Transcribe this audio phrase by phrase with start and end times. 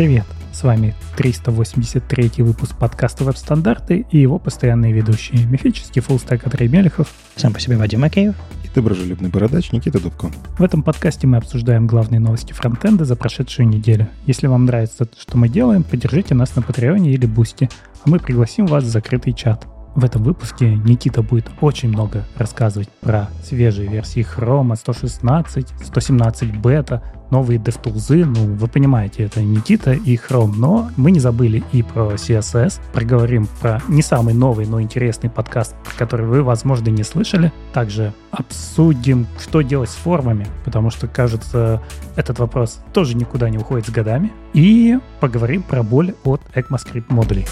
[0.00, 0.24] Привет!
[0.50, 5.44] С вами 383 выпуск подкаста «Веб-стандарты» и его постоянные ведущие.
[5.44, 7.12] Мифический фуллстек Андрей Мелехов.
[7.36, 8.34] Сам по себе Вадим Макеев.
[8.64, 10.30] И доброжелюбный бородач Никита Дубко.
[10.56, 14.08] В этом подкасте мы обсуждаем главные новости фронтенда за прошедшую неделю.
[14.24, 17.68] Если вам нравится то, что мы делаем, поддержите нас на Патреоне или Бусти,
[18.02, 19.66] а мы пригласим вас в закрытый чат.
[19.94, 27.02] В этом выпуске Никита будет очень много рассказывать про свежие версии Chrome 116, 117 бета,
[27.30, 28.24] новые DevTools.
[28.24, 30.54] Ну, вы понимаете, это Никита и Chrome.
[30.56, 32.80] Но мы не забыли и про CSS.
[32.92, 37.52] Проговорим про не самый новый, но интересный подкаст, который вы, возможно, не слышали.
[37.72, 41.82] Также обсудим, что делать с формами, потому что, кажется,
[42.14, 44.32] этот вопрос тоже никуда не уходит с годами.
[44.54, 47.46] И поговорим про боль от ECMAScript модулей.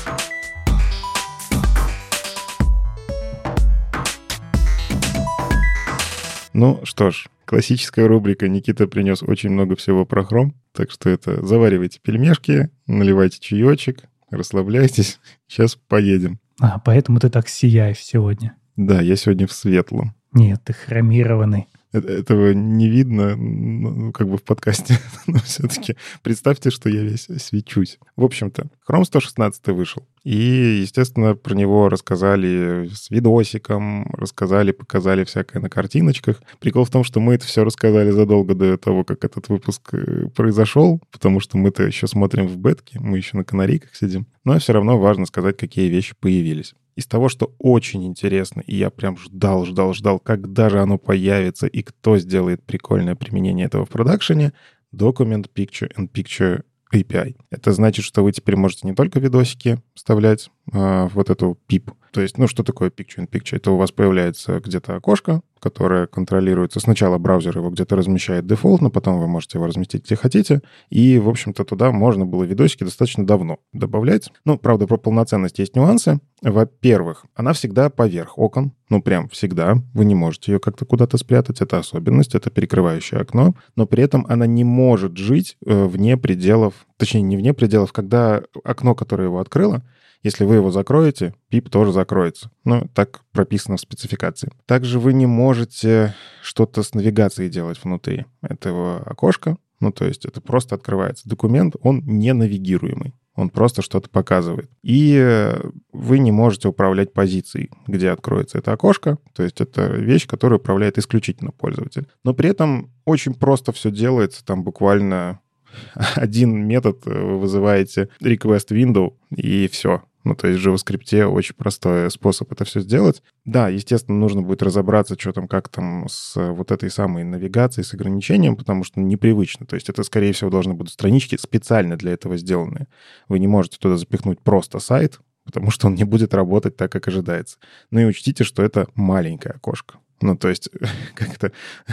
[6.58, 8.48] Ну что ж, классическая рубрика.
[8.48, 15.20] Никита принес очень много всего про хром, так что это заваривайте пельмешки, наливайте чаечек, расслабляйтесь.
[15.46, 16.40] Сейчас поедем.
[16.58, 18.56] А, поэтому ты так сияешь сегодня.
[18.74, 20.16] Да, я сегодня в светлом.
[20.32, 21.68] Нет, ты хромированный.
[21.92, 27.28] Э, этого не видно, ну, как бы в подкасте, но все-таки представьте, что я весь
[27.38, 27.98] свечусь.
[28.16, 30.06] В общем-то, Chrome 116 вышел.
[30.24, 36.42] И, естественно, про него рассказали с видосиком, рассказали, показали всякое на картиночках.
[36.60, 40.26] Прикол в том, что мы это все рассказали задолго до того, как этот выпуск э,
[40.34, 44.26] произошел, потому что мы-то еще смотрим в бетке, мы еще на канарейках сидим.
[44.44, 48.90] Но все равно важно сказать, какие вещи появились из того, что очень интересно, и я
[48.90, 53.88] прям ждал, ждал, ждал, когда же оно появится и кто сделает прикольное применение этого в
[53.88, 54.52] продакшене,
[54.92, 57.36] Document Picture and Picture API.
[57.50, 61.92] Это значит, что вы теперь можете не только видосики вставлять а, вот эту PIP.
[62.12, 63.56] То есть, ну, что такое Picture in Picture?
[63.56, 66.80] Это у вас появляется где-то окошко, которое контролируется.
[66.80, 70.62] Сначала браузер его где-то размещает дефолтно, потом вы можете его разместить где хотите.
[70.90, 74.30] И, в общем-то, туда можно было видосики достаточно давно добавлять.
[74.44, 76.20] Ну, правда, про полноценность есть нюансы.
[76.40, 78.72] Во-первых, она всегда поверх окон.
[78.90, 79.82] Ну, прям всегда.
[79.92, 81.60] Вы не можете ее как-то куда-то спрятать.
[81.60, 83.54] Это особенность, это перекрывающее окно.
[83.76, 88.42] Но при этом она не может жить э, вне пределов, точнее, не вне пределов, когда
[88.64, 89.82] окно, которое его открыло,
[90.22, 92.50] если вы его закроете, пип тоже закроется.
[92.64, 94.50] Ну, так прописано в спецификации.
[94.66, 99.56] Также вы не можете что-то с навигацией делать внутри этого окошка.
[99.80, 101.28] Ну, то есть это просто открывается.
[101.28, 103.14] Документ, он не навигируемый.
[103.36, 104.68] Он просто что-то показывает.
[104.82, 105.54] И
[105.92, 109.18] вы не можете управлять позицией, где откроется это окошко.
[109.32, 112.08] То есть это вещь, которую управляет исключительно пользователь.
[112.24, 114.44] Но при этом очень просто все делается.
[114.44, 115.38] Там буквально
[116.14, 120.02] один метод вы вызываете request window, и все.
[120.24, 123.22] Ну, то есть в JavaScript очень простой способ это все сделать.
[123.44, 127.94] Да, естественно, нужно будет разобраться, что там, как там с вот этой самой навигацией, с
[127.94, 129.64] ограничением, потому что непривычно.
[129.64, 132.88] То есть это, скорее всего, должны будут странички специально для этого сделанные.
[133.28, 137.08] Вы не можете туда запихнуть просто сайт, потому что он не будет работать так, как
[137.08, 137.56] ожидается.
[137.90, 139.98] Ну и учтите, что это маленькое окошко.
[140.20, 140.68] Ну, то есть,
[141.14, 141.52] как-то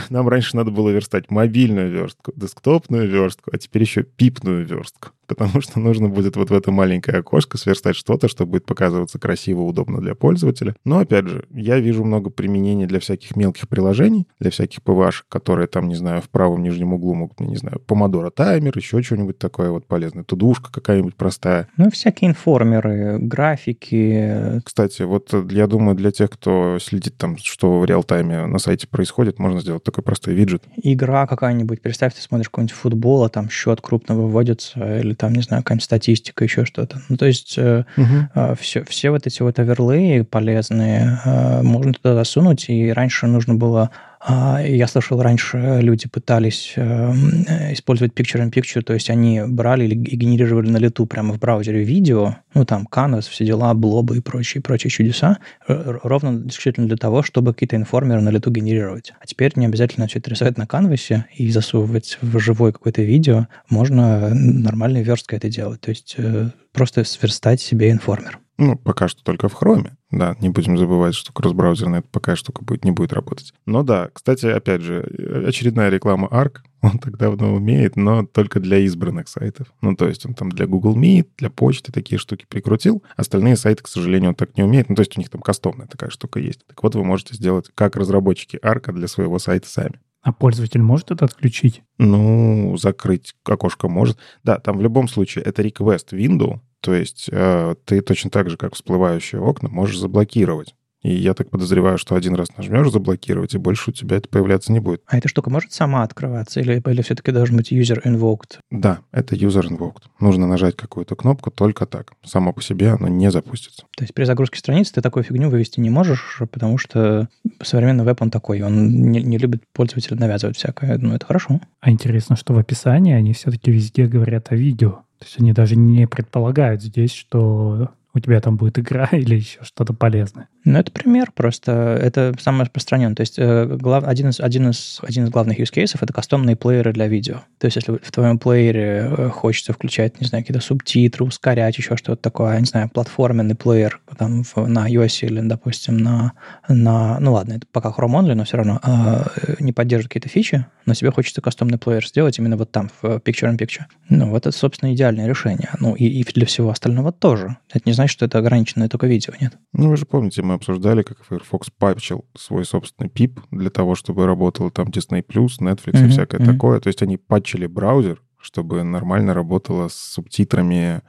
[0.09, 5.61] нам раньше надо было верстать мобильную верстку, десктопную верстку, а теперь еще пипную верстку потому
[5.61, 9.99] что нужно будет вот в это маленькое окошко сверстать что-то, что будет показываться красиво, удобно
[9.99, 10.75] для пользователя.
[10.85, 15.67] Но, опять же, я вижу много применений для всяких мелких приложений, для всяких PVH, которые
[15.67, 19.69] там, не знаю, в правом нижнем углу могут, не знаю, помодоро таймер, еще что-нибудь такое
[19.71, 21.67] вот полезное, тудушка какая-нибудь простая.
[21.77, 24.61] Ну, всякие информеры, графики.
[24.63, 29.39] Кстати, вот я думаю, для тех, кто следит там, что в реал-тайме на сайте происходит,
[29.39, 30.63] можно сделать такой простой виджет.
[30.77, 35.41] Игра какая-нибудь, представь, ты смотришь какой-нибудь футбол, а там счет крупно выводится, или там, не
[35.41, 37.01] знаю, какая-нибудь статистика, еще что-то.
[37.09, 37.77] Ну, то есть угу.
[37.97, 43.27] э, все, а, все вот эти вот оверлеи полезные э, можно туда засунуть, и раньше
[43.27, 43.91] нужно было
[44.27, 47.43] я слышал, раньше люди пытались эм,
[47.73, 52.65] использовать Picture-in-Picture, то есть они брали и генерировали на лету прямо в браузере видео, ну
[52.65, 57.75] там Canvas, все дела, блобы и прочие, прочие чудеса, ровно исключительно для того, чтобы какие-то
[57.75, 59.13] информеры на лету генерировать.
[59.19, 63.47] А теперь не обязательно все это рисовать на канвасе и засовывать в живое какое-то видео,
[63.69, 68.39] можно нормальной версткой это делать, то есть э, просто сверстать себе информер.
[68.57, 69.97] Ну, пока что только в хроме.
[70.11, 73.53] Да, не будем забывать, что кросс-браузерная это пока штука будет, не будет работать.
[73.65, 75.01] Но да, кстати, опять же,
[75.45, 79.67] очередная реклама ARC, он так давно умеет, но только для избранных сайтов.
[79.81, 83.03] Ну, то есть он там для Google Meet, для почты такие штуки прикрутил.
[83.17, 84.87] Остальные сайты, к сожалению, он так не умеет.
[84.89, 86.65] Ну, то есть у них там кастомная такая штука есть.
[86.65, 89.99] Так вот, вы можете сделать, как разработчики ARC для своего сайта сами.
[90.21, 91.83] А пользователь может это отключить?
[91.99, 94.17] Ну, закрыть окошко может.
[94.43, 98.57] Да, там в любом случае это request window, то есть э, ты точно так же,
[98.57, 103.57] как всплывающие окна, можешь заблокировать И я так подозреваю, что один раз нажмешь заблокировать, и
[103.57, 105.01] больше у тебя это появляться не будет.
[105.07, 106.59] А эта штука может сама открываться?
[106.59, 108.59] Или, или все-таки должен быть user invoked?
[108.69, 110.03] Да, это user invoked.
[110.19, 112.13] Нужно нажать какую-то кнопку только так.
[112.23, 113.85] Само по себе оно не запустится.
[113.97, 117.29] То есть при загрузке страницы ты такую фигню вывести не можешь, потому что
[117.63, 120.99] современный веб, он такой, он не, не любит пользователя навязывать всякое.
[120.99, 121.61] Ну, это хорошо.
[121.81, 125.04] А интересно, что в описании они все-таки везде говорят о видео.
[125.19, 129.59] То есть они даже не предполагают здесь, что у тебя там будет игра или еще
[129.63, 130.47] что-то полезное.
[130.63, 131.99] Ну, это пример просто.
[132.01, 133.15] Это самое распространенное.
[133.15, 136.55] То есть э, глав, один, из, один, из, один из главных use cases— это кастомные
[136.55, 137.43] плееры для видео.
[137.59, 141.97] То есть если в твоем плеере э, хочется включать, не знаю, какие-то субтитры, ускорять, еще
[141.97, 146.33] что-то такое, не знаю, платформенный плеер там в, на iOS или, допустим, на,
[146.67, 147.19] на...
[147.19, 150.93] Ну ладно, это пока Chrome only, но все равно э, не поддерживает какие-то фичи, но
[150.93, 153.83] тебе хочется кастомный плеер сделать именно вот там, в Picture-in-Picture.
[154.09, 155.69] Ну, вот это, собственно, идеальное решение.
[155.79, 157.57] Ну, и, и для всего остального тоже.
[157.71, 159.57] Это не значит, что это ограничено только видео, нет?
[159.73, 164.25] Ну, вы же помните, мы обсуждали, как Firefox патчил свой собственный PIP для того, чтобы
[164.25, 166.45] работал там Disney+, Netflix mm-hmm, и всякое mm-hmm.
[166.45, 166.79] такое.
[166.79, 171.01] То есть они патчили браузер, чтобы нормально работало с субтитрами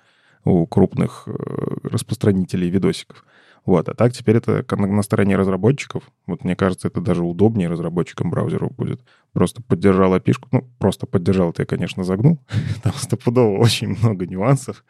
[0.45, 1.33] у крупных э,
[1.85, 3.25] распространителей видосиков.
[3.67, 6.05] Вот, а так теперь это на стороне разработчиков.
[6.29, 9.01] Вот мне кажется, это даже удобнее разработчикам браузеров будет.
[9.33, 12.39] Просто поддержал api Ну, просто поддержал, это я, конечно, загнул.
[12.85, 14.85] Там стопудово очень много нюансов.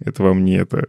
[0.00, 0.88] Это вам не это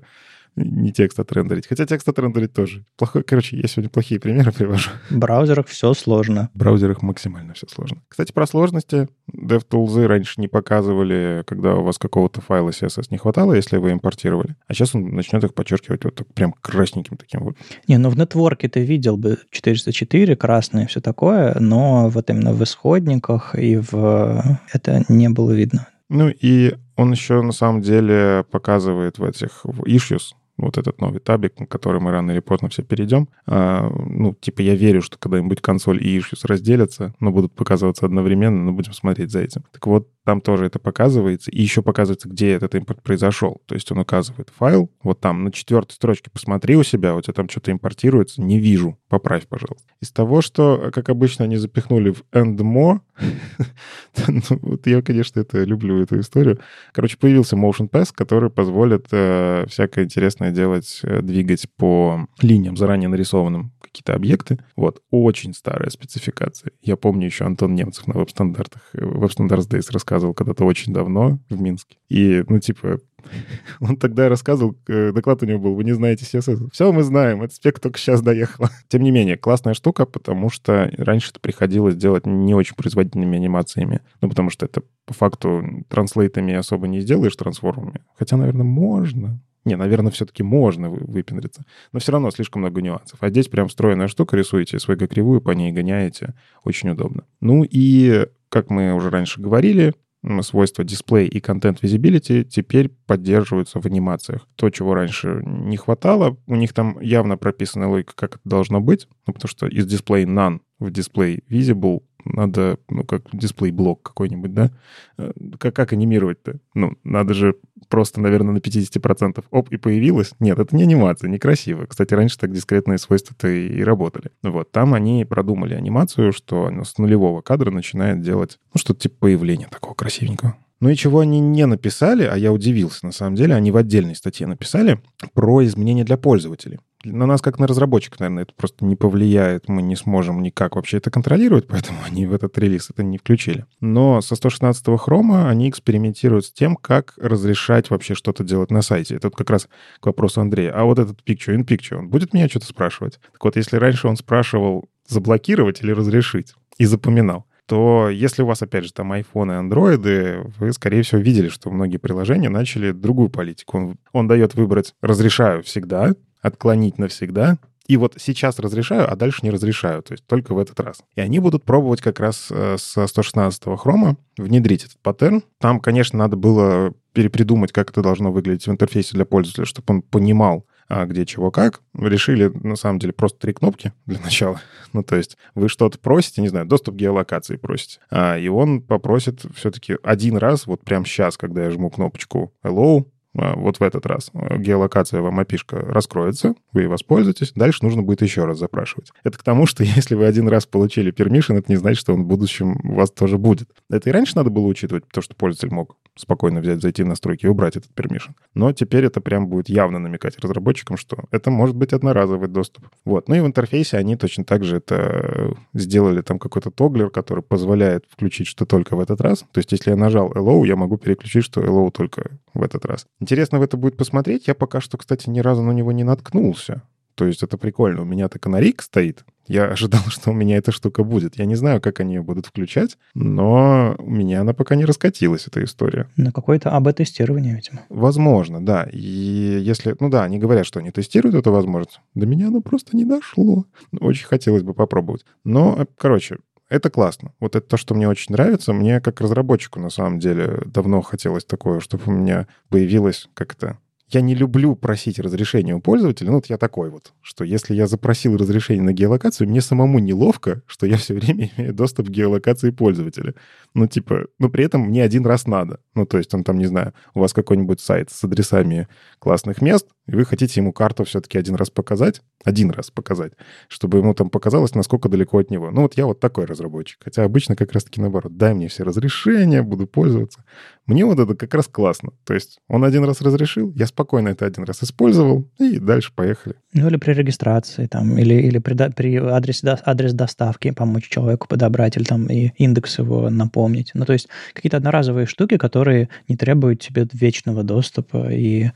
[0.56, 1.68] не текст отрендерить.
[1.68, 2.86] Хотя текст отрендерить тоже.
[2.98, 4.90] Плохой, короче, я сегодня плохие примеры привожу.
[5.10, 6.50] В браузерах все сложно.
[6.54, 8.02] В браузерах максимально все сложно.
[8.08, 9.08] Кстати, про сложности.
[9.34, 14.56] DevTools раньше не показывали, когда у вас какого-то файла CSS не хватало, если вы импортировали.
[14.68, 17.56] А сейчас он начнет их подчеркивать вот так прям красненьким таким вот.
[17.88, 22.62] Не, ну в нетворке ты видел бы 404, красное, все такое, но вот именно в
[22.64, 24.60] исходниках и в...
[24.74, 25.88] Это не было видно.
[26.10, 30.34] Ну и он еще на самом деле показывает в этих в issues,
[30.66, 33.28] вот этот новый табик, на который мы рано или поздно все перейдем.
[33.46, 38.64] А, ну, типа, я верю, что когда-нибудь консоль и issues разделятся, но будут показываться одновременно,
[38.64, 39.64] но будем смотреть за этим.
[39.72, 43.62] Так вот, там тоже это показывается, и еще показывается, где этот импорт произошел.
[43.66, 47.34] То есть он указывает файл, вот там на четвертой строчке посмотри у себя, у тебя
[47.34, 49.92] там что-то импортируется, не вижу, поправь, пожалуйста.
[50.00, 53.00] Из того, что, как обычно, они запихнули в endmo,
[54.28, 56.60] ну, вот я, конечно, это люблю, эту историю.
[56.92, 63.10] Короче, появился Motion Pass, который позволит э, всякое интересное делать, э, двигать по линиям заранее
[63.10, 64.58] нарисованным какие-то объекты.
[64.76, 66.72] Вот, очень старая спецификация.
[66.82, 71.62] Я помню еще Антон Немцев на веб-стандартах, э, веб-стандарт Days рассказывал когда-то очень давно в
[71.62, 71.98] Минске.
[72.10, 73.00] И, ну, типа,
[73.80, 76.70] он тогда рассказывал, э, доклад у него был, вы не знаете CSS.
[76.72, 78.68] Все мы знаем, этот спек только сейчас доехал.
[78.88, 84.02] Тем не менее, классная штука, потому что раньше это приходилось делать не очень производительными анимациями.
[84.22, 88.02] Ну, потому что это по факту транслейтами особо не сделаешь трансформами.
[88.18, 89.42] Хотя, наверное, можно.
[89.66, 91.64] Не, наверное, все-таки можно выпендриться.
[91.92, 93.20] Но все равно слишком много нюансов.
[93.22, 96.34] А здесь прям встроенная штука, рисуете свою кривую, по ней гоняете.
[96.64, 97.26] Очень удобно.
[97.40, 99.94] Ну и, как мы уже раньше говорили,
[100.42, 104.48] свойства дисплей и контент visibility теперь поддерживаются в анимациях.
[104.56, 109.08] То, чего раньше не хватало, у них там явно прописана логика, как это должно быть,
[109.26, 114.72] ну, потому что из display none в display visible надо, ну, как дисплей-блок какой-нибудь, да?
[115.18, 116.60] Э, как, как анимировать-то?
[116.74, 117.56] Ну, надо же
[117.90, 120.34] просто, наверное, на 50% оп, и появилось.
[120.40, 121.86] Нет, это не анимация, некрасиво.
[121.86, 124.32] Кстати, раньше так дискретные свойства-то и работали.
[124.44, 129.16] Вот, там они продумали анимацию, что она с нулевого кадра начинает делать, ну, что-то типа
[129.20, 130.56] появления такого красивенького.
[130.80, 134.16] Ну и чего они не написали, а я удивился, на самом деле, они в отдельной
[134.16, 135.00] статье написали
[135.34, 139.68] про изменения для пользователей на нас, как на разработчиков, наверное, это просто не повлияет.
[139.68, 143.66] Мы не сможем никак вообще это контролировать, поэтому они в этот релиз это не включили.
[143.80, 149.16] Но со 116 хрома они экспериментируют с тем, как разрешать вообще что-то делать на сайте.
[149.16, 149.68] Это как раз
[150.00, 150.74] к вопросу Андрея.
[150.74, 153.20] А вот этот picture in picture, он будет меня что-то спрашивать?
[153.32, 158.62] Так вот, если раньше он спрашивал заблокировать или разрешить, и запоминал, то если у вас,
[158.62, 163.30] опять же, там iPhone и андроиды, вы, скорее всего, видели, что многие приложения начали другую
[163.30, 163.78] политику.
[163.78, 167.58] Он, он дает выбрать «разрешаю всегда», отклонить навсегда,
[167.88, 171.02] и вот сейчас разрешаю, а дальше не разрешаю, то есть только в этот раз.
[171.16, 175.44] И они будут пробовать как раз э, со 116 хрома внедрить этот паттерн.
[175.60, 180.02] Там, конечно, надо было перепридумать, как это должно выглядеть в интерфейсе для пользователя, чтобы он
[180.04, 181.82] понимал, а где чего как.
[181.98, 184.62] Решили, на самом деле, просто три кнопки для начала.
[184.94, 188.82] Ну, то есть вы что-то просите, не знаю, доступ к геолокации просите, а, и он
[188.82, 194.06] попросит все-таки один раз, вот прямо сейчас, когда я жму кнопочку «Hello», вот в этот
[194.06, 199.12] раз геолокация вам опишка раскроется, вы ей воспользуетесь, дальше нужно будет еще раз запрашивать.
[199.24, 202.24] Это к тому, что если вы один раз получили permission, это не значит, что он
[202.24, 203.70] в будущем у вас тоже будет.
[203.90, 207.46] Это и раньше надо было учитывать, потому что пользователь мог спокойно взять, зайти в настройки
[207.46, 208.32] и убрать этот permission.
[208.54, 212.90] Но теперь это прям будет явно намекать разработчикам, что это может быть одноразовый доступ.
[213.06, 213.28] Вот.
[213.28, 218.06] Ну и в интерфейсе они точно так же это сделали там какой-то тоглер, который позволяет
[218.10, 219.40] включить что только в этот раз.
[219.52, 223.08] То есть если я нажал Hello, я могу переключить, что Hello только в этот раз.
[223.22, 224.48] Интересно в это будет посмотреть.
[224.48, 226.82] Я пока что, кстати, ни разу на него не наткнулся.
[227.14, 228.02] То есть это прикольно.
[228.02, 229.24] У меня-то канарик стоит.
[229.48, 231.38] Я ожидал, что у меня эта штука будет.
[231.38, 235.46] Я не знаю, как они ее будут включать, но у меня она пока не раскатилась,
[235.46, 236.08] эта история.
[236.18, 237.82] На какое-то АБ-тестирование, видимо.
[237.90, 238.88] Возможно, да.
[238.92, 239.96] И если...
[240.00, 242.02] Ну да, они говорят, что они тестируют эту возможность.
[242.16, 243.66] До меня оно просто не дошло.
[244.00, 245.26] Очень хотелось бы попробовать.
[245.44, 246.38] Но, короче,
[246.72, 247.34] это классно.
[247.40, 248.72] Вот это то, что мне очень нравится.
[248.72, 253.78] Мне как разработчику, на самом деле, давно хотелось такое, чтобы у меня появилось как то
[254.14, 256.28] я не люблю просить разрешения у пользователя.
[256.30, 260.62] Ну, вот я такой вот, что если я запросил разрешение на геолокацию, мне самому неловко,
[260.68, 263.36] что я все время имею доступ к геолокации пользователя.
[263.74, 265.80] Ну, типа, но при этом мне один раз надо.
[265.96, 268.88] Ну, то есть он там, не знаю, у вас какой-нибудь сайт с адресами
[269.20, 273.32] классных мест, и вы хотите ему карту все-таки один раз показать, один раз показать,
[273.70, 275.72] чтобы ему там показалось, насколько далеко от него.
[275.72, 277.00] Ну, вот я вот такой разработчик.
[277.02, 278.36] Хотя обычно как раз-таки наоборот.
[278.36, 280.44] Дай мне все разрешения, буду пользоваться.
[280.86, 282.12] Мне вот это как раз классно.
[282.26, 286.56] То есть он один раз разрешил, я спокойно это один раз использовал, и дальше поехали.
[286.74, 291.96] Ну, или при регистрации, там, или, или при, при адресе, адрес доставки помочь человеку подобрать,
[291.96, 293.92] или там и индекс его напомнить.
[293.94, 298.72] Ну, то есть какие-то одноразовые штуки, которые не требуют тебе вечного доступа и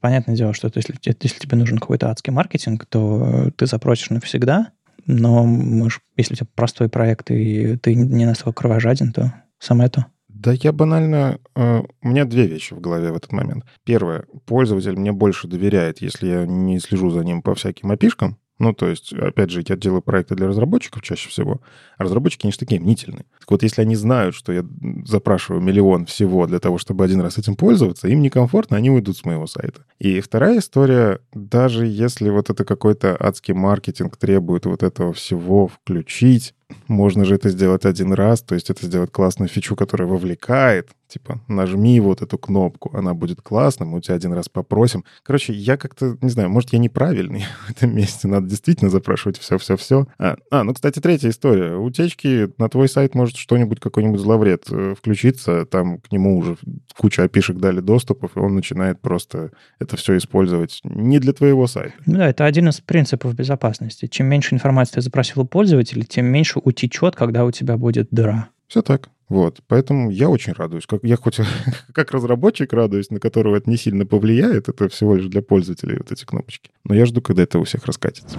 [0.00, 4.72] Понятное дело, что если, если тебе нужен какой-то адский маркетинг, то ты запросишь навсегда,
[5.06, 10.06] но может, если у тебя простой проект и ты не настолько кровожаден, то самое то.
[10.28, 11.38] Да я банально...
[11.54, 13.64] Э, у меня две вещи в голове в этот момент.
[13.84, 14.26] Первое.
[14.44, 18.38] Пользователь мне больше доверяет, если я не слежу за ним по всяким опишкам.
[18.58, 21.60] Ну, то есть, опять же, я делаю проекты для разработчиков чаще всего,
[21.98, 23.26] а разработчики, они же такие мнительные.
[23.40, 24.64] Так вот, если они знают, что я
[25.04, 29.24] запрашиваю миллион всего для того, чтобы один раз этим пользоваться, им некомфортно, они уйдут с
[29.24, 29.84] моего сайта.
[29.98, 36.54] И вторая история, даже если вот это какой-то адский маркетинг требует вот этого всего включить,
[36.88, 41.40] можно же это сделать один раз, то есть это сделать классную фичу, которая вовлекает, типа,
[41.48, 45.04] нажми вот эту кнопку, она будет классная, мы у тебя один раз попросим.
[45.22, 50.06] Короче, я как-то, не знаю, может, я неправильный в этом месте, надо действительно запрашивать все-все-все.
[50.18, 51.76] А, а, ну, кстати, третья история.
[51.76, 56.56] Утечки на твой сайт может что-нибудь, какой-нибудь зловред э, включиться, там к нему уже
[56.96, 61.94] куча опишек дали доступов, и он начинает просто это все использовать не для твоего сайта.
[62.06, 64.06] Ну да, это один из принципов безопасности.
[64.06, 68.48] Чем меньше информации ты запросил у пользователя, тем меньше утечет, когда у тебя будет дыра.
[68.68, 69.10] Все так.
[69.28, 70.86] Вот, поэтому я очень радуюсь.
[70.86, 71.40] Как, я хоть
[71.92, 76.12] как разработчик радуюсь, на которого это не сильно повлияет, это всего лишь для пользователей вот
[76.12, 76.70] эти кнопочки.
[76.84, 78.38] Но я жду, когда это у всех раскатится.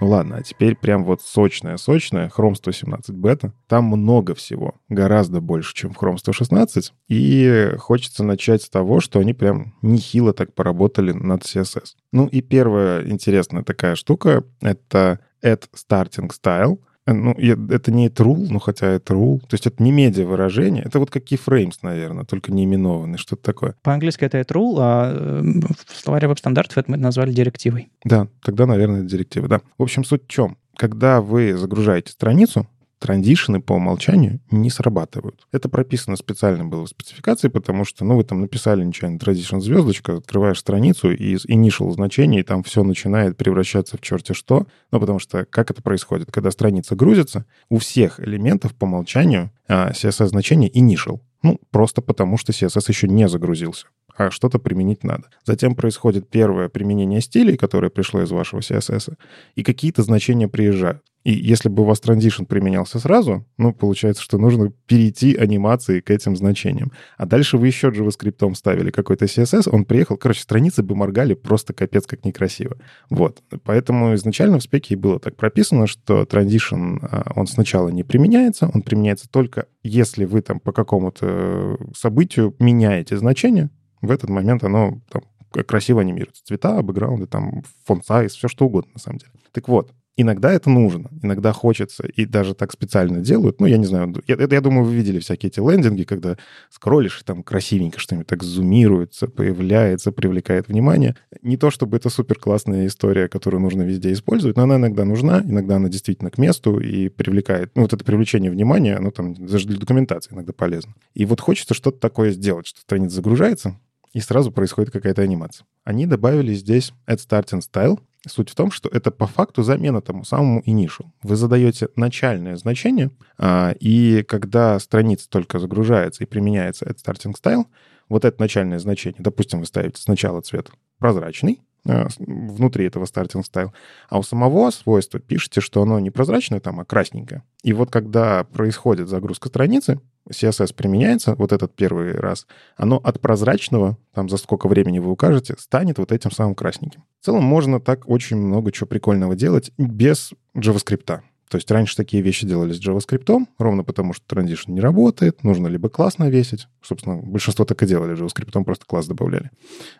[0.00, 3.52] Ну ладно, а теперь прям вот сочная-сочная Chrome 117 бета.
[3.68, 6.92] Там много всего, гораздо больше, чем в Chrome 116.
[7.08, 11.96] И хочется начать с того, что они прям нехило так поработали над CSS.
[12.12, 16.78] Ну и первая интересная такая штука— это Add Starting Style—
[17.12, 19.40] ну, это не true, ну, хотя это rule.
[19.40, 20.82] То есть это не медиа выражение.
[20.84, 23.74] Это вот как keyframes, наверное, только не именованный, что-то такое.
[23.82, 25.42] По-английски это rule, а э,
[25.86, 27.90] в словаре веб-стандартов это мы назвали директивой.
[28.04, 29.60] Да, тогда, наверное, это директива, да.
[29.78, 30.56] В общем, суть в чем?
[30.76, 32.66] Когда вы загружаете страницу,
[33.00, 35.46] транзишены по умолчанию не срабатывают.
[35.50, 40.18] Это прописано специально было в спецификации, потому что, ну, вы там написали нечаянно transition звездочка,
[40.18, 44.66] открываешь страницу, и из initial значений там все начинает превращаться в черти что.
[44.92, 46.30] Ну, потому что как это происходит?
[46.30, 51.20] Когда страница грузится, у всех элементов по умолчанию а, CSS-значение initial.
[51.42, 53.86] Ну, просто потому что CSS еще не загрузился
[54.16, 55.24] а что-то применить надо.
[55.44, 59.14] Затем происходит первое применение стилей, которое пришло из вашего CSS,
[59.54, 61.02] и какие-то значения приезжают.
[61.22, 66.10] И если бы у вас транзишн применялся сразу, ну, получается, что нужно перейти анимации к
[66.10, 66.92] этим значениям.
[67.18, 71.74] А дальше вы еще JavaScript ставили какой-то CSS, он приехал, короче, страницы бы моргали просто
[71.74, 72.78] капец как некрасиво.
[73.10, 73.42] Вот.
[73.64, 78.80] Поэтому изначально в спеке было так прописано, что транзишн, а, он сначала не применяется, он
[78.80, 85.22] применяется только если вы там по какому-то событию меняете значение, в этот момент оно там,
[85.66, 86.44] красиво анимируется.
[86.44, 89.32] Цвета, бэкграунды, там, фон сайз, все что угодно, на самом деле.
[89.52, 93.58] Так вот, Иногда это нужно, иногда хочется, и даже так специально делают.
[93.58, 96.36] Ну, я не знаю, я, я думаю, вы видели всякие эти лендинги, когда
[96.68, 101.16] скроллишь, и там красивенько что-нибудь так зумируется, появляется, привлекает внимание.
[101.40, 105.40] Не то, чтобы это супер классная история, которую нужно везде использовать, но она иногда нужна,
[105.40, 107.70] иногда она действительно к месту и привлекает.
[107.74, 110.92] Ну, вот это привлечение внимания, оно там даже для документации иногда полезно.
[111.14, 113.78] И вот хочется что-то такое сделать, что страница загружается,
[114.12, 115.66] и сразу происходит какая-то анимация.
[115.84, 117.98] Они добавили здесь Add Starting Style,
[118.28, 121.06] Суть в том, что это по факту замена тому самому initial.
[121.22, 127.64] Вы задаете начальное значение, а, и когда страница только загружается и применяется этот starting style,
[128.10, 133.70] вот это начальное значение, допустим, вы ставите сначала цвет прозрачный, внутри этого starting style,
[134.08, 137.42] а у самого свойства пишете, что оно не прозрачное там, а красненькое.
[137.62, 142.46] И вот когда происходит загрузка страницы, CSS применяется вот этот первый раз,
[142.76, 147.04] оно от прозрачного, там за сколько времени вы укажете, станет вот этим самым красненьким.
[147.20, 151.20] В целом можно так очень много чего прикольного делать без JavaScript.
[151.50, 155.66] То есть раньше такие вещи делались с JavaScript, ровно потому что транзишн не работает, нужно
[155.66, 159.50] либо класс навесить, собственно, большинство так и делали, JavaScript просто класс добавляли,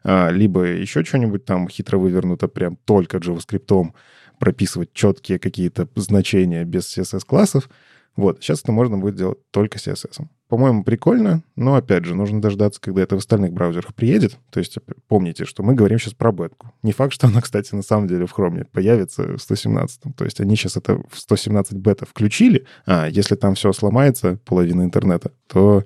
[0.04, 3.92] а, либо еще что-нибудь там хитро вывернуто прям только JavaScript,
[4.38, 7.68] прописывать четкие какие-то значения без CSS-классов,
[8.14, 10.24] вот, сейчас это можно будет делать только CSS.
[10.50, 14.36] По-моему, прикольно, но, опять же, нужно дождаться, когда это в остальных браузерах приедет.
[14.50, 16.72] То есть помните, что мы говорим сейчас про бетку.
[16.82, 20.16] Не факт, что она, кстати, на самом деле в Chrome появится в 117.
[20.16, 24.82] То есть они сейчас это в 117 бета включили, а если там все сломается, половина
[24.82, 25.84] интернета, то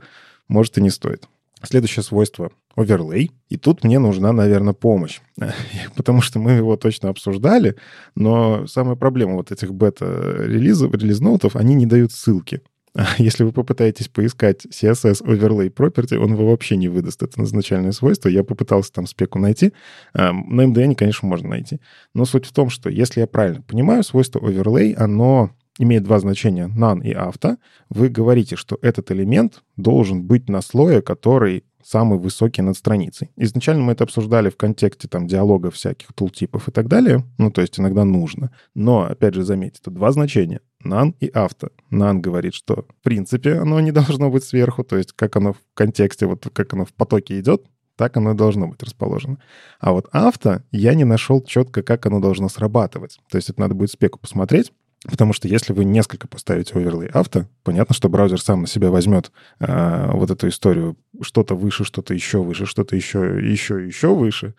[0.48, 1.28] может и не стоит.
[1.62, 3.32] Следующее свойство— оверлей.
[3.50, 5.20] И тут мне нужна, наверное, помощь.
[5.94, 7.76] Потому что мы его точно обсуждали,
[8.14, 12.62] но самая проблема вот этих бета-релизов, релиз-ноутов, они не дают ссылки.
[13.18, 17.22] Если вы попытаетесь поискать CSS Overlay Property, он его вообще не выдаст.
[17.22, 18.28] Это изначальное свойство.
[18.28, 19.72] Я попытался там спеку найти.
[20.14, 21.80] На MDN, конечно, можно найти.
[22.14, 26.68] Но суть в том, что если я правильно понимаю, свойство Overlay, оно имеет два значения,
[26.68, 27.56] none и auto,
[27.88, 33.30] вы говорите, что этот элемент должен быть на слое, который самый высокий над страницей.
[33.36, 37.60] Изначально мы это обсуждали в контексте там диалогов всяких тултипов и так далее, ну, то
[37.60, 38.52] есть иногда нужно.
[38.74, 41.70] Но, опять же, заметьте, тут два значения, none и auto.
[41.90, 45.58] None говорит, что в принципе оно не должно быть сверху, то есть как оно в
[45.74, 47.64] контексте, вот как оно в потоке идет,
[47.96, 49.38] так оно и должно быть расположено.
[49.80, 53.18] А вот авто я не нашел четко, как оно должно срабатывать.
[53.30, 54.72] То есть это надо будет спеку посмотреть,
[55.06, 59.32] Потому что если вы несколько поставите оверлей авто, понятно, что браузер сам на себя возьмет
[59.60, 64.54] э, вот эту историю что-то выше, что-то еще выше, что-то еще, еще, еще выше.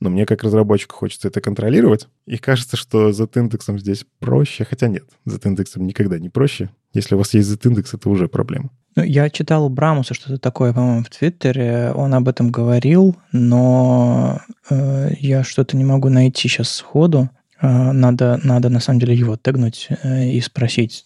[0.00, 2.08] Но мне как разработчику хочется это контролировать.
[2.26, 4.64] И кажется, что Z-индексом здесь проще.
[4.64, 6.70] Хотя нет, Z-индексом никогда не проще.
[6.92, 8.70] Если у вас есть Z-индекс, это уже проблема.
[8.96, 11.92] Ну, я читал у Брамуса что-то такое, по-моему, в Твиттере.
[11.94, 17.28] Он об этом говорил, но э, я что-то не могу найти сейчас сходу.
[17.58, 21.04] А, надо, надо на самом деле его тегнуть э, и спросить,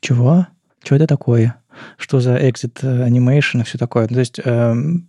[0.00, 0.46] чего?
[0.82, 1.56] Что это такое?
[1.96, 4.06] Что за exit э, animation и все такое?
[4.08, 5.08] То есть эм,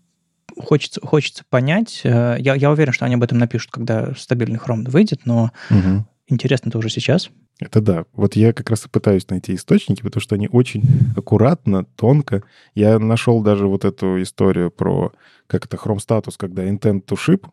[0.57, 2.01] хочется, хочется понять.
[2.03, 6.05] Э, я, я уверен, что они об этом напишут, когда стабильный Chrome выйдет, но угу.
[6.27, 7.29] интересно тоже сейчас.
[7.59, 8.05] Это да.
[8.13, 10.83] Вот я как раз и пытаюсь найти источники, потому что они очень
[11.15, 12.43] аккуратно, тонко.
[12.75, 15.13] Я нашел даже вот эту историю про
[15.47, 17.45] как это Chrome Status, когда intent to ship,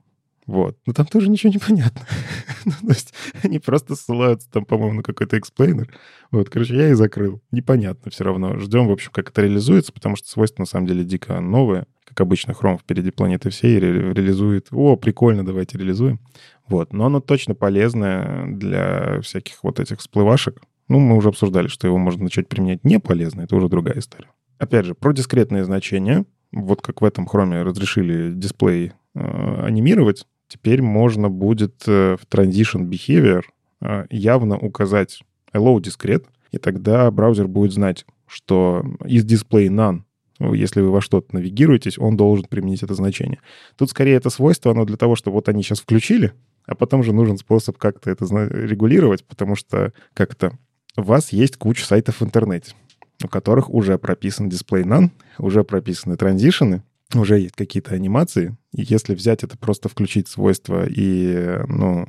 [0.51, 0.77] вот.
[0.85, 2.01] Но там тоже ничего не понятно.
[2.65, 5.89] ну, то есть они просто ссылаются там, по-моему, на какой-то explainer.
[6.33, 7.41] Вот, короче, я и закрыл.
[7.53, 8.59] Непонятно все равно.
[8.59, 11.87] Ждем, в общем, как это реализуется, потому что свойство на самом деле дико новое.
[12.11, 14.67] Как обычно, Chrome впереди планеты всей ре- реализует.
[14.73, 16.19] О, прикольно, давайте реализуем.
[16.67, 16.93] Вот.
[16.93, 20.61] Но оно точно полезное для всяких вот этих всплывашек.
[20.89, 23.43] Ну, мы уже обсуждали, что его можно начать применять не полезно.
[23.43, 24.29] Это уже другая история.
[24.59, 26.25] Опять же, про дискретные значения.
[26.51, 32.89] Вот как в этом хроме разрешили дисплей э, анимировать, теперь можно будет э, в Transition
[32.89, 33.43] Behavior
[33.81, 40.01] э, явно указать hello discrete, и тогда браузер будет знать, что из display none,
[40.41, 43.41] если вы во что-то навигируетесь, он должен применить это значение.
[43.77, 46.33] Тут скорее это свойство, оно для того, что вот они сейчас включили,
[46.67, 50.59] а потом же нужен способ как-то это регулировать, потому что как-то
[50.97, 52.75] у вас есть куча сайтов в интернете,
[53.23, 56.83] у которых уже прописан display none, уже прописаны транзишены,
[57.15, 62.07] уже есть какие-то анимации, и если взять это просто включить свойства и, ну,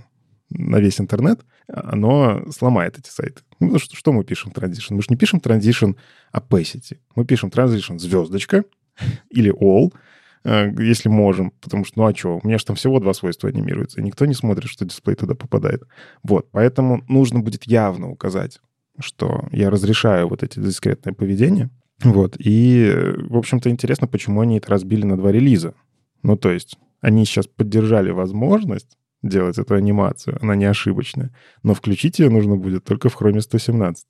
[0.50, 1.41] на весь интернет,
[1.73, 3.41] оно сломает эти сайты.
[3.60, 4.95] Ну, что, что мы пишем transition?
[4.95, 5.95] Мы же не пишем transition
[6.34, 6.97] opacity.
[7.15, 8.63] Мы пишем transition звездочка
[9.29, 9.93] или all,
[10.43, 13.49] э, если можем, потому что, ну а что, у меня же там всего два свойства
[13.49, 15.84] анимируются, и никто не смотрит, что дисплей туда попадает.
[16.23, 18.60] Вот, поэтому нужно будет явно указать,
[18.99, 21.69] что я разрешаю вот эти дискретное поведение,
[22.03, 22.36] вот.
[22.39, 22.91] И,
[23.29, 25.75] в общем-то, интересно, почему они это разбили на два релиза.
[26.23, 31.31] Ну, то есть, они сейчас поддержали возможность делать эту анимацию, она не ошибочная.
[31.63, 34.05] Но включить ее нужно будет только в Chrome 117.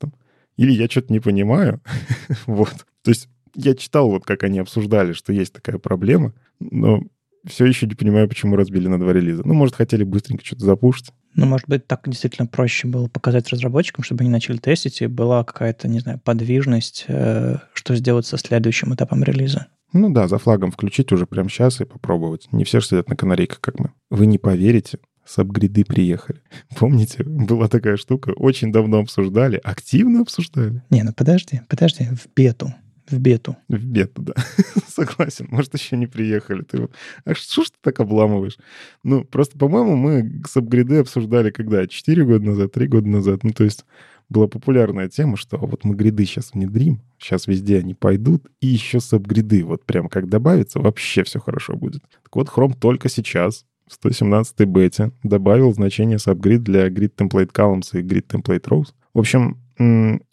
[0.58, 1.82] Или я что-то не понимаю.
[2.46, 2.74] вот.
[3.04, 7.04] То есть я читал, вот как они обсуждали, что есть такая проблема, но
[7.46, 9.42] все еще не понимаю, почему разбили на два релиза.
[9.46, 11.12] Ну, может, хотели быстренько что-то запушить.
[11.34, 15.44] Ну, может быть, так действительно проще было показать разработчикам, чтобы они начали тестить, и была
[15.44, 19.68] какая-то, не знаю, подвижность, э, что сделать со следующим этапом релиза.
[19.94, 22.48] Ну да, за флагом включить уже прямо сейчас и попробовать.
[22.52, 23.92] Не все же сидят на канарейках, как мы.
[24.10, 26.42] Вы не поверите, с апгриды приехали.
[26.78, 30.82] Помните, была такая штука, очень давно обсуждали, активно обсуждали.
[30.90, 32.74] Не, ну подожди, подожди, в бету.
[33.10, 33.58] В бету.
[33.68, 34.34] В бету, да.
[34.88, 35.48] Согласен.
[35.50, 36.62] Может, еще не приехали.
[36.62, 36.92] Ты вот...
[37.26, 38.58] А что ж ты так обламываешь?
[39.04, 41.86] Ну, просто, по-моему, мы с апгриды обсуждали когда?
[41.88, 43.44] Четыре года назад, три года назад.
[43.44, 43.86] Ну, то есть
[44.32, 49.00] была популярная тема, что вот мы гриды сейчас внедрим, сейчас везде они пойдут, и еще
[49.00, 49.64] с апгриды.
[49.64, 52.02] Вот прям как добавится, вообще все хорошо будет.
[52.24, 57.90] Так вот, Chrome только сейчас, в 117 бете, добавил значение subgrid для grid template columns
[57.94, 58.94] и grid template rows.
[59.14, 59.58] В общем,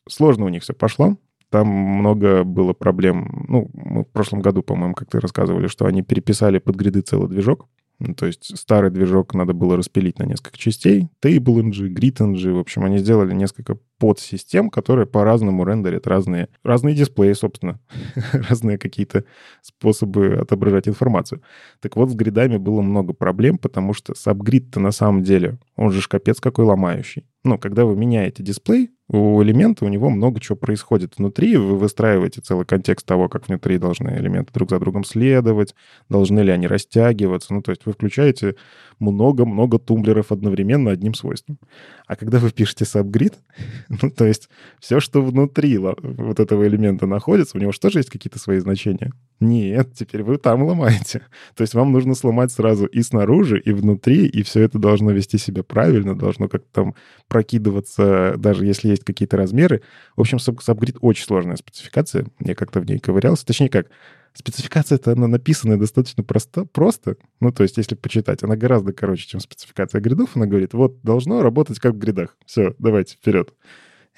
[0.09, 1.17] сложно у них все пошло.
[1.51, 3.47] Там много было проблем.
[3.49, 7.29] Ну, мы в прошлом году, по-моему, как ты рассказывали, что они переписали под гриды целый
[7.29, 7.67] движок.
[8.01, 11.09] Ну, то есть старый движок надо было распилить на несколько частей.
[11.21, 17.81] TableNG, GridNG, в общем, они сделали несколько подсистем, которые по-разному рендерят разные, разные дисплеи, собственно,
[18.33, 19.25] разные какие-то
[19.63, 21.43] способы отображать информацию.
[21.81, 26.07] Так вот, с гридами было много проблем, потому что сабгрид-то на самом деле, он же
[26.09, 27.27] капец какой ломающий.
[27.43, 32.43] Ну, когда вы меняете дисплей, у элемента у него много чего происходит внутри, вы выстраиваете
[32.43, 35.75] целый контекст того, как внутри должны элементы друг за другом следовать,
[36.11, 37.55] должны ли они растягиваться.
[37.55, 38.57] Ну, то есть вы включаете
[38.99, 41.59] много-много тумблеров одновременно одним свойством.
[42.07, 43.35] А когда вы пишете subgrid,
[43.89, 48.11] ну, то есть все, что внутри вот этого элемента находится, у него же тоже есть
[48.11, 49.13] какие-то свои значения?
[49.41, 51.23] Нет, теперь вы там ломаете.
[51.55, 55.39] То есть вам нужно сломать сразу и снаружи, и внутри, и все это должно вести
[55.39, 56.95] себя правильно, должно как-то там
[57.29, 59.83] прокидываться, даже если есть какие-то размеры.
[60.17, 62.27] В общем, subgrid очень сложная спецификация.
[62.41, 63.47] Я как-то в ней ковырялся.
[63.47, 63.87] Точнее как,
[64.35, 67.17] Спецификация-то она написана достаточно просто, просто.
[67.41, 70.37] Ну, то есть, если почитать, она гораздо короче, чем спецификация гридов.
[70.37, 72.37] Она говорит, вот, должно работать как в гридах.
[72.47, 73.53] Все, давайте, вперед.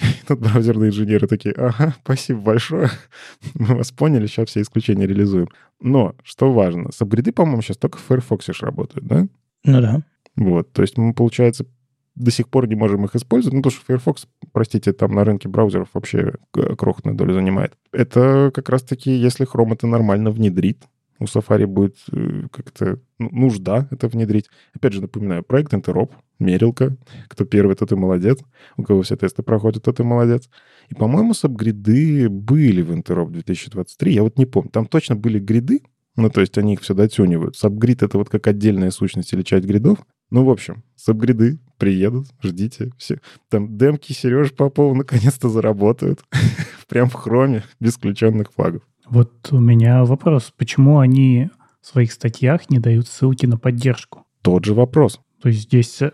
[0.00, 2.90] И тут браузерные инженеры такие, ага, спасибо большое,
[3.54, 5.48] мы вас поняли, сейчас все исключения реализуем.
[5.80, 9.26] Но, что важно, сабгриды, по-моему, сейчас только в Firefox работают, да?
[9.64, 10.02] Ну да.
[10.36, 11.66] Вот, то есть мы, получается,
[12.14, 15.48] до сих пор не можем их использовать, ну, потому что Firefox, простите, там на рынке
[15.48, 17.74] браузеров вообще крохотную долю занимает.
[17.92, 20.84] Это как раз-таки, если Chrome это нормально внедрит,
[21.20, 24.48] у Safari будет э, как-то ну, нужда это внедрить.
[24.74, 26.96] Опять же, напоминаю, проект Interop, мерилка.
[27.28, 28.40] Кто первый, тот и молодец.
[28.76, 30.48] У кого все тесты проходят, тот и молодец.
[30.88, 34.12] И, по-моему, сабгриды были в Interop 2023.
[34.12, 34.70] Я вот не помню.
[34.70, 35.82] Там точно были гриды,
[36.16, 37.56] ну, то есть они их все дотюнивают.
[37.56, 39.98] Сабгрид— это вот как отдельная сущность или часть гридов.
[40.30, 42.92] Ну, в общем, сабгриды приедут, ждите.
[42.96, 43.20] Все.
[43.48, 46.20] Там демки Сережи Попова наконец-то заработают.
[46.88, 48.82] Прям в хроме, без включенных флагов.
[49.10, 50.52] Вот у меня вопрос.
[50.56, 51.50] Почему они
[51.82, 54.24] в своих статьях не дают ссылки на поддержку?
[54.42, 55.20] Тот же вопрос.
[55.42, 56.12] То есть здесь, э,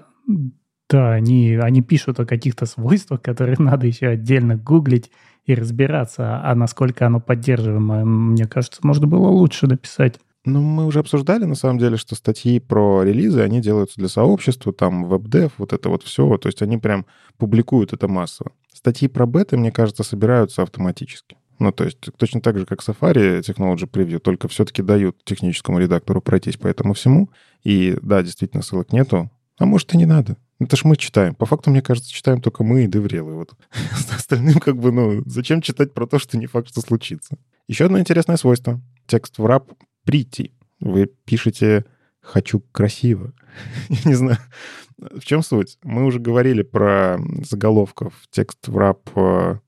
[0.89, 5.11] да, они, они пишут о каких-то свойствах, которые надо еще отдельно гуглить
[5.45, 10.19] и разбираться, а насколько оно поддерживаемо, мне кажется, можно было лучше написать.
[10.47, 14.73] Ну, мы уже обсуждали, на самом деле, что статьи про релизы, они делаются для сообщества,
[14.73, 16.37] там, веб-дев, вот это вот все.
[16.39, 17.05] То есть они прям
[17.37, 18.53] публикуют это массово.
[18.73, 21.37] Статьи про беты, мне кажется, собираются автоматически.
[21.59, 26.21] Ну, то есть точно так же, как Safari Technology Preview, только все-таки дают техническому редактору
[26.21, 27.31] пройтись по этому всему.
[27.65, 29.31] И да, действительно, ссылок нету.
[29.59, 30.37] А может, и не надо.
[30.59, 31.35] Это ж мы читаем.
[31.35, 33.35] По факту, мне кажется, читаем только мы и деврелы.
[33.35, 33.53] Вот.
[34.15, 37.39] Остальным как бы, ну, зачем читать про то, что не факт, что случится.
[37.69, 38.81] Еще одно интересное свойство.
[39.07, 39.73] Текст в раб
[40.05, 40.53] прийти.
[40.81, 41.85] Вы пишете
[42.21, 43.33] «хочу красиво».
[44.05, 44.39] не знаю,
[44.99, 45.79] в чем суть.
[45.83, 49.59] Мы уже говорили про заголовков текст в раб э,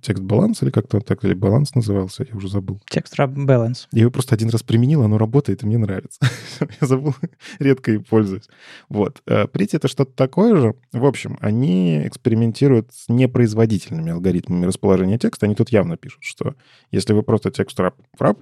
[0.00, 2.80] текст баланс или как-то так или баланс назывался, я уже забыл.
[2.88, 3.88] Текст баланс.
[3.92, 6.20] Я его просто один раз применил, оно работает, и мне нравится.
[6.80, 7.14] я забыл,
[7.58, 8.48] редко и пользуюсь.
[8.88, 9.22] Вот.
[9.26, 10.74] Э, Прити— это что-то такое же.
[10.92, 15.46] В общем, они экспериментируют с непроизводительными алгоритмами расположения текста.
[15.46, 16.54] Они тут явно пишут, что
[16.90, 18.38] если вы просто текст раб раб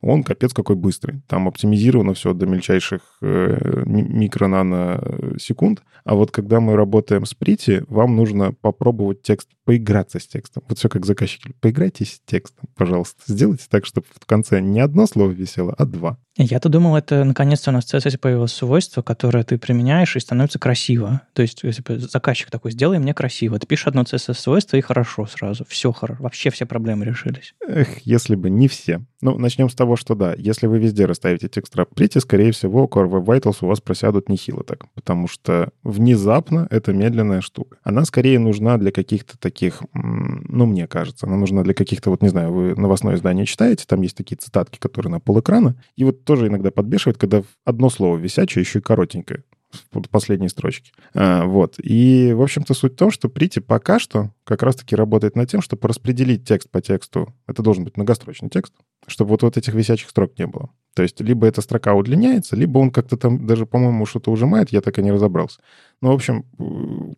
[0.00, 1.22] он капец какой быстрый.
[1.26, 5.82] Там оптимизировано все до мельчайших э, микро-нано-секунд.
[6.04, 10.62] А вот когда мы работаем с Прити, вам нужно попробовать текст, поиграться с текстом.
[10.68, 11.52] Вот все как заказчики.
[11.60, 13.20] Поиграйтесь с текстом, пожалуйста.
[13.26, 16.18] Сделайте так, чтобы в конце не одно слово висело, а два.
[16.38, 20.58] Я-то думал, это наконец-то у нас в CSS появилось свойство, которое ты применяешь и становится
[20.58, 21.22] красиво.
[21.32, 23.58] То есть, если заказчик такой, сделай мне красиво.
[23.58, 25.64] Ты пишешь одно CSS-свойство и хорошо сразу.
[25.66, 26.22] Все хорошо.
[26.22, 27.54] Вообще все проблемы решились.
[27.66, 29.00] Эх, если бы не все.
[29.22, 33.08] Ну, начнем с того, что да, если вы везде расставите текст Pretty, скорее всего, Core
[33.08, 37.78] Web Vitals у вас просядут нехило так, потому что внезапно это медленная штука.
[37.82, 42.28] Она скорее нужна для каких-то таких, ну, мне кажется, она нужна для каких-то, вот, не
[42.28, 46.48] знаю, вы новостное издание читаете, там есть такие цитатки, которые на полэкрана, и вот тоже
[46.48, 49.44] иногда подбешивает, когда одно слово висячее, еще и коротенькое
[49.92, 50.92] в последней строчке.
[51.14, 51.76] А, вот.
[51.82, 55.60] И, в общем-то, суть в том, что Прити пока что как раз-таки работает над тем,
[55.60, 57.34] чтобы распределить текст по тексту.
[57.46, 58.72] Это должен быть многострочный текст,
[59.06, 60.70] чтобы вот, вот этих висячих строк не было.
[60.94, 64.80] То есть либо эта строка удлиняется, либо он как-то там даже, по-моему, что-то ужимает, я
[64.80, 65.60] так и не разобрался.
[66.00, 66.46] Ну, в общем,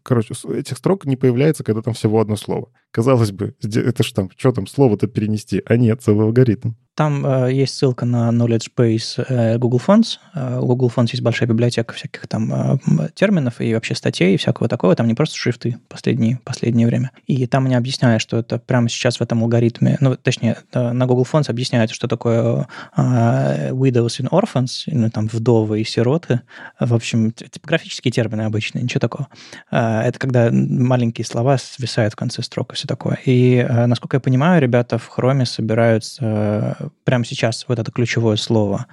[0.02, 2.70] короче, этих строк не появляется, когда там всего одно слово.
[2.90, 6.72] Казалось бы, это ж там, что там, слово-то перенести, а нет, целый алгоритм.
[6.96, 10.18] Там э, есть ссылка на Knowledge Base э, Google Fonts.
[10.34, 12.78] Э, Google Fonts есть большая библиотека всяких там э,
[13.14, 14.96] терминов и вообще статей и всякого такого.
[14.96, 17.12] Там не просто шрифты последние, последнее время.
[17.26, 21.26] И там они объясняют, что это прямо сейчас в этом алгоритме, ну, точнее, на Google
[21.30, 26.42] Fonts объясняют, что такое э, widows and orphans, ну, там, вдовы и сироты.
[26.78, 29.28] В общем, типографические термины обычные, ничего такого.
[29.70, 33.18] Э, это когда маленькие слова свисают в конце строк все такое.
[33.24, 38.86] И, э, насколько я понимаю, ребята в Chrome собираются прямо сейчас вот это ключевое слово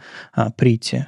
[0.55, 1.07] «прити»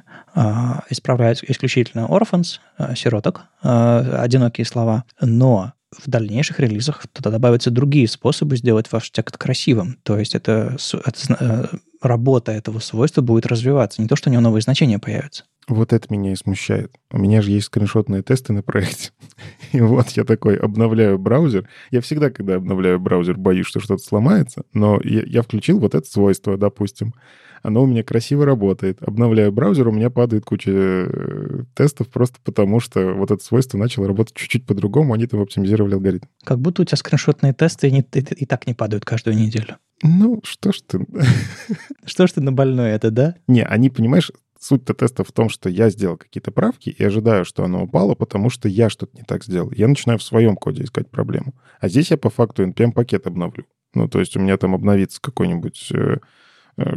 [0.90, 2.60] исправляют исключительно orphans,
[2.94, 9.98] сироток, одинокие слова, но в дальнейших релизах туда добавятся другие способы сделать ваш текст красивым.
[10.02, 14.42] То есть это, это э, работа этого свойства будет развиваться, не то, что у него
[14.42, 15.44] новые значения появятся.
[15.66, 16.92] Вот это меня и смущает.
[17.10, 19.10] У меня же есть скриншотные тесты на проекте.
[19.72, 21.68] И вот я такой обновляю браузер.
[21.90, 24.62] Я всегда, когда обновляю браузер, боюсь, что что-то сломается.
[24.72, 27.12] Но я, я включил вот это свойство, допустим.
[27.62, 29.02] Оно у меня красиво работает.
[29.02, 34.06] Обновляю браузер, у меня падает куча э, тестов просто потому, что вот это свойство начало
[34.06, 36.26] работать чуть-чуть по-другому, они там оптимизировали алгоритм.
[36.44, 39.76] Как будто у тебя скриншотные тесты и, и, и так не падают каждую неделю.
[40.02, 41.06] Ну, что ж ты...
[42.04, 43.34] Что ж ты на больное это, да?
[43.48, 47.62] Не, они, понимаешь, Суть-то теста в том, что я сделал какие-то правки и ожидаю, что
[47.64, 49.70] оно упало, потому что я что-то не так сделал.
[49.70, 51.54] Я начинаю в своем коде искать проблему.
[51.80, 53.66] А здесь я по факту NPM-пакет обновлю.
[53.94, 56.18] Ну, то есть у меня там обновится какой-нибудь, э,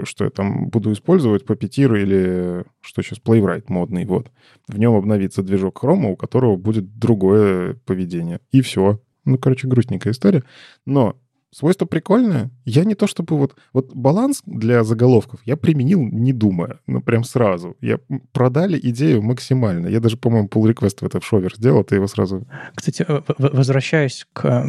[0.03, 4.31] что я там буду использовать, Puppeteer или что сейчас, Playwright модный, вот.
[4.67, 8.39] В нем обновится движок Chrome, у которого будет другое поведение.
[8.51, 8.99] И все.
[9.25, 10.43] Ну, короче, грустненькая история.
[10.85, 11.17] Но
[11.53, 12.49] Свойство прикольное.
[12.65, 13.55] Я не то чтобы вот...
[13.73, 16.79] Вот баланс для заголовков я применил, не думая.
[16.87, 17.75] Ну, прям сразу.
[17.81, 17.99] Я
[18.31, 19.87] продали идею максимально.
[19.87, 22.47] Я даже, по-моему, pull request в это шовер сделал, ты его сразу...
[22.73, 23.05] Кстати,
[23.37, 24.65] возвращаясь к,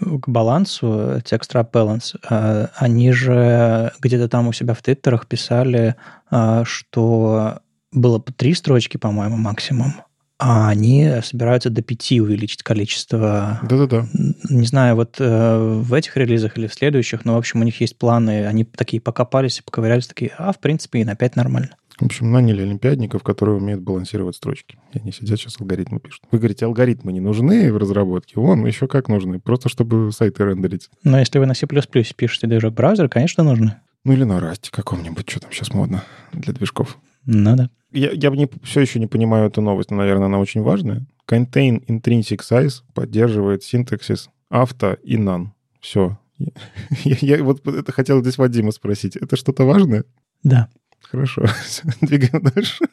[0.00, 5.94] к балансу, текст wrap balance, а, они же где-то там у себя в твиттерах писали,
[6.30, 7.60] а, что
[7.92, 9.94] было по три строчки, по-моему, максимум
[10.38, 13.60] а они собираются до пяти увеличить количество.
[13.62, 14.06] Да-да-да.
[14.50, 17.80] Не знаю, вот э, в этих релизах или в следующих, но, в общем, у них
[17.80, 21.76] есть планы, они такие покопались и поковырялись, такие, а, в принципе, и на пять нормально.
[21.98, 24.76] В общем, наняли олимпиадников, которые умеют балансировать строчки.
[24.92, 26.24] И они сидят сейчас алгоритмы пишут.
[26.32, 28.34] Вы говорите, алгоритмы не нужны в разработке?
[28.34, 29.38] Вон, еще как нужны.
[29.38, 30.90] Просто чтобы сайты рендерить.
[31.04, 33.76] Но если вы на C++ пишете движок браузера, конечно, нужны.
[34.04, 36.98] Ну или на Rust каком-нибудь, что там сейчас модно для движков.
[37.26, 37.70] Ну да.
[37.92, 41.06] Я, я не, все еще не понимаю эту новость, но, наверное, она очень важная.
[41.28, 45.48] Contain Intrinsic Size поддерживает синтаксис авто и none.
[45.80, 46.18] Все.
[47.04, 49.16] Я, я вот это хотел здесь Вадима спросить.
[49.16, 50.04] Это что-то важное?
[50.42, 50.68] Да.
[51.00, 51.44] Хорошо.
[52.00, 52.84] Двигаем дальше.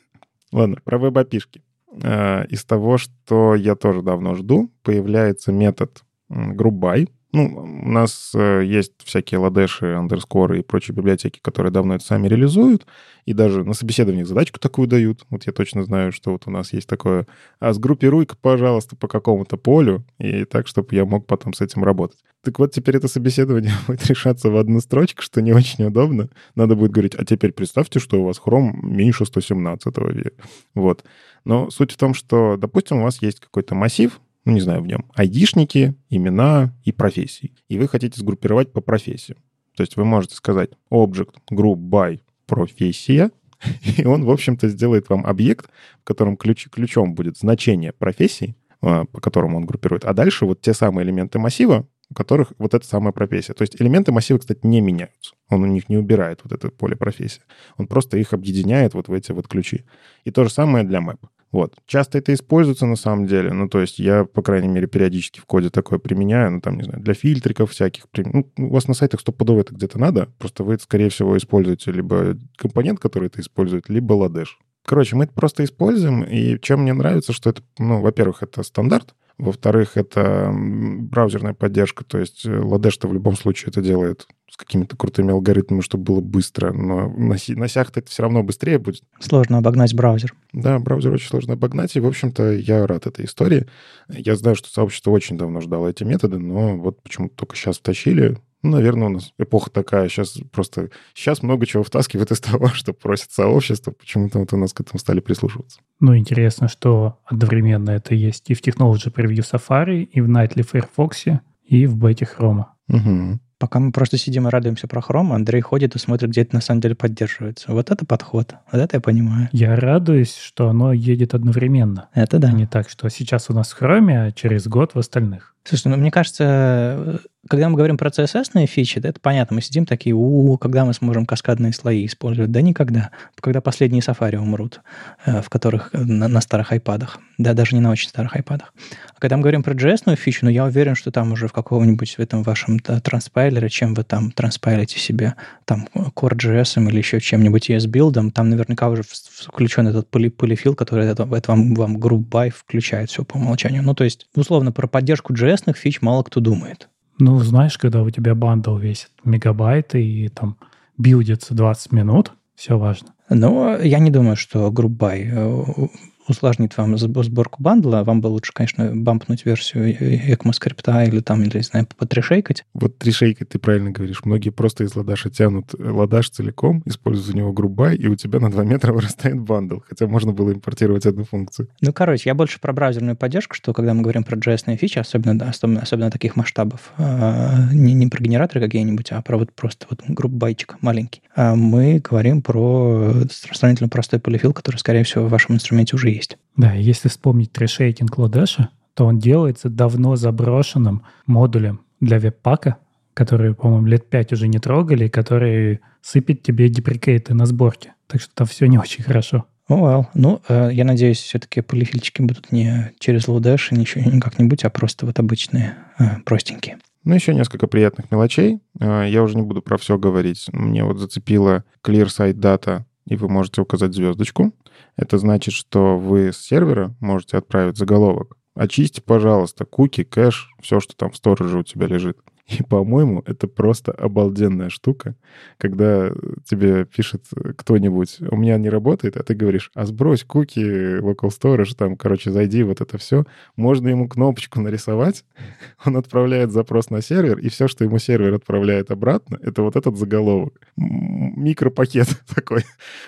[0.52, 1.64] Ладно, про веб-опишки.
[2.04, 8.64] А, из того, что я тоже давно жду, появляется метод GroupBy, ну, у нас э,
[8.66, 12.86] есть всякие ладеши, андерскоры и прочие библиотеки, которые давно это сами реализуют,
[13.26, 15.26] и даже на собеседованиях задачку такую дают.
[15.30, 17.28] Вот я точно знаю, что вот у нас есть такое.
[17.60, 22.20] А сгруппируй-ка, пожалуйста, по какому-то полю, и так, чтобы я мог потом с этим работать.
[22.44, 26.30] Так вот, теперь это собеседование будет решаться в одну строчку, что не очень удобно.
[26.56, 30.44] Надо будет говорить, а теперь представьте, что у вас Chrome меньше 117 века.
[30.74, 31.04] Вот.
[31.46, 34.88] Но суть в том, что, допустим, у вас есть какой-то массив, ну, не знаю, в
[34.88, 37.54] нем айдишники, имена и профессии.
[37.70, 39.38] И вы хотите сгруппировать по профессиям.
[39.76, 43.32] То есть вы можете сказать object group by профессия,
[43.98, 45.70] и он, в общем-то, сделает вам объект,
[46.02, 50.62] в котором ключ, ключом будет значение профессии, а, по которому он группирует, а дальше вот
[50.62, 53.54] те самые элементы массива, у которых вот эта самая профессия.
[53.54, 55.34] То есть элементы массива, кстати, не меняются.
[55.50, 57.42] Он у них не убирает вот это поле профессии.
[57.78, 59.86] Он просто их объединяет вот в эти вот ключи.
[60.26, 61.20] И то же самое для map.
[61.52, 61.76] Вот.
[61.86, 63.52] Часто это используется на самом деле.
[63.52, 66.52] Ну, то есть я, по крайней мере, периодически в коде такое применяю.
[66.52, 68.06] Ну, там, не знаю, для фильтриков всяких.
[68.16, 70.30] Ну, у вас на сайтах стопудово это где-то надо.
[70.40, 74.60] Просто вы, скорее всего, используете либо компонент, который это использует, либо ладеш.
[74.86, 76.24] Короче, мы это просто используем.
[76.24, 79.14] И чем мне нравится, что это, ну, во-первых, это стандарт.
[79.42, 85.32] Во-вторых, это браузерная поддержка, то есть Ладеш-то в любом случае это делает с какими-то крутыми
[85.32, 89.02] алгоритмами, чтобы было быстро, но на, на сях это все равно быстрее будет.
[89.20, 90.36] Сложно обогнать браузер.
[90.54, 93.66] Да, браузер очень сложно обогнать, и, в общем-то, я рад этой истории.
[94.10, 98.38] Я знаю, что сообщество очень давно ждало эти методы, но вот почему-то только сейчас втащили.
[98.64, 100.08] Ну, наверное, у нас эпоха такая.
[100.08, 100.90] Сейчас просто...
[101.14, 103.92] Сейчас много чего втаскивает из того, что просит сообщество.
[103.92, 105.80] Почему-то вот у нас к этому стали прислушиваться.
[106.00, 111.26] Ну, интересно, что одновременно это есть и в Technology Preview Safari, и в Nightly Firefox,
[111.64, 112.66] и в бете Chrome.
[112.90, 113.40] Угу.
[113.62, 116.62] Пока мы просто сидим и радуемся про Chrome, Андрей ходит и смотрит, где это на
[116.62, 117.72] самом деле поддерживается.
[117.72, 118.56] Вот это подход.
[118.72, 119.50] Вот это я понимаю.
[119.52, 122.10] Я радуюсь, что оно едет одновременно.
[122.16, 122.52] Это да.
[122.52, 125.56] Не так, что сейчас у нас в Chrome, а через год в остальных.
[125.64, 129.86] Слушай, ну мне кажется, когда мы говорим про CSS фичи, да, это понятно, мы сидим
[129.86, 132.52] такие, у, когда мы сможем каскадные слои использовать?
[132.52, 133.10] Да никогда.
[133.40, 134.82] Когда последние сафари умрут,
[135.26, 137.20] э, в которых э, на, на старых айпадах.
[137.40, 138.74] Да, даже не на очень старых айпадах.
[139.16, 142.16] А когда мы говорим про JS фичу, ну я уверен, что там уже в каком-нибудь
[142.16, 148.14] в этом вашем транспайлере, чем вы там транспайлите себе, там core-js или еще чем-нибудь esbuild
[148.14, 153.10] ом, там наверняка уже включен этот поли полифил, который это, это вам, вам Babel включает
[153.10, 153.82] все по умолчанию.
[153.82, 156.88] Ну то есть, условно, про поддержку JS фич мало кто думает.
[157.24, 160.58] Ну, знаешь, когда у тебя бандл весит мегабайты и там
[160.98, 163.10] билдится 20 минут, все важно.
[163.30, 165.88] Ну, я не думаю, что Babel э,
[166.28, 169.98] усложнит вам сборку бандла, вам бы лучше, конечно, бампнуть версию
[170.34, 172.66] ECMAScript или там, или, не знаю, потришейкать.
[172.74, 174.24] Вот трешейкать ты правильно говоришь.
[174.24, 178.52] Многие просто из ладаша тянут ладаш целиком, используют за него грубай, и у тебя на
[178.52, 181.68] 2 метра вырастает бандл, хотя можно было импортировать одну функцию.
[181.82, 185.38] Ну, короче, я больше про браузерную поддержку, что когда мы говорим про JS фичи, особенно,
[185.38, 189.88] да, особенно, особенно таких масштабов, а, не, не про генераторы какие-нибудь, а про вот просто
[189.90, 195.56] вот группбайчик маленький, а мы говорим про сравнительно простой полифил, который, скорее всего, в вашем
[195.56, 196.38] инструменте уже есть.
[196.58, 202.78] Да, если вспомнить трешейкинг Лодеша, то он делается давно заброшенным модулем для веб-пака,
[203.14, 207.94] который, по-моему, лет пять уже не трогали, который сыпет тебе деприкейты на сборке.
[208.08, 209.46] Так что там все не очень хорошо.
[209.68, 210.06] О, oh, well.
[210.14, 214.70] Ну, э, я надеюсь, все-таки полифильчики будут не через Lodash и ничего, не как-нибудь, а
[214.70, 216.78] просто вот обычные, э, простенькие.
[217.04, 218.60] Ну, еще несколько приятных мелочей.
[218.80, 220.48] Э, я уже не буду про все говорить.
[220.52, 224.54] Мне вот зацепила Clear Site Data, и вы можете указать звездочку.
[224.96, 228.38] Это значит, что вы с сервера можете отправить заголовок.
[228.56, 232.18] Очисти, пожалуйста, куки, кэш, все, что там в стороже у тебя лежит.
[232.52, 235.16] И, по-моему, это просто обалденная штука,
[235.58, 236.12] когда
[236.44, 237.24] тебе пишет
[237.58, 240.60] кто-нибудь, у меня не работает, а ты говоришь, а сбрось куки,
[241.00, 243.26] local storage, там, короче, зайди, вот это все.
[243.56, 245.24] Можно ему кнопочку нарисовать,
[245.86, 249.98] он отправляет запрос на сервер, и все, что ему сервер отправляет обратно, это вот этот
[249.98, 250.60] заголовок.
[250.76, 252.64] Микропакет такой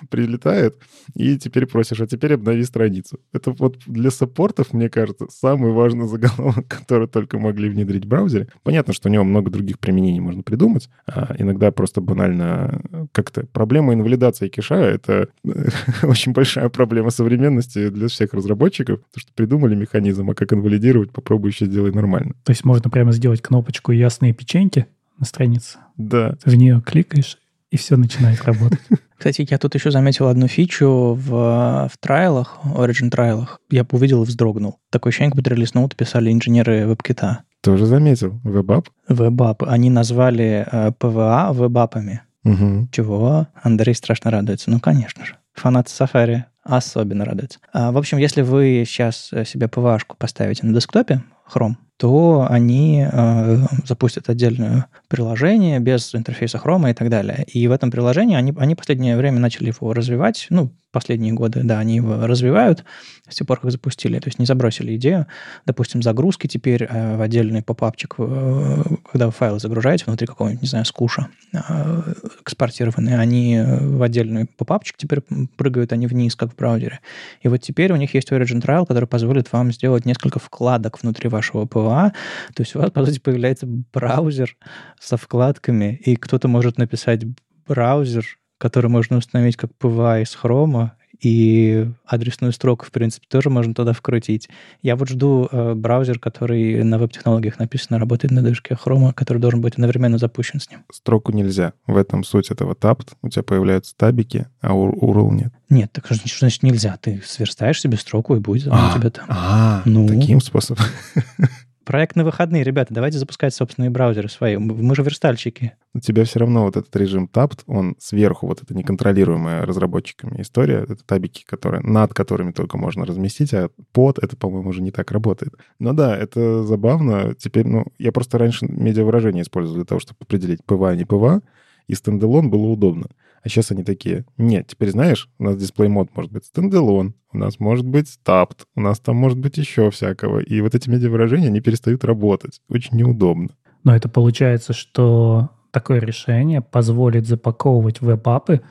[0.09, 0.77] прилетает,
[1.15, 3.19] и теперь просишь, а теперь обнови страницу.
[3.33, 8.47] Это вот для саппортов, мне кажется, самый важный заголовок, который только могли внедрить в браузере.
[8.63, 10.89] Понятно, что у него много других применений можно придумать.
[11.07, 15.29] А иногда просто банально как-то проблема инвалидации киша— это
[16.03, 21.51] очень большая проблема современности для всех разработчиков, потому что придумали механизм, а как инвалидировать, попробуй
[21.51, 22.35] еще сделай нормально.
[22.43, 24.85] То есть можно прямо сделать кнопочку «Ясные печеньки»
[25.19, 25.79] на странице.
[25.97, 26.35] Да.
[26.43, 27.37] Ты в нее кликаешь,
[27.71, 28.79] и все начинает работать.
[29.17, 33.59] Кстати, я тут еще заметил одну фичу в, в трайлах, Origin трайлах.
[33.71, 34.79] Я увидел и вздрогнул.
[34.89, 37.37] Такое ощущение, как будто релиз ноут писали инженеры WebKit.
[37.63, 38.41] Тоже заметил.
[38.43, 38.87] WebApp?
[39.09, 39.65] WebApp.
[39.65, 42.19] Они назвали э, PVA WebApp'ами.
[42.43, 42.89] Угу.
[42.91, 43.47] Чего?
[43.61, 44.69] Андрей страшно радуется.
[44.69, 45.37] Ну, конечно же.
[45.53, 47.59] Фанаты Safari особенно радуются.
[47.71, 51.23] А, в общем, если вы сейчас себе PVA-шку поставите на десктопе,
[51.53, 57.45] Chrome, то они э, запустят отдельное приложение без интерфейса Chrome и так далее.
[57.47, 61.79] И в этом приложении они, они последнее время начали его развивать, ну, последние годы, да,
[61.79, 62.85] они его развивают
[63.27, 65.25] с тех пор, как запустили, то есть не забросили идею.
[65.65, 70.67] Допустим, загрузки теперь э, в отдельный попапчик, э, когда вы файлы загружаете внутри какого-нибудь, не
[70.67, 75.21] знаю, скуша э, экспортированные, они в отдельный попапчик теперь
[75.57, 76.99] прыгают, они вниз, как в браузере.
[77.41, 81.27] И вот теперь у них есть Origin Trial, который позволит вам сделать несколько вкладок внутри
[81.27, 82.11] вашего PWA,
[82.53, 84.55] то есть у вас, по сути, появляется браузер
[84.99, 87.23] со вкладками, и кто-то может написать
[87.67, 88.25] браузер,
[88.57, 90.91] который можно установить как PWA из Chrome,
[91.23, 94.49] и адресную строку, в принципе, тоже можно туда вкрутить.
[94.81, 99.61] Я вот жду э, браузер, который на веб-технологиях написано, работает на движке Chrome, который должен
[99.61, 100.83] быть одновременно запущен с ним.
[100.91, 101.73] Строку нельзя.
[101.87, 103.13] В этом суть этого tapt.
[103.21, 105.53] У тебя появляются табики, а URL нет.
[105.69, 106.97] Нет, так что значит нельзя?
[107.01, 109.25] Ты сверстаешь себе строку, и будет а, у тебя там.
[109.29, 110.83] А, ну, таким способом.
[111.85, 114.55] Проект на выходные, ребята, давайте запускать собственные браузеры свои.
[114.55, 115.73] Мы же верстальщики.
[115.93, 120.85] У тебя все равно вот этот режим tabbed, он сверху, вот это неконтролируемая разработчиками история,
[120.87, 125.11] это табики, которые, над которыми только можно разместить, а под это, по-моему, уже не так
[125.11, 125.53] работает.
[125.79, 127.35] Но да, это забавно.
[127.37, 131.41] Теперь, ну, я просто раньше медиавыражение использовал для того, чтобы определить PWA, а не PWA,
[131.87, 133.07] и standalone было удобно.
[133.43, 137.37] А сейчас они такие, нет, теперь знаешь, у нас display mode может быть standalone, у
[137.37, 140.39] нас может быть tabbed, у нас там может быть еще всякого.
[140.39, 142.61] И вот эти медиавыражения, они перестают работать.
[142.69, 143.49] Очень неудобно.
[143.83, 148.61] Но это получается, что такое решение позволит запаковывать в веб-апы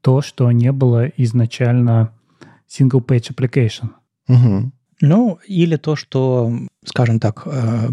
[0.00, 2.12] то, что не было изначально
[2.68, 3.90] single-page application.
[4.28, 4.72] Угу.
[5.00, 6.52] Ну, или то, что,
[6.84, 7.88] скажем так, э,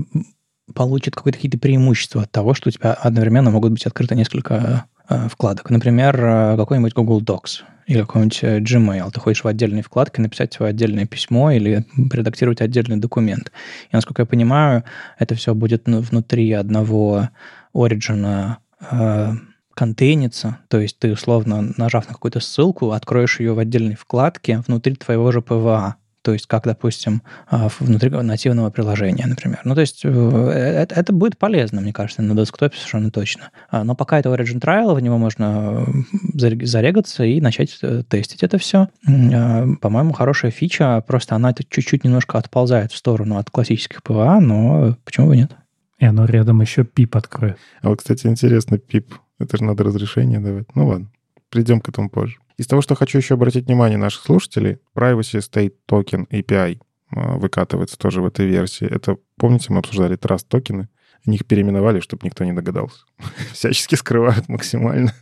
[0.75, 4.85] получит какие-то преимущества от того, что у тебя одновременно могут быть открыты несколько
[5.29, 5.69] вкладок.
[5.69, 9.09] Например, э, какой-нибудь Google Docs или какой-нибудь э, Gmail.
[9.11, 13.51] Ты ходишь в отдельные вкладки, написать свое отдельное письмо или редактировать отдельный документ.
[13.91, 14.83] И, насколько я понимаю,
[15.17, 17.29] это все будет ну, внутри одного
[17.73, 18.55] Origin
[18.91, 19.31] э,
[19.73, 24.95] контейнится, то есть ты, условно, нажав на какую-то ссылку, откроешь ее в отдельной вкладке внутри
[24.95, 25.93] твоего же PVA
[26.27, 29.61] то есть как, допустим, а, внутри нативного приложения, например.
[29.63, 33.51] Ну, то есть э, это, это будет полезно, мне кажется, на десктопе совершенно точно.
[33.69, 35.87] А, но пока это Origin Trial, в него можно
[36.33, 38.89] зарегаться и начать э, тестить это все.
[39.07, 44.97] А, по-моему, хорошая фича, просто она чуть-чуть немножко отползает в сторону от классических PVA, но
[45.05, 45.53] почему бы нет?
[45.97, 47.57] И оно рядом еще пип откроет.
[47.81, 50.75] А вот, кстати, интересно, пип, это же надо разрешение давать.
[50.75, 51.07] Ну ладно,
[51.49, 52.35] придем к этому позже.
[52.57, 56.79] Из того, что хочу еще обратить внимание наших слушателей, Privacy State Token API
[57.11, 58.87] а, выкатывается тоже в этой версии.
[58.87, 60.89] Это, помните, мы обсуждали Trust токены?
[61.25, 63.01] Их переименовали, чтобы никто не догадался.
[63.53, 65.13] Всячески скрывают максимально.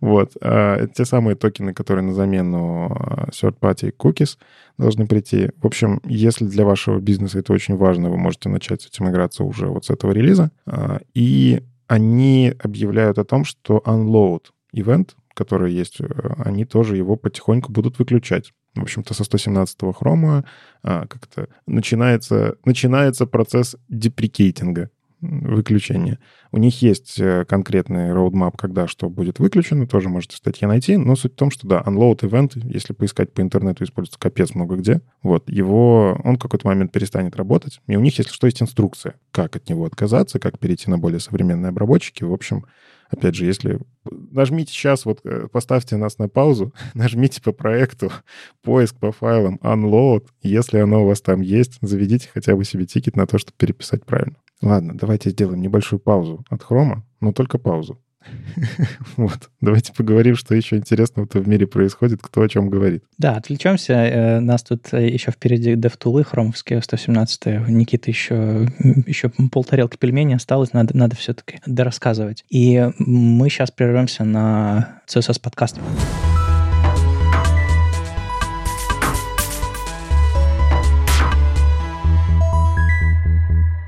[0.00, 0.32] Вот.
[0.42, 4.36] А, это те самые токены, которые на замену а, third-party cookies
[4.76, 5.50] должны прийти.
[5.62, 9.44] В общем, если для вашего бизнеса это очень важно, вы можете начать с этим играться
[9.44, 10.50] уже вот с этого релиза.
[11.14, 16.06] И они объявляют о том, что unload event которые есть, э,
[16.38, 18.52] они тоже его потихоньку будут выключать.
[18.74, 20.44] В общем-то, со 117-го хрома
[20.82, 24.88] а, как-то начинается, начинается процесс деприкейтинга,
[25.22, 26.18] выключения.
[26.50, 30.96] У них есть э, конкретный роудмап, когда что будет выключено, тоже можете в статье найти,
[30.96, 34.76] но суть в том, что да, unload event, если поискать по интернету, используется капец много
[34.76, 35.00] где.
[35.22, 39.14] Вот, его, он в какой-то момент перестанет работать, и у них, если что, есть инструкция,
[39.30, 42.24] как от него отказаться, как перейти на более современные обработчики.
[42.24, 42.64] В общем,
[43.12, 43.78] Опять же, если
[44.10, 48.10] нажмите сейчас, вот э, поставьте нас на паузу, нажмите по проекту,
[48.62, 50.26] поиск по файлам, unload.
[50.42, 54.04] Если оно у вас там есть, заведите хотя бы себе тикет на то, чтобы переписать
[54.06, 54.36] правильно.
[54.62, 58.00] Ладно, давайте сделаем небольшую паузу от хрома, но только паузу.
[59.16, 59.50] Вот.
[59.60, 63.04] Давайте поговорим, что еще интересного-то в мире происходит, кто о чем говорит.
[63.18, 63.92] Да, отвлечемся.
[63.92, 68.66] Э, нас тут э, еще впереди DevTools хромовские 117 Никита еще,
[69.06, 72.44] еще полтарелки пельменей осталось, надо, надо все-таки дорассказывать.
[72.48, 75.78] И мы сейчас прервемся на CSS-подкаст.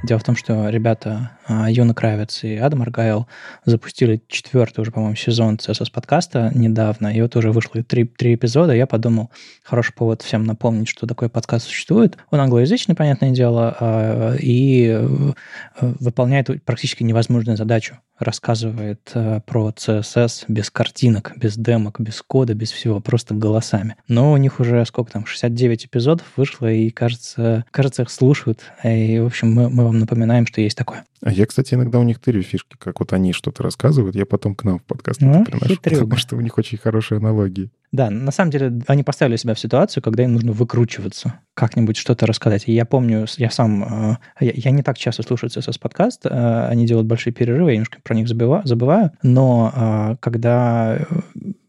[0.05, 3.27] Дело в том, что ребята а, Юна Кравец и Адам Аргайл
[3.65, 8.75] запустили четвертый уже, по-моему, сезон CSS подкаста недавно, и вот уже вышло три, три эпизода,
[8.75, 9.31] я подумал,
[9.63, 12.19] хороший повод всем напомнить, что такой подкаст существует.
[12.31, 15.33] Он англоязычный, понятное дело, а, и э,
[15.81, 22.71] выполняет практически невозможную задачу рассказывает э, про CSS без картинок, без демок, без кода, без
[22.71, 23.97] всего, просто голосами.
[24.09, 28.61] Но у них уже сколько там, 69 эпизодов вышло, и кажется, кажется их слушают.
[28.85, 31.05] И, в общем, мы, мы вам напоминаем, что есть такое.
[31.23, 34.55] А я, кстати, иногда у них тырю фишки, как вот они что-то рассказывают, я потом
[34.55, 36.03] к нам в подкаст ну, это приношу, хитрюга.
[36.03, 37.71] потому что у них очень хорошие аналогии.
[37.95, 42.27] Да, на самом деле они поставили себя в ситуацию, когда им нужно выкручиваться, как-нибудь что-то
[42.27, 42.65] рассказать.
[42.67, 46.67] И я помню, я сам, э, я, я не так часто слушаю CSS подкаст, э,
[46.69, 51.07] они делают большие перерывы, я немножко про них забываю, но э, когда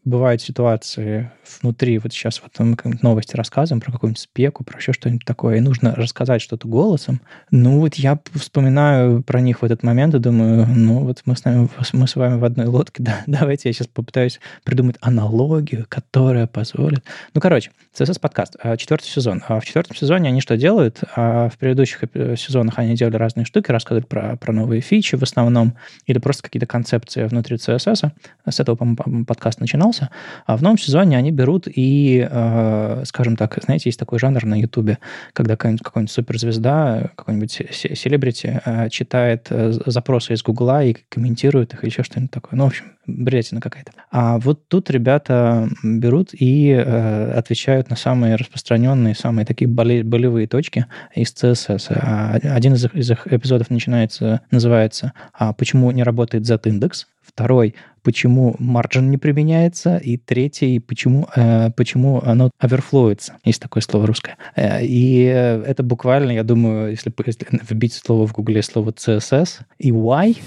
[0.06, 1.30] бывают ситуации
[1.60, 5.60] внутри, вот сейчас вот мы новости рассказываем про какую-нибудь спеку, про еще что-нибудь такое, и
[5.60, 10.66] нужно рассказать что-то голосом, ну вот я вспоминаю про них в этот момент и думаю,
[10.66, 13.88] ну вот мы с, нами, мы с вами в одной лодке, да, давайте я сейчас
[13.88, 17.02] попытаюсь придумать аналогию, которая позволит...
[17.34, 19.42] Ну, короче, CSS подкаст, а, четвертый сезон.
[19.48, 21.00] А в четвертом сезоне они что делают?
[21.16, 22.00] А в предыдущих
[22.36, 25.74] сезонах они делали разные штуки, рассказывали про, про новые фичи в основном,
[26.06, 28.10] или просто какие-то концепции внутри CSS.
[28.48, 30.10] С этого, по-моему, подкаст начинался занимался.
[30.46, 34.60] А в новом сезоне они берут и, э, скажем так, знаете, есть такой жанр на
[34.60, 34.98] Ютубе,
[35.32, 42.02] когда какая-нибудь, какая-нибудь суперзвезда, какой-нибудь селебрити читает запросы из Гугла и комментирует их, или еще
[42.02, 42.56] что-нибудь такое.
[42.58, 43.92] Ну, в общем, бредятина какая-то.
[44.10, 50.46] А вот тут ребята берут и э, отвечают на самые распространенные, самые такие боли, болевые
[50.46, 51.92] точки из CSS.
[52.00, 57.74] А один из их, из их эпизодов начинается, называется «А «Почему не работает Z-индекс?», второй
[58.06, 63.34] почему марджин не применяется, и третий, почему, э, почему оно оверфлоится.
[63.44, 64.36] Есть такое слово русское.
[64.54, 69.90] Э, и это буквально, я думаю, если, если вбить слово в гугле, слово CSS и
[69.90, 70.38] why,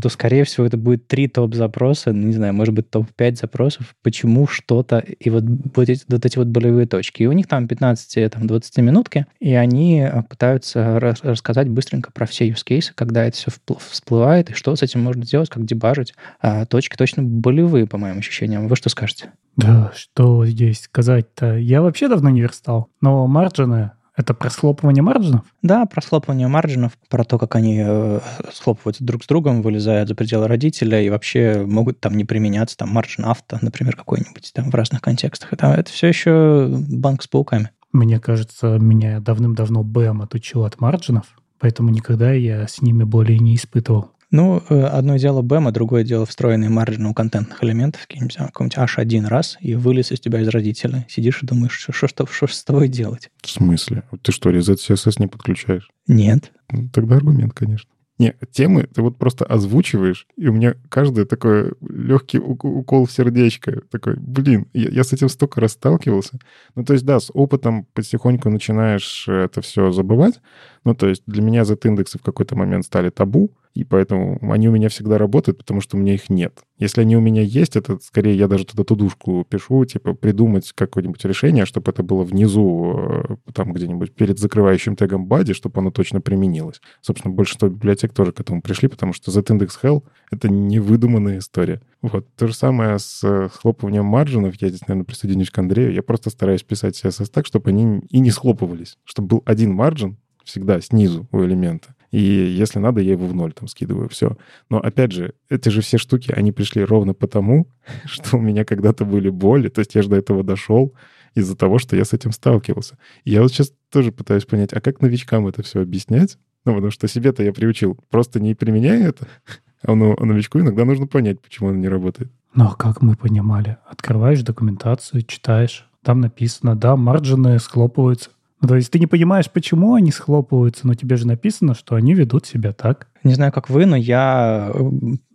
[0.00, 5.00] то, скорее всего, это будет три топ-запроса, не знаю, может быть, топ-5 запросов, почему что-то,
[5.00, 5.42] и вот,
[5.74, 7.24] вот, эти, вот эти вот болевые точки.
[7.24, 12.64] И у них там 15-20 минутки, и они пытаются рас рассказать быстренько про все use
[12.64, 13.50] cases, когда это все
[13.80, 18.18] всплывает, и что с этим можно сделать, как дебажить а, точки точно болевые, по моим
[18.18, 18.68] ощущениям.
[18.68, 19.32] Вы что скажете?
[19.56, 21.56] Да, что здесь сказать-то?
[21.56, 25.46] Я вообще давно не верстал, но марджины это про схлопывание марджинов?
[25.62, 28.20] Да, про схлопывание марджинов, про то, как они э,
[28.52, 32.90] схлопываются друг с другом, вылезают за пределы родителя и вообще могут там не применяться, там
[32.90, 35.54] марджин авто, например, какой-нибудь там в разных контекстах.
[35.54, 37.70] Это, это все еще банк с пауками.
[37.92, 41.24] Мне кажется, меня давным-давно БМ отучил от марджинов,
[41.58, 44.10] поэтому никогда я с ними более не испытывал.
[44.30, 48.98] Ну, э, одно дело BEM, а другое дело встроенные маржины у контентных элементов, какой-нибудь аж
[48.98, 51.04] один раз, и вылез из тебя из родителя.
[51.08, 53.30] Сидишь и думаешь, что, что, что, что с тобой делать?
[53.42, 54.04] В смысле?
[54.22, 55.90] Ты что, резет CSS не подключаешь?
[56.06, 56.52] Нет.
[56.70, 57.90] Ну, тогда аргумент, конечно.
[58.20, 63.80] Не, темы ты вот просто озвучиваешь, и у меня каждый такой легкий укол в сердечко.
[63.90, 66.38] Такой, блин, я, я с этим столько раз сталкивался.
[66.74, 70.42] Ну, то есть, да, с опытом потихоньку начинаешь это все забывать.
[70.84, 74.72] Ну, то есть для меня Z-индексы в какой-то момент стали табу, и поэтому они у
[74.72, 76.60] меня всегда работают, потому что у меня их нет.
[76.78, 81.24] Если они у меня есть, это скорее я даже туда тудушку пишу, типа придумать какое-нибудь
[81.24, 86.20] решение, чтобы это было внизу, э, там где-нибудь перед закрывающим тегом body, чтобы оно точно
[86.20, 86.80] применилось.
[87.00, 91.80] Собственно, большинство библиотек тоже к этому пришли, потому что Z-индекс hell— это невыдуманная история.
[92.02, 92.26] Вот.
[92.34, 94.54] То же самое с э, схлопыванием маржинов.
[94.60, 95.92] Я здесь, наверное, присоединюсь к Андрею.
[95.92, 98.98] Я просто стараюсь писать CSS так, чтобы они и не схлопывались.
[99.04, 101.94] Чтобы был один маржин всегда снизу у элемента.
[102.10, 104.36] И если надо, я его в ноль там скидываю, все.
[104.68, 107.68] Но опять же, эти же все штуки, они пришли ровно потому,
[108.04, 110.94] что у меня когда-то были боли, то есть я же до этого дошел
[111.34, 112.98] из-за того, что я с этим сталкивался.
[113.24, 116.38] И я вот сейчас тоже пытаюсь понять, а как новичкам это все объяснять?
[116.64, 119.28] Ну, потому что себе-то я приучил, просто не применяя это,
[119.82, 122.30] а, ну, а новичку иногда нужно понять, почему оно не работает.
[122.54, 123.78] Ну, а как мы понимали?
[123.86, 128.30] Открываешь документацию, читаешь, там написано, да, марджины схлопываются.
[128.60, 132.14] Ну, то есть ты не понимаешь, почему они схлопываются, но тебе же написано, что они
[132.14, 133.08] ведут себя так.
[133.24, 134.72] Не знаю, как вы, но я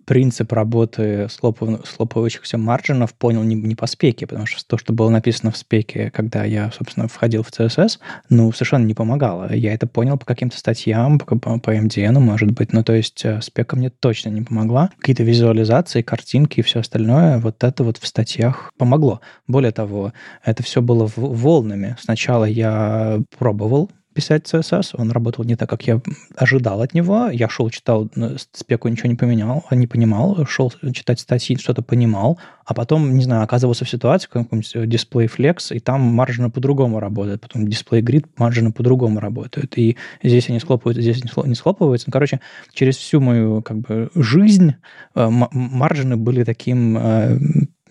[0.05, 5.09] принцип работы слопов, слопывающихся марджинов понял не, не по спеке, потому что то, что было
[5.09, 7.99] написано в спеке, когда я, собственно, входил в CSS,
[8.29, 9.53] ну, совершенно не помогало.
[9.53, 12.73] Я это понял по каким-то статьям, по, по, MDN, может быть.
[12.73, 14.91] Ну, то есть э, спека мне точно не помогла.
[14.99, 19.21] Какие-то визуализации, картинки и все остальное, вот это вот в статьях помогло.
[19.47, 21.95] Более того, это все было волнами.
[21.99, 26.01] Сначала я пробовал писать CSS, он работал не так, как я
[26.35, 27.27] ожидал от него.
[27.27, 28.09] Я шел, читал
[28.53, 33.43] спеку, ничего не поменял, не понимал, шел читать статьи, что-то понимал, а потом, не знаю,
[33.43, 38.71] оказывался в ситуации, какой-нибудь дисплей Flex, и там маржины по-другому работают, потом дисплей Grid маржины
[38.71, 42.07] по-другому работают, и здесь они схлопываются, здесь не схлопываются.
[42.07, 42.39] Ну, короче,
[42.73, 44.75] через всю мою как бы жизнь
[45.13, 47.37] э, маржины были таким э,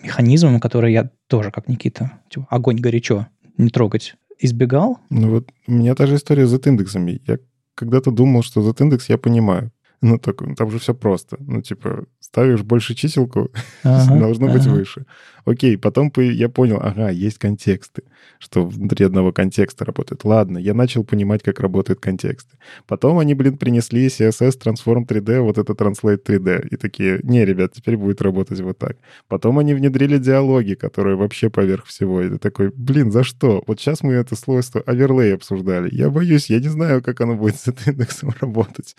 [0.03, 3.27] механизмом, который я тоже, как Никита, типа, огонь горячо,
[3.59, 4.15] не трогать
[4.45, 4.99] избегал?
[5.11, 7.21] Ну вот у меня та же история с Z-индексами.
[7.27, 7.39] Я
[7.75, 9.73] когда-то думал, что Z-индекс я понимаю.
[10.05, 11.39] Ну, так, там же все просто.
[11.41, 13.51] Ну, типа, ставишь больше чиселку,
[13.83, 14.59] ага, должно ага.
[14.59, 15.07] быть выше.
[15.47, 18.03] Окей, потом я понял, ага, есть контексты,
[18.39, 20.25] что внутри одного контекста работает.
[20.25, 22.57] Ладно, я начал понимать, как работают контексты.
[22.87, 26.69] Потом они, блин, принесли CSS Transform 3D, вот это Translate 3D.
[26.71, 28.97] И такие, не, ребят, теперь будет работать вот так.
[29.29, 32.23] Потом они внедрили диалоги, которые вообще поверх всего.
[32.23, 33.63] И ты такой, блин, за что?
[33.67, 35.95] Вот сейчас мы это свойство overlay обсуждали.
[35.95, 38.97] Я боюсь, я не знаю, как оно будет с индексом работать.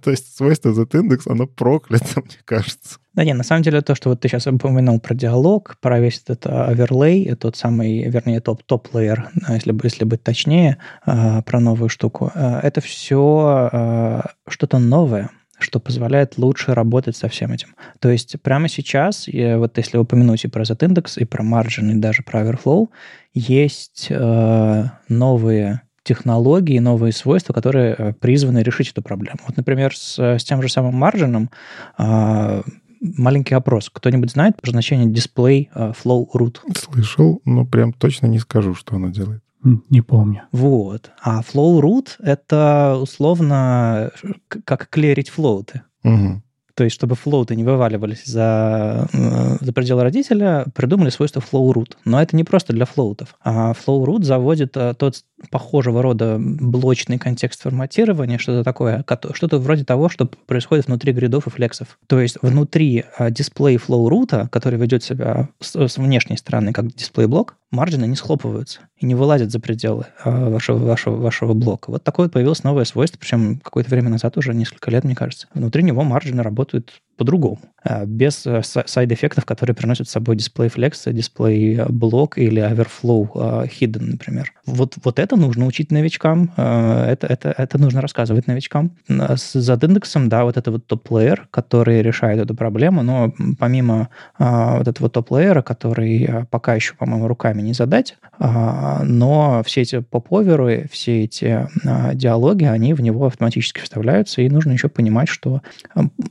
[0.00, 2.98] То есть свойство z-индекс, оно проклято, мне кажется.
[3.14, 6.22] Да нет, на самом деле то, что вот ты сейчас упомянул про диалог, про весь
[6.24, 11.88] этот оверлей, тот самый, вернее, топ топ лейер если, если быть точнее, а, про новую
[11.88, 17.74] штуку, а, это все а, что-то новое, что позволяет лучше работать со всем этим.
[17.98, 22.22] То есть прямо сейчас, вот если упомянуть и про Z-индекс, и про margin, и даже
[22.22, 22.88] про Overflow,
[23.34, 24.08] есть
[25.08, 29.38] новые технологии, новые свойства, которые э, призваны решить эту проблему.
[29.46, 31.50] Вот, например, с, с тем же самым маржином
[33.00, 33.90] маленький опрос.
[33.92, 36.56] Кто-нибудь знает про значение display uh, flow root?
[36.76, 39.42] Слышал, но прям точно не скажу, что оно делает.
[39.62, 40.42] Не помню.
[40.52, 41.10] Вот.
[41.22, 44.10] А flow root— это условно
[44.64, 45.82] как клерить флоуты.
[46.04, 46.42] Угу.
[46.78, 51.96] То есть, чтобы флоуты не вываливались за, э, за пределы родителя, придумали свойство flow root.
[52.04, 53.34] Но это не просто для флоутов.
[53.42, 59.84] А flow root заводит э, тот похожего рода блочный контекст форматирования, что-то такое, что-то вроде
[59.84, 61.98] того, что происходит внутри гридов и флексов.
[62.06, 66.94] То есть внутри а, display flow root, который ведет себя с, с внешней стороны как
[66.94, 71.90] display block, маржины не схлопываются и не вылазят за пределы а, вашего, вашего, вашего блока.
[71.90, 75.46] Вот такое вот появилось новое свойство, причем какое-то время назад, уже несколько лет, мне кажется.
[75.54, 81.12] Внутри него маржины работают по-другому, а, без э, сайд-эффектов, которые приносят с собой display flex,
[81.12, 84.52] display block или overflow hidden, например.
[84.66, 88.92] Вот, вот это нужно учить новичкам, это, это, это нужно рассказывать новичкам.
[89.08, 95.08] С Z-индексом, да, вот это вот топ-плеер, который решает эту проблему, но помимо вот этого
[95.08, 98.16] топ-плеера, который пока еще, по-моему, руками не задать,
[99.04, 101.68] но все эти поп-оверы, все эти
[102.14, 105.62] диалоги, они в него автоматически вставляются, и нужно еще понимать, что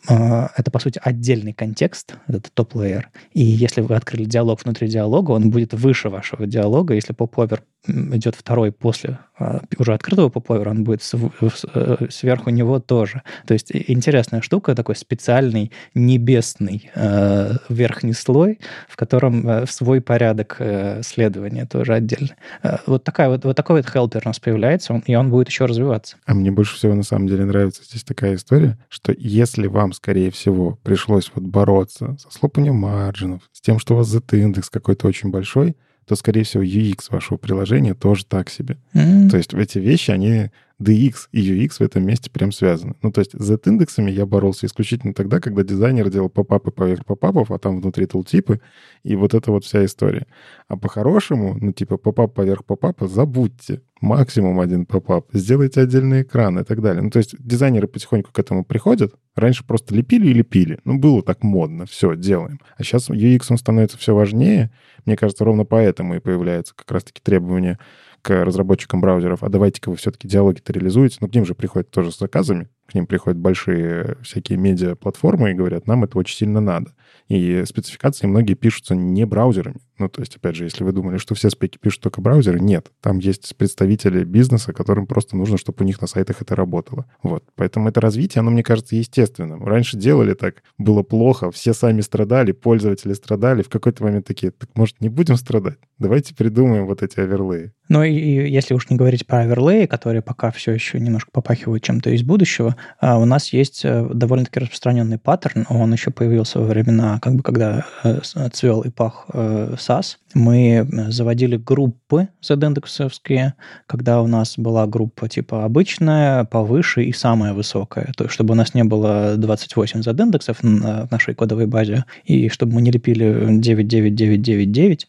[0.08, 3.10] это по сути, отдельный контекст, этот топ-лейер.
[3.34, 6.94] И если вы открыли диалог внутри диалога, он будет выше вашего диалога.
[6.94, 13.22] Если поп-овер идет второй после а, уже открытого поп-овера, он будет э, сверху него тоже.
[13.46, 20.60] То есть интересная штука, такой специальный небесный э, верхний слой, в котором э, свой порядок
[21.02, 22.36] следования тоже отдельно.
[22.64, 25.50] Э, вот, такая вот, вот такой вот хелпер у нас появляется, он, и он будет
[25.50, 26.18] еще развиваться.
[26.26, 30.32] А мне больше всего на самом деле нравится здесь такая история, что если вам, скорее
[30.32, 35.30] всего, пришлось вот бороться со слопанием маржинов, с тем, что у вас Z-индекс какой-то очень
[35.30, 35.76] большой,
[36.06, 38.78] то, скорее всего, UX вашего приложения тоже так себе.
[38.94, 39.30] Mm-hmm.
[39.30, 42.96] То есть эти вещи, они DX и UX в этом месте прям связаны.
[43.02, 47.52] Ну, то есть с Z-индексами я боролся исключительно тогда, когда дизайнер делал попапы поверх попапов,
[47.52, 48.62] а там внутри тултипы,
[49.04, 50.28] и вот эта вот вся история.
[50.68, 53.82] А по-хорошему, ну, типа попап поверх попапа забудьте.
[54.00, 55.28] Максимум один попап.
[55.34, 57.02] Сделайте отдельный экран и так далее.
[57.02, 59.16] Ну, то есть дизайнеры потихоньку к этому приходят.
[59.36, 60.80] Раньше просто лепили и лепили.
[60.84, 61.88] Ну, было так модно.
[61.88, 62.60] Все, делаем.
[62.78, 64.72] А сейчас UX, он становится все важнее.
[65.06, 67.80] Мне кажется, ровно поэтому и появляется как раз-таки требование
[68.28, 71.20] к разработчикам браузеров, а давайте-ка вы все-таки диалоги-то реализуете.
[71.22, 75.54] Ну, к ним же приходят тоже с заказами, к ним приходят большие всякие медиа-платформы и
[75.54, 76.94] говорят, нам это очень сильно надо.
[77.28, 79.82] И спецификации многие пишутся не браузерами.
[79.98, 82.92] Ну, то есть, опять же, если вы думали, что все спеки пишут только браузеры, нет.
[83.02, 87.06] Там есть представители бизнеса, которым просто нужно, чтобы у них на сайтах это работало.
[87.24, 87.44] Вот.
[87.56, 89.66] Поэтому это развитие, оно, мне кажется, естественным.
[89.66, 93.64] Раньше делали так, было плохо, все сами страдали, пользователи страдали.
[93.64, 95.78] В какой-то момент такие, так может, не будем страдать?
[95.98, 97.74] Давайте придумаем вот эти оверлеи.
[97.90, 102.12] Ну и если уж не говорить про оверлеи, которые пока все еще немножко попахивают чем-то
[102.12, 105.66] из будущего, у нас есть э, довольно-таки распространенный паттерн.
[105.70, 108.20] Он еще появился во времена, как бы когда э,
[108.52, 110.18] цвел и пах э, SAS.
[110.34, 113.56] Мы заводили группы задендексовские,
[113.88, 118.12] когда у нас была группа типа обычная, повыше и самая высокая.
[118.16, 122.74] То есть, чтобы у нас не было 28 задендексов в нашей кодовой базе, и чтобы
[122.74, 125.08] мы не лепили 99999.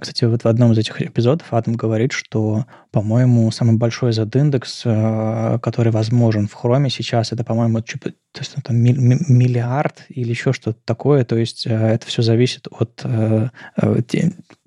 [0.00, 5.58] Кстати, вот в одном из этих эпизодов Адам говорит, что, по-моему, самый большой Z-индекс, э,
[5.62, 11.24] который возможен в Chrome сейчас, это, по-моему, то есть, там, миллиард или еще что-то такое.
[11.24, 13.48] То есть э, это все зависит от э,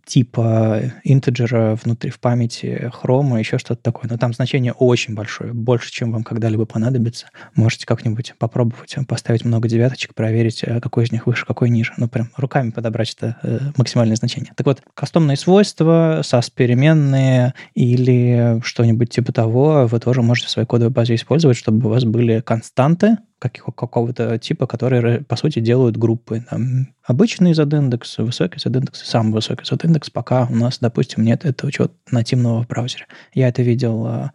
[0.06, 4.10] типа интеджера внутри в памяти хрома, еще что-то такое.
[4.10, 7.28] Но там значение очень большое, больше, чем вам когда-либо понадобится.
[7.56, 11.94] Можете как-нибудь попробовать поставить много девяточек, проверить, э, какой из них выше, какой ниже.
[11.98, 14.54] Ну, прям руками подобрать это э, максимальное значение.
[14.56, 20.68] Так вот, кастомные свойства, SAS переменные или что-нибудь типа того вы тоже можете в своей
[20.68, 23.18] кодовой базе использовать, чтобы у вас были константы,
[23.50, 26.44] какого-то типа, которые, по сути, делают группы.
[26.50, 31.94] Там, обычный Z-индекс, высокий и самый высокий Z-индекс, пока у нас, допустим, нет этого чего-то
[32.12, 33.06] нативного в браузере.
[33.34, 34.32] Я это видел а,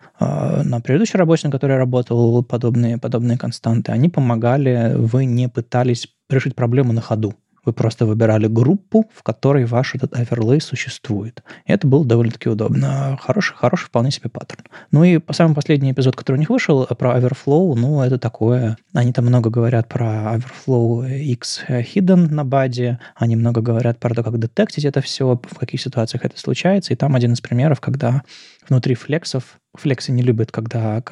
[0.64, 3.92] на предыдущей работе, на которой я работал, подобные, подобные константы.
[3.92, 7.34] Они помогали, вы не пытались решить проблему на ходу.
[7.68, 11.42] Вы просто выбирали группу, в которой ваш этот оверлей существует.
[11.66, 13.18] И это было довольно-таки удобно.
[13.20, 14.64] Хороший, хороший вполне себе паттерн.
[14.90, 18.78] Ну и самый последний эпизод, который у них вышел, про Overflow, ну, это такое...
[18.94, 24.22] Они там много говорят про Overflow X Hidden на баде, они много говорят про то,
[24.22, 26.94] как детектить это все, в каких ситуациях это случается.
[26.94, 28.22] И там один из примеров, когда
[28.68, 31.02] внутри флексов Флексы не любят, когда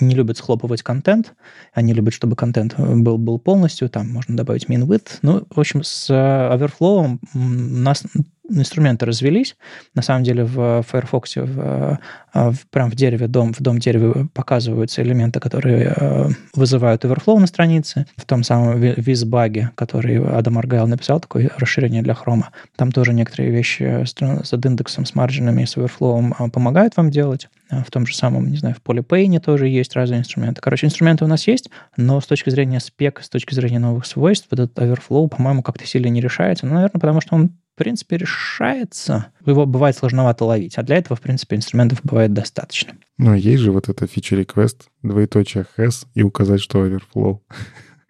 [0.00, 1.34] не любят схлопывать контент.
[1.72, 3.88] Они любят, чтобы контент был, был полностью.
[3.88, 5.18] Там можно добавить min width.
[5.22, 8.04] Ну, в общем, с Overflow у нас
[8.50, 9.56] инструменты развелись.
[9.94, 11.98] На самом деле в Firefox в,
[12.34, 17.46] в, прям в дереве, дом, в дом дереве показываются элементы, которые э, вызывают overflow на
[17.46, 18.06] странице.
[18.16, 23.50] В том самом визбаге, который Адам Аргайл написал, такое расширение для хрома, там тоже некоторые
[23.50, 27.48] вещи с, индексом, с марджинами, с overflow помогают вам делать.
[27.70, 30.60] А в том же самом, не знаю, в PolyPane тоже есть разные инструменты.
[30.60, 34.48] Короче, инструменты у нас есть, но с точки зрения спек, с точки зрения новых свойств,
[34.50, 36.66] этот overflow, по-моему, как-то сильно не решается.
[36.66, 39.28] Ну, наверное, потому что он принципе, решается.
[39.46, 42.92] Его бывает сложновато ловить, а для этого, в принципе, инструментов бывает достаточно.
[43.16, 47.40] Ну, есть же вот feature request, двоеточие has и указать, что overflow.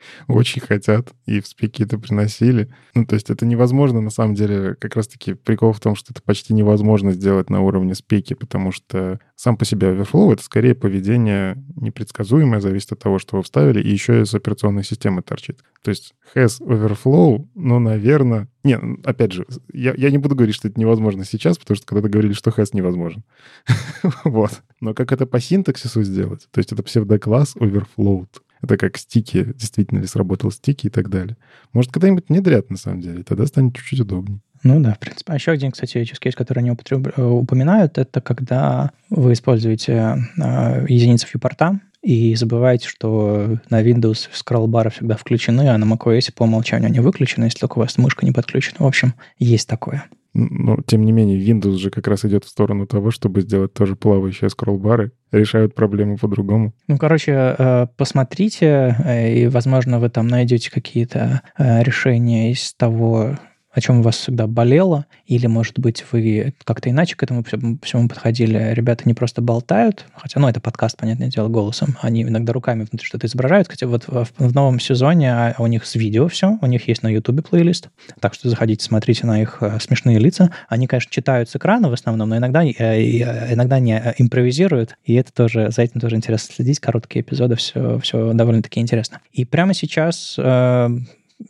[0.28, 2.68] очень хотят, и в спеки это приносили.
[2.94, 6.22] Ну, то есть это невозможно, на самом деле, как раз-таки прикол в том, что это
[6.22, 11.56] почти невозможно сделать на уровне спеки, потому что сам по себе Overflow— это скорее поведение
[11.76, 15.60] непредсказуемое, зависит от того, что вы вставили, и еще из операционной системы торчит.
[15.82, 18.48] То есть has Overflow, ну, наверное...
[18.62, 22.10] Не, опять же, я, я не буду говорить, что это невозможно сейчас, потому что когда-то
[22.10, 23.24] говорили, что has невозможен.
[24.24, 24.62] вот.
[24.80, 26.46] Но как это по синтаксису сделать?
[26.50, 28.28] То есть это псевдокласс overflowed.
[28.62, 31.36] Это как стики, действительно ли сработал стики и так далее.
[31.72, 34.40] Может, когда-нибудь внедрят, на самом деле, тогда станет чуть-чуть удобнее.
[34.62, 35.32] Ну да, в принципе.
[35.32, 37.16] А еще один, кстати, use case, который они употреб...
[37.16, 44.90] Э, упоминают, это когда вы используете э, единицы вьюпорта, и забывайте, что на Windows скролл-бары
[44.90, 48.32] всегда включены, а на macOS по умолчанию они выключены, если только у вас мышка не
[48.32, 48.76] подключена.
[48.78, 50.04] В общем, есть такое.
[50.32, 53.96] Но, тем не менее, Windows же как раз идет в сторону того, чтобы сделать тоже
[53.96, 55.12] плавающие скролл-бары.
[55.32, 56.72] Решают проблему по-другому.
[56.86, 63.38] Ну, короче, э, посмотрите, э, и, возможно, вы там найдете какие-то э, решения из того,
[63.72, 68.08] о чем у вас всегда болело, или, может быть, вы как-то иначе к этому всему
[68.08, 68.72] подходили.
[68.74, 73.06] Ребята не просто болтают, хотя, ну, это подкаст, понятное дело, голосом, они иногда руками внутри
[73.06, 73.68] что-то изображают.
[73.68, 77.08] Хотя вот в, новом сезоне а, у них с видео все, у них есть на
[77.08, 80.50] Ютубе плейлист, так что заходите, смотрите на их э, смешные лица.
[80.68, 85.14] Они, конечно, читают с экрана в основном, но иногда, э, э, иногда не импровизируют, и
[85.14, 89.20] это тоже, за этим тоже интересно следить, короткие эпизоды, все, все довольно-таки интересно.
[89.32, 90.38] И прямо сейчас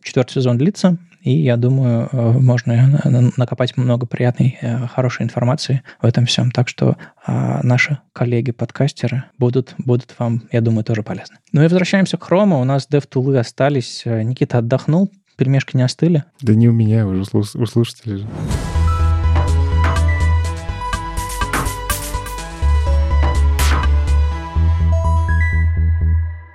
[0.03, 6.07] четвертый сезон длится, и я думаю, э, можно накопать много приятной, э, хорошей информации в
[6.07, 6.51] этом всем.
[6.51, 11.37] Так что а, наши коллеги-подкастеры будут, будут вам, я думаю, тоже полезны.
[11.53, 12.61] Ну и возвращаемся к Chrome.
[12.61, 14.03] У нас DevTools остались.
[14.07, 16.25] Э, Никита отдохнул, пельмешки не остыли?
[16.41, 18.27] Да не у меня, уже у слушателей же.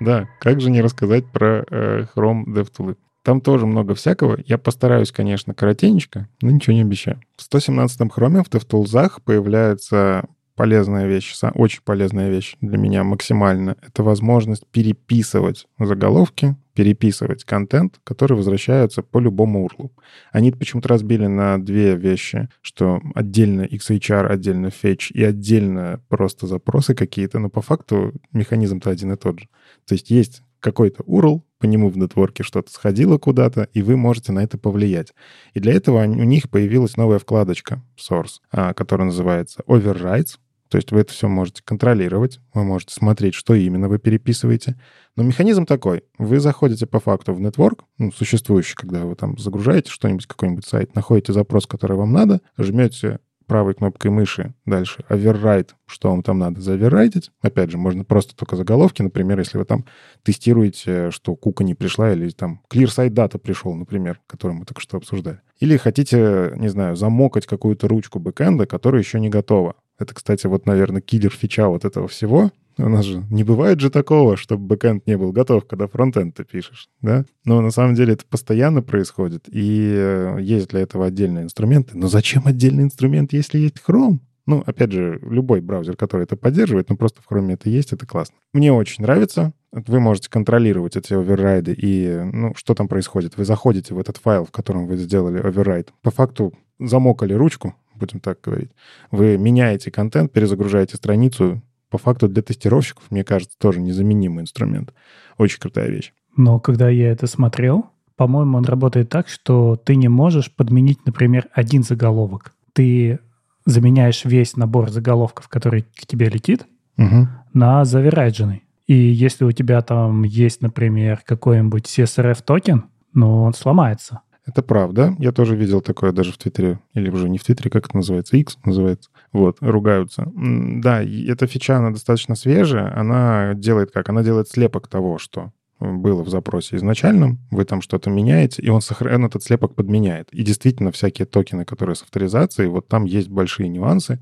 [0.02, 2.98] Да, как же не рассказать про э, Chrome DevTools?
[3.26, 4.38] Там тоже много всякого.
[4.46, 7.20] Я постараюсь, конечно, коротенечко, но ничего не обещаю.
[7.36, 13.78] В 117-м хроме в DevTools появляется полезная вещь, очень полезная вещь для меня максимально.
[13.82, 19.92] Это возможность переписывать заголовки, переписывать контент, который возвращается по любому урлу.
[20.32, 26.94] Они почему-то разбили на две вещи, что отдельно XHR, отдельно fetch и отдельно просто запросы
[26.94, 29.48] какие-то, но по факту механизм-то один и тот же.
[29.88, 34.32] То есть есть какой-то URL, по нему в нетворке что-то сходило куда-то, и вы можете
[34.32, 35.14] на это повлиять.
[35.54, 40.40] И для этого у них появилась новая вкладочка Source, а, которая называется Overrides.
[40.70, 44.76] То есть вы это все можете контролировать, вы можете смотреть, что именно вы переписываете.
[45.16, 46.04] Но механизм такой.
[46.18, 50.96] Вы заходите по факту в нетворк, ну, существующий, когда вы там загружаете что-нибудь, какой-нибудь сайт,
[50.96, 56.62] находите запрос, который вам надо, жмете правой кнопкой мыши дальше override, что вам там надо
[56.62, 57.32] заоверрайтить.
[57.42, 59.86] Опять же, можно просто только заголовки, например, если вы там
[60.24, 64.82] тестируете, что кука не пришла или там clear site data пришел, например, который мы только
[64.82, 65.42] что обсуждали.
[65.60, 69.76] Или хотите, не знаю, замокать какую-то ручку бэкэнда, которая еще не готова.
[69.98, 72.52] Это, кстати, вот, наверное, киллер фича вот этого всего.
[72.78, 76.44] У нас же не бывает же такого, чтобы бэкэнд не был готов, когда фронтенд ты
[76.44, 77.26] пишешь, да?
[77.46, 81.98] Но на самом деле это постоянно происходит, и э, есть для этого отдельные инструменты.
[81.98, 84.20] Но зачем отдельный инструмент, если есть Chrome?
[84.46, 88.06] Ну, опять же, любой браузер, который это поддерживает, но просто в Chrome это есть, это
[88.06, 88.36] классно.
[88.54, 89.54] Мне очень нравится.
[89.72, 93.38] Вы можете контролировать эти оверрайды и, ну, что там происходит.
[93.38, 95.92] Вы заходите в этот файл, в котором вы сделали оверрайд.
[96.02, 98.72] По факту замокали ручку, будем так говорить.
[99.12, 101.62] Вы меняете контент, перезагружаете страницу,
[101.96, 104.94] по факту для тестировщиков, мне кажется, тоже незаменимый инструмент.
[105.38, 106.12] Очень крутая вещь.
[106.36, 107.86] Но когда я это смотрел,
[108.18, 112.52] по-моему, он работает так, что ты не можешь подменить, например, один заголовок.
[112.74, 113.20] Ты
[113.66, 116.68] заменяешь весь набор заголовков, который к тебе летит,
[116.98, 117.30] угу.
[117.54, 118.64] на заверайдженный.
[118.88, 124.20] И если у тебя там есть, например, какой-нибудь CSRF токен, ну, он сломается.
[124.46, 125.16] Это правда.
[125.18, 126.80] Я тоже видел такое даже в Твиттере.
[126.94, 128.38] Или уже не в Твиттере, как это называется?
[128.38, 129.10] X называется.
[129.34, 130.32] Вот, ругаются.
[130.36, 132.96] Да, эта фича, она достаточно свежая.
[132.96, 134.10] Она делает как?
[134.10, 138.82] Она делает слепок того, что было в запросе изначальном, вы там что-то меняете, и он,
[138.82, 139.16] сохран...
[139.16, 140.30] он этот слепок подменяет.
[140.32, 144.20] И действительно, всякие токены, которые с авторизацией, вот там есть большие нюансы.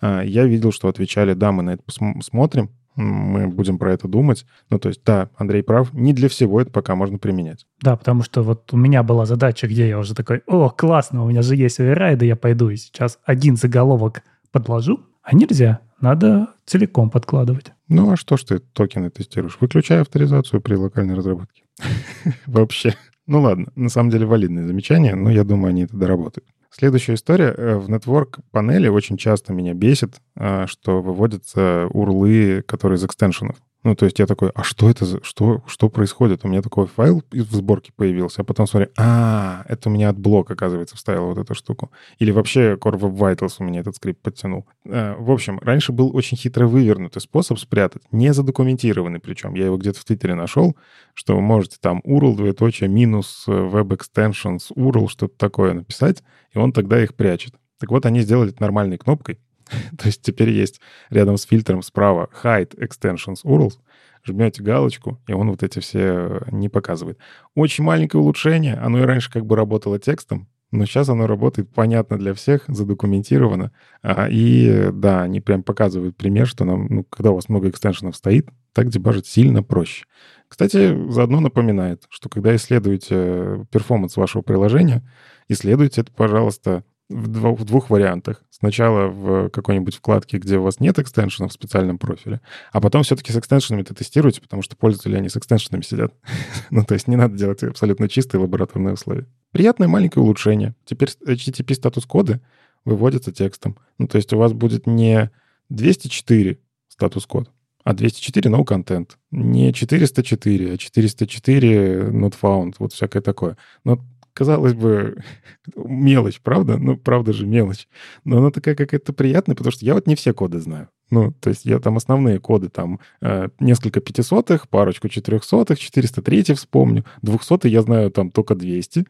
[0.00, 4.46] А, я видел, что отвечали, да, мы на это посмотрим, мы будем про это думать.
[4.70, 7.66] Ну, то есть, да, Андрей прав, не для всего это пока можно применять.
[7.80, 11.28] Да, потому что вот у меня была задача, где я уже такой, о, классно, у
[11.28, 17.10] меня же есть оверрайды, я пойду и сейчас один заголовок подложу, а нельзя, надо целиком
[17.10, 17.72] подкладывать.
[17.88, 19.58] Ну, а что ж ты токены тестируешь?
[19.60, 21.62] Выключай авторизацию при локальной разработке.
[22.46, 22.94] Вообще.
[23.26, 26.46] Ну ладно, на самом деле валидные замечания, но я думаю, они это доработают.
[26.78, 27.54] Следующая история.
[27.56, 33.56] Э, в Network панели очень часто меня бесит, э, что выводятся урлы, которые из экстеншенов.
[33.84, 35.22] Ну, то есть я такой, а что это за...
[35.22, 36.44] Что, что происходит?
[36.44, 40.18] У меня такой файл в сборке появился, а потом смотрю, а, это у меня от
[40.18, 41.92] блока, оказывается, вставил вот эту штуку.
[42.18, 44.66] Или вообще Core Web Vitals у меня этот скрипт подтянул.
[44.86, 49.54] Э, в общем, раньше был очень хитро вывернутый способ спрятать, не задокументированный причем.
[49.54, 50.76] Я его где-то в Твиттере нашел,
[51.14, 56.58] что вы можете там URL, двоеточие, минус э, Web Extensions, URL, что-то такое написать, и
[56.58, 57.54] он тогда их прячет.
[57.78, 59.38] Так вот, они сделали это нормальной кнопкой,
[59.98, 63.78] То есть теперь есть рядом с фильтром справа Hide Extensions URLs,
[64.24, 67.18] жмете галочку, и он вот эти все э, не показывает.
[67.54, 68.74] Очень маленькое улучшение.
[68.74, 73.72] Оно и раньше как бы работало текстом, но сейчас оно работает понятно для всех, задокументировано.
[74.02, 78.16] А, и да, они прям показывают пример, что нам, ну, когда у вас много экстеншенов
[78.16, 80.06] стоит, так дебажить сильно проще.
[80.48, 85.08] Кстати, заодно напоминает, что когда исследуете перформанс вашего приложения,
[85.48, 88.42] исследуйте это, пожалуйста, в, двух, в двух вариантах.
[88.50, 92.40] Сначала в какой-нибудь вкладке, где у вас нет экстеншенов в специальном профиле,
[92.72, 96.14] а потом все-таки с экстеншенами это тестируйте, потому что пользователи, они с экстеншенами сидят.
[96.70, 99.26] ну, то есть не надо делать абсолютно чистые лабораторные условия.
[99.52, 100.74] Приятное маленькое улучшение.
[100.84, 102.40] Теперь HTTP статус-коды
[102.84, 103.78] выводятся текстом.
[103.98, 105.30] Ну, то есть у вас будет не
[105.68, 107.50] 204 статус-код,
[107.84, 109.10] а 204 no content.
[109.30, 113.56] Не 404, а 404 not found, вот всякое такое.
[113.84, 114.04] Но
[114.36, 115.16] казалось бы,
[115.76, 116.76] мелочь, правда?
[116.76, 117.88] Ну, правда же мелочь.
[118.24, 120.88] Но она такая какая-то приятная, потому что я вот не все коды знаю.
[121.10, 127.04] Ну, то есть я там основные коды, там э, несколько пятисотых, парочку четырехсотых, 403 вспомню.
[127.22, 129.06] Двухсотый я знаю там только 200.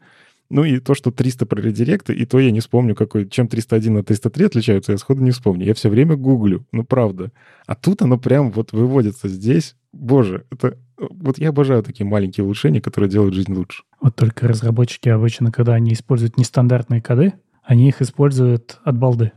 [0.49, 3.97] Ну и то, что 300 про редиректы, и то я не вспомню, какой, чем 301
[3.97, 5.65] от 303 отличаются, я сходу не вспомню.
[5.65, 7.31] Я все время гуглю, ну правда.
[7.65, 9.75] А тут оно прям вот выводится здесь.
[9.99, 10.77] Боже, это...
[10.97, 13.83] Вот я обожаю такие маленькие улучшения, которые делают жизнь лучше.
[14.01, 17.33] Вот только разработчики обычно, когда они используют нестандартные коды,
[17.63, 19.31] они их используют от балды.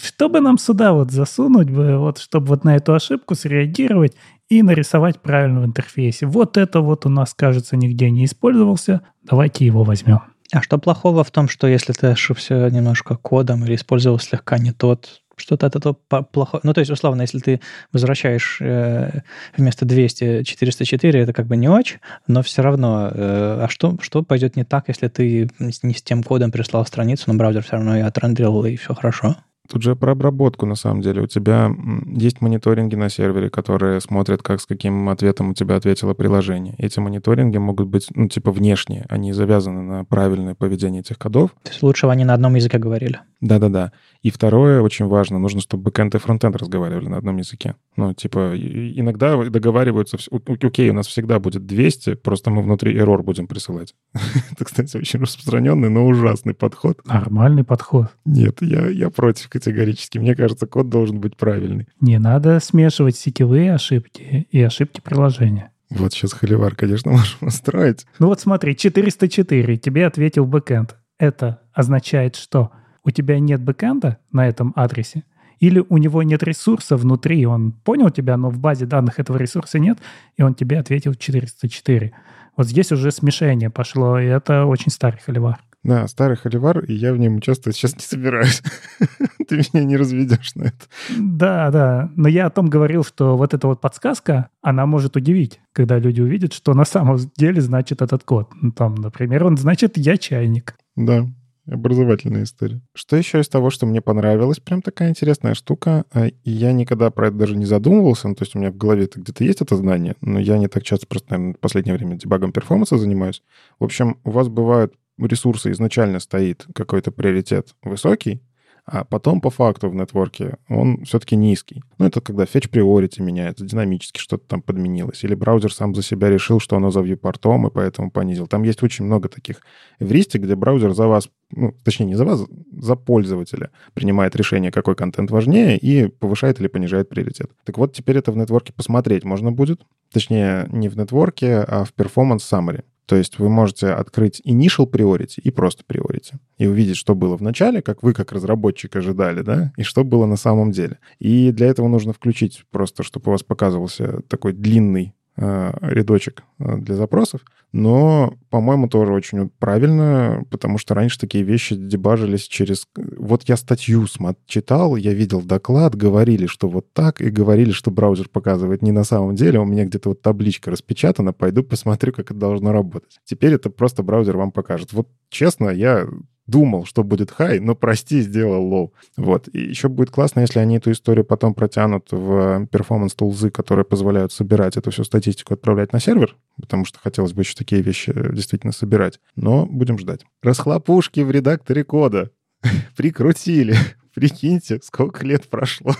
[0.00, 4.14] Чтобы нам сюда вот засунуть бы, вот, чтобы вот на эту ошибку среагировать
[4.48, 6.26] и нарисовать правильно в интерфейсе.
[6.26, 9.00] Вот это вот у нас, кажется, нигде не использовался.
[9.22, 10.20] Давайте его возьмем.
[10.52, 14.72] А что плохого в том, что если ты ошибся немножко кодом или использовал слегка не
[14.72, 16.60] тот, что-то от этого плохое.
[16.64, 17.60] Ну, то есть, условно, если ты
[17.92, 19.20] возвращаешь э,
[19.56, 24.22] вместо 200 404, это как бы не очень, но все равно, э, а что, что
[24.22, 27.96] пойдет не так, если ты не с тем кодом прислал страницу, но браузер все равно
[27.96, 29.36] ее отрендерил, и все хорошо?
[29.70, 31.22] Тут же про обработку, на самом деле.
[31.22, 31.70] У тебя
[32.06, 36.74] есть мониторинги на сервере, которые смотрят, как с каким ответом у тебя ответило приложение.
[36.78, 39.06] Эти мониторинги могут быть, ну, типа, внешние.
[39.08, 41.50] Они завязаны на правильное поведение этих кодов.
[41.62, 43.20] То есть лучше бы они на одном языке говорили.
[43.40, 43.92] Да-да-да.
[44.22, 47.74] И второе, очень важно, нужно, чтобы бэкэнд и фронтенд разговаривали на одном языке.
[47.96, 53.46] Ну, типа, иногда договариваются, окей, у нас всегда будет 200, просто мы внутри error будем
[53.46, 53.94] присылать.
[54.52, 57.00] Это, кстати, очень распространенный, но ужасный подход.
[57.06, 58.08] Нормальный подход.
[58.24, 60.18] Нет, я, я против категорически.
[60.18, 61.88] Мне кажется, код должен быть правильный.
[62.00, 65.70] Не надо смешивать сетевые ошибки и ошибки приложения.
[65.90, 68.06] Вот сейчас холивар, конечно, можем устроить.
[68.18, 70.96] Ну вот смотри, 404, тебе ответил бэкэнд.
[71.18, 72.70] Это означает что?
[73.04, 75.24] у тебя нет бэкэнда на этом адресе,
[75.60, 79.78] или у него нет ресурса внутри, он понял тебя, но в базе данных этого ресурса
[79.78, 79.98] нет,
[80.36, 82.12] и он тебе ответил 404.
[82.56, 85.60] Вот здесь уже смешение пошло, и это очень старый холивар.
[85.84, 88.62] Да, старый холивар, и я в нем участвовать сейчас не собираюсь.
[89.48, 90.86] Ты меня не разведешь на это.
[91.18, 92.10] Да, да.
[92.16, 96.22] Но я о том говорил, что вот эта вот подсказка, она может удивить, когда люди
[96.22, 98.50] увидят, что на самом деле значит этот код.
[98.60, 100.74] Ну, там, например, он значит «я чайник».
[100.96, 101.26] Да,
[101.66, 102.82] Образовательная история.
[102.94, 104.60] Что еще из того, что мне понравилось?
[104.60, 106.04] Прям такая интересная штука.
[106.12, 108.28] А, и я никогда про это даже не задумывался.
[108.28, 110.68] Ну, то есть у меня в голове -то где-то есть это знание, но я не
[110.68, 113.42] так часто просто, наверное, в последнее время дебагом перформанса занимаюсь.
[113.78, 118.42] В общем, у вас бывают ресурсы изначально стоит какой-то приоритет высокий,
[118.86, 121.82] а потом по факту в нетворке он все-таки низкий.
[121.98, 125.24] Ну, это когда fetch priority меняется, динамически что-то там подменилось.
[125.24, 128.46] Или браузер сам за себя решил, что оно за viewport и поэтому понизил.
[128.46, 129.62] Там есть очень много таких
[130.00, 134.96] эвристик, где браузер за вас ну, точнее, не за вас, за пользователя принимает решение, какой
[134.96, 137.50] контент важнее, и повышает или понижает приоритет.
[137.64, 139.80] Так вот, теперь это в нетворке посмотреть можно будет.
[140.12, 142.82] Точнее, не в нетворке, а в Performance Summary.
[143.06, 146.34] То есть вы можете открыть initial priority и просто priority.
[146.58, 150.26] И увидеть, что было в начале, как вы как разработчик ожидали, да, и что было
[150.26, 150.98] на самом деле.
[151.18, 156.94] И для этого нужно включить просто, чтобы у вас показывался такой длинный рядочек э, для
[156.94, 157.40] запросов.
[157.72, 162.86] Но, по-моему, тоже очень правильно, потому что раньше такие вещи дебажились через...
[162.96, 164.06] Вот я статью
[164.46, 169.02] читал, я видел доклад, говорили, что вот так, и говорили, что браузер показывает не на
[169.02, 169.58] самом деле.
[169.58, 173.18] У меня где-то вот табличка распечатана, пойду посмотрю, как это должно работать.
[173.24, 174.92] Теперь это просто браузер вам покажет.
[174.92, 176.06] Вот честно, я
[176.46, 178.94] думал, что будет хай, но, прости, сделал low.
[179.16, 179.48] Вот.
[179.52, 184.32] И еще будет классно, если они эту историю потом протянут в performance тулзы, которые позволяют
[184.32, 188.72] собирать эту всю статистику, отправлять на сервер, потому что хотелось бы еще такие вещи действительно
[188.72, 189.20] собирать.
[189.36, 190.24] Но будем ждать.
[190.42, 192.30] Расхлопушки в редакторе кода.
[192.96, 193.76] Прикрутили.
[194.14, 195.92] Прикиньте, сколько лет прошло.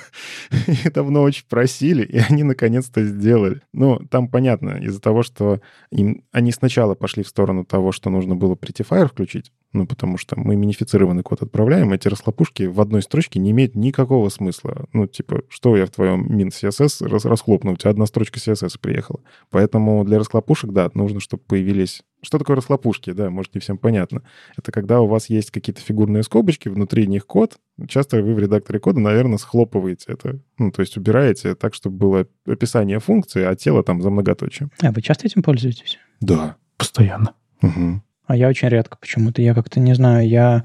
[0.68, 3.61] И давно очень просили, и они наконец-то сделали.
[3.72, 8.36] Ну, там понятно, из-за того, что им, они сначала пошли в сторону того, что нужно
[8.36, 13.41] было Prettifier включить, ну, потому что мы минифицированный код отправляем, эти расхлопушки в одной строчке
[13.41, 14.87] не имеют никакого смысла.
[14.93, 18.79] Ну, типа, что я в твоем min CSS рас расхлопну, у тебя одна строчка CSS
[18.81, 19.20] приехала.
[19.51, 22.03] Поэтому для расхлопушек, да, нужно, чтобы появились...
[22.22, 23.11] Что такое расхлопушки?
[23.11, 24.22] Да, может, не всем понятно.
[24.57, 27.59] Это когда у вас есть какие-то фигурные скобочки, внутри них код.
[27.89, 30.41] Часто вы в редакторе кода, наверное, схлопываете это.
[30.57, 34.70] Ну, то есть убираете так, чтобы было описание функции, а тело там за многоточием.
[34.81, 35.99] А вы часто этим пользуетесь?
[36.20, 36.57] Да.
[36.79, 37.35] Постоянно.
[37.61, 38.03] Угу.
[38.27, 39.43] А я очень редко почему-то.
[39.43, 40.64] Я как-то не знаю, я...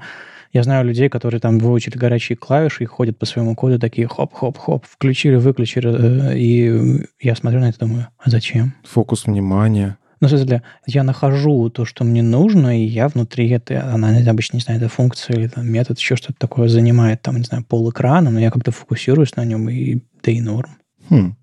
[0.52, 4.84] Я знаю людей, которые там выучили горячие клавиши и ходят по своему коду такие хоп-хоп-хоп,
[4.84, 8.74] включили, выключили, э, и я смотрю на это и думаю, а зачем?
[8.82, 9.96] Фокус внимания.
[10.20, 14.56] Ну, в смысле, я нахожу то, что мне нужно, и я внутри этой, она обычно,
[14.56, 17.88] не знаю, это функция или там метод, еще что-то такое занимает, там, не знаю, пол
[17.90, 20.70] экрана, но я как-то фокусируюсь на нем, и да и норм.
[21.08, 21.36] Хм.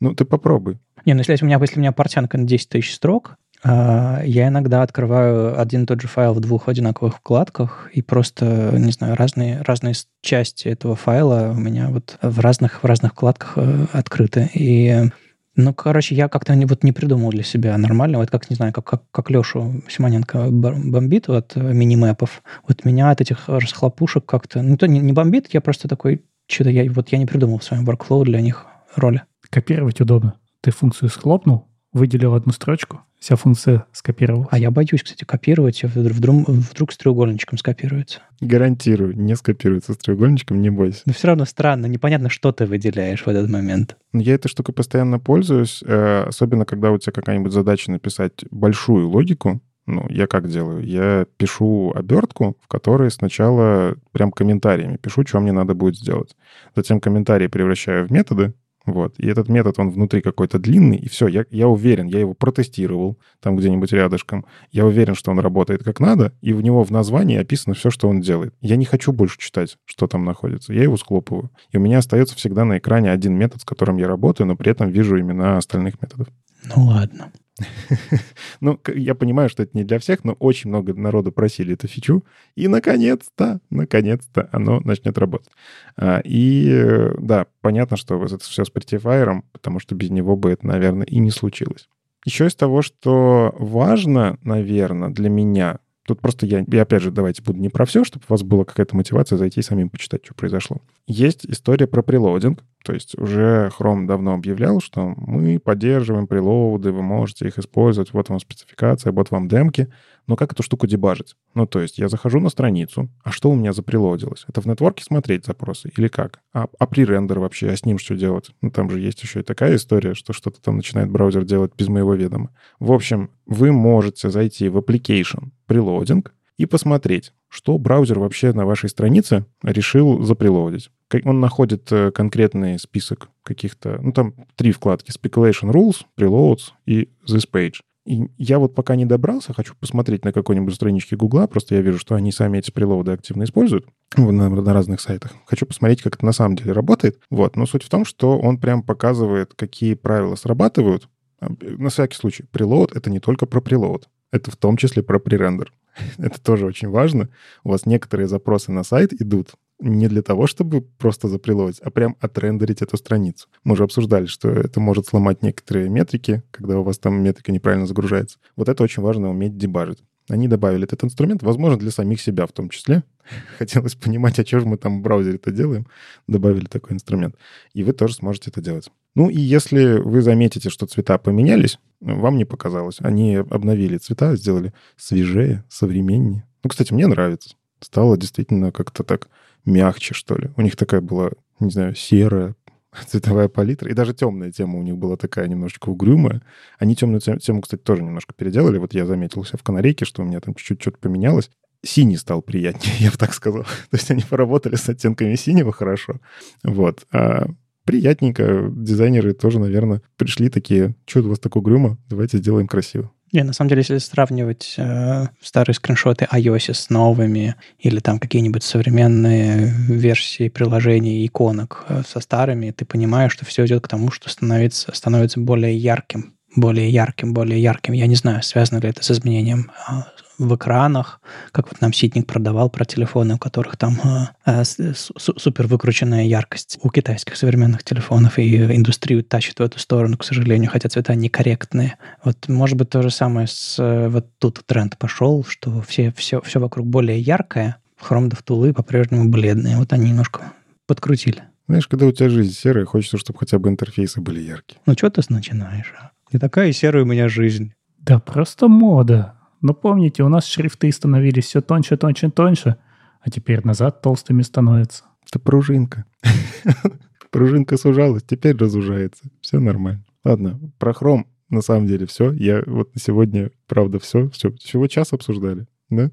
[0.00, 0.78] Ну, ты попробуй.
[1.06, 4.82] Не, ну если у меня, если у меня портянка на 10 тысяч строк, я иногда
[4.82, 9.62] открываю один и тот же файл в двух одинаковых вкладках, и просто, не знаю, разные,
[9.62, 14.50] разные части этого файла у меня вот в разных, в разных вкладках э, открыты.
[14.52, 15.10] И
[15.56, 18.22] ну, короче, я как-то вот не придумал для себя нормального.
[18.22, 22.42] Это как, не знаю, как, как, как Лешу Симоненко бомбит от э, мини-мэпов.
[22.66, 24.62] Вот меня от этих расхлопушек как-то...
[24.62, 26.24] Ну, то не, не бомбит, я просто такой...
[26.48, 29.22] Что-то я, вот я не придумал в своем workflow для них роли.
[29.48, 30.34] Копировать удобно.
[30.60, 34.48] Ты функцию схлопнул, выделил одну строчку, вся функция скопировалась.
[34.50, 38.20] А я боюсь, кстати, копировать, вдруг, вдруг с треугольничком скопируется.
[38.40, 41.02] Гарантирую, не скопируется с треугольничком, не бойся.
[41.06, 43.96] Но все равно странно, непонятно, что ты выделяешь в этот момент.
[44.12, 49.62] Я этой штукой постоянно пользуюсь, э, особенно когда у тебя какая-нибудь задача написать большую логику,
[49.86, 50.82] ну, я как делаю?
[50.82, 56.36] Я пишу обертку, в которой сначала прям комментариями пишу, что мне надо будет сделать.
[56.74, 58.54] Затем комментарии превращаю в методы,
[58.86, 59.14] вот.
[59.18, 63.18] И этот метод, он внутри какой-то длинный, и все, я, я уверен, я его протестировал
[63.40, 64.44] там где-нибудь рядышком.
[64.72, 68.08] Я уверен, что он работает как надо, и в него в названии описано все, что
[68.08, 68.54] он делает.
[68.60, 70.72] Я не хочу больше читать, что там находится.
[70.72, 71.50] Я его склопываю.
[71.72, 74.70] И у меня остается всегда на экране один метод, с которым я работаю, но при
[74.70, 76.28] этом вижу имена остальных методов.
[76.74, 77.32] Ну ладно.
[78.60, 82.24] Ну, я понимаю, что это не для всех, но очень много народу просили эту фичу.
[82.54, 85.50] И, наконец-то, наконец-то оно начнет работать.
[85.96, 90.66] А, и, да, понятно, что это все с Prettifier, потому что без него бы это,
[90.66, 91.88] наверное, и не случилось.
[92.24, 97.42] Еще из того, что важно, наверное, для меня, Тут просто я, я опять же, давайте
[97.42, 100.34] буду не про все, чтобы у вас была какая-то мотивация зайти и самим почитать, что
[100.34, 100.82] произошло.
[101.06, 102.62] Есть история про прелоудинг.
[102.84, 108.28] То есть уже Chrome давно объявлял, что мы поддерживаем прелоуды, вы можете их использовать, вот
[108.28, 109.88] вам спецификация, вот вам демки.
[110.26, 111.34] Но как эту штуку дебажить?
[111.54, 114.44] Ну, то есть я захожу на страницу, а что у меня запрелодилось?
[114.48, 116.40] Это в нетворке смотреть запросы или как?
[116.52, 118.50] А, а при рендер вообще, а с ним что делать?
[118.60, 121.88] Ну, там же есть еще и такая история, что что-то там начинает браузер делать без
[121.88, 122.50] моего ведома.
[122.78, 128.88] В общем, вы можете зайти в application preloading и посмотреть, что браузер вообще на вашей
[128.88, 130.90] странице решил запрелодить.
[131.24, 137.48] Он находит э, конкретный список каких-то, ну там три вкладки, Speculation Rules, Preloads и This
[137.50, 137.80] Page.
[138.06, 141.98] И я вот пока не добрался, хочу посмотреть на какой-нибудь страничке Гугла, просто я вижу,
[141.98, 143.86] что они сами эти прелоуды активно используют
[144.16, 145.32] на, на разных сайтах.
[145.46, 147.18] Хочу посмотреть, как это на самом деле работает.
[147.30, 147.56] Вот.
[147.56, 151.08] Но суть в том, что он прям показывает, какие правила срабатывают.
[151.40, 154.08] А, на всякий случай, прелоуд— это не только про прелоуд.
[154.30, 155.72] Это в том числе про пререндер.
[156.18, 157.28] Это тоже очень важно.
[157.62, 162.16] У вас некоторые запросы на сайт идут не для того, чтобы просто запрелодить, а прям
[162.20, 163.48] отрендерить эту страницу.
[163.64, 167.86] Мы уже обсуждали, что это может сломать некоторые метрики, когда у вас там метрика неправильно
[167.86, 168.38] загружается.
[168.56, 170.02] Вот это очень важно уметь дебажить.
[170.30, 173.04] Они добавили этот инструмент, возможно, для самих себя в том числе.
[173.58, 175.86] Хотелось понимать, а что же мы там в браузере это делаем.
[176.26, 177.36] Добавили такой инструмент.
[177.74, 178.90] И вы тоже сможете это делать.
[179.14, 182.96] Ну и если вы заметите, что цвета поменялись, вам не показалось.
[183.00, 186.46] Они обновили цвета, сделали свежее, современнее.
[186.62, 187.54] Ну, кстати, мне нравится.
[187.80, 189.28] Стало действительно как-то так
[189.64, 190.50] мягче, что ли.
[190.56, 192.54] У них такая была, не знаю, серая,
[193.06, 193.90] цветовая палитра.
[193.90, 196.42] И даже темная тема у них была такая немножечко угрюмая.
[196.78, 198.78] Они темную тему, кстати, тоже немножко переделали.
[198.78, 201.50] Вот я заметил себя в канарейке, что у меня там чуть-чуть что-то поменялось.
[201.82, 203.64] Синий стал приятнее, я бы так сказал.
[203.90, 206.20] То есть они поработали с оттенками синего хорошо.
[206.62, 207.06] Вот.
[207.12, 207.46] А
[207.84, 208.70] приятненько.
[208.70, 213.10] Дизайнеры тоже, наверное, пришли такие, что у вас такое угрюмо, давайте сделаем красиво.
[213.34, 218.62] Не, на самом деле, если сравнивать э, старые скриншоты iOS с новыми или там какие-нибудь
[218.62, 224.30] современные версии приложений, иконок э, со старыми, ты понимаешь, что все идет к тому, что
[224.30, 227.94] становится, становится более ярким, более ярким, более ярким.
[227.94, 230.06] Я не знаю, связано ли это с изменением а,
[230.38, 231.20] в экранах,
[231.52, 233.98] как вот нам Ситник продавал про телефоны, у которых там
[234.46, 240.16] э, э супер выкрученная яркость у китайских современных телефонов, и индустрию тащит в эту сторону,
[240.16, 241.96] к сожалению, хотя цвета некорректные.
[242.22, 243.76] Вот, может быть, то же самое с...
[243.78, 249.28] Э, вот тут тренд пошел, что все, все, все вокруг более яркое, хром тулы по-прежнему
[249.28, 249.76] бледные.
[249.76, 250.52] Вот они немножко
[250.86, 251.42] подкрутили.
[251.66, 254.80] Знаешь, когда у тебя жизнь серая, хочется, чтобы хотя бы интерфейсы были яркие.
[254.84, 255.92] Ну, что ты начинаешь?
[255.98, 256.10] А?
[256.32, 257.72] Не такая серая у меня жизнь.
[257.98, 259.34] Да просто мода.
[259.64, 262.76] Но помните, у нас шрифты становились все тоньше, тоньше, тоньше,
[263.22, 265.04] а теперь назад толстыми становятся.
[265.26, 266.04] Это пружинка.
[267.30, 269.24] Пружинка сужалась, теперь разужается.
[269.40, 270.04] Все нормально.
[270.22, 272.30] Ладно, про хром на самом деле все.
[272.32, 274.28] Я вот на сегодня, правда, все.
[274.28, 274.52] все.
[274.52, 276.10] Всего час обсуждали, да?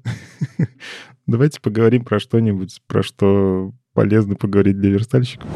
[1.26, 5.46] Давайте поговорим про что-нибудь, про что полезно поговорить для верстальщиков.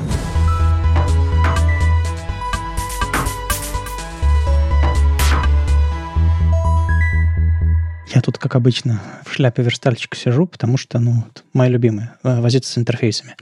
[8.17, 12.73] Я тут, как обычно, в шляпе верстальщика сижу, потому что, ну, моя любимая, э, возиться
[12.73, 13.37] с интерфейсами.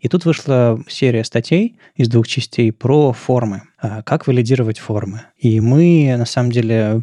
[0.00, 5.22] И тут вышла серия статей из двух частей про формы, э, как валидировать формы.
[5.38, 7.02] И мы, на самом деле,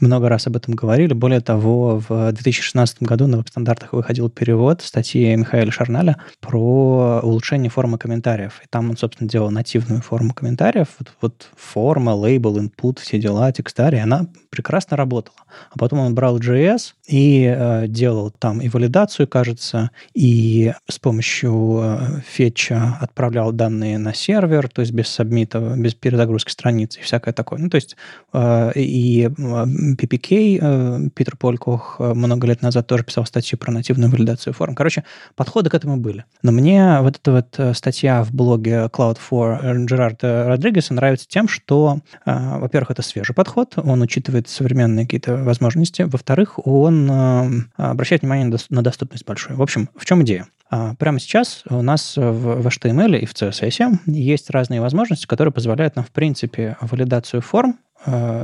[0.00, 1.12] много раз об этом говорили.
[1.12, 7.98] Более того, в 2016 году на веб-стандартах выходил перевод статьи Михаила Шарналя про улучшение формы
[7.98, 8.60] комментариев.
[8.64, 10.88] И там он, собственно, делал нативную форму комментариев.
[10.98, 15.36] Вот, вот форма, лейбл, input, все дела, текстарий, она прекрасно работала.
[15.70, 21.80] А потом он брал JS и э, делал там и валидацию, кажется, и с помощью
[22.38, 27.58] э, отправлял данные на сервер, то есть без сабмита, без перезагрузки страницы и всякое такое.
[27.58, 27.96] Ну, то есть
[28.32, 29.30] э, и э,
[29.92, 34.74] PPK, э, Питер Полькох э, много лет назад тоже писал статью про нативную валидацию форм.
[34.74, 35.04] Короче,
[35.36, 36.24] подходы к этому были.
[36.42, 42.00] Но мне вот эта вот э, статья в блоге Cloud4 Джерарда Родригеса нравится тем, что,
[42.24, 47.10] во-первых, это свежий подход, он учитывает современные какие-то возможности, во-вторых, он
[47.76, 49.56] обращает внимание на доступность большую.
[49.56, 50.46] В общем, в чем идея?
[50.98, 56.04] Прямо сейчас у нас в HTML и в CSS есть разные возможности, которые позволяют нам,
[56.04, 57.78] в принципе, валидацию форм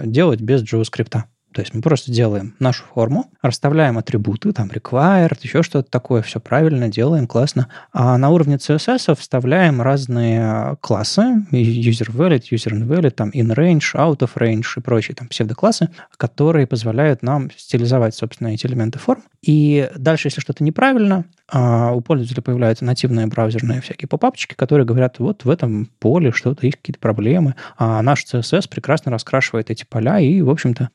[0.04, 1.22] делать без JavaScript.
[1.52, 6.40] То есть мы просто делаем нашу форму, расставляем атрибуты, там required, еще что-то такое, все
[6.40, 7.68] правильно делаем, классно.
[7.92, 14.18] А на уровне CSS вставляем разные классы, user valid, user invalid, там in range, out
[14.18, 19.22] of range и прочие там псевдоклассы, которые позволяют нам стилизовать, собственно, эти элементы форм.
[19.42, 25.18] И дальше, если что-то неправильно, а у пользователя появляются нативные браузерные всякие попапчики, которые говорят,
[25.18, 30.20] вот в этом поле что-то, есть какие-то проблемы, а наш CSS прекрасно раскрашивает эти поля,
[30.20, 30.90] и, в общем-то,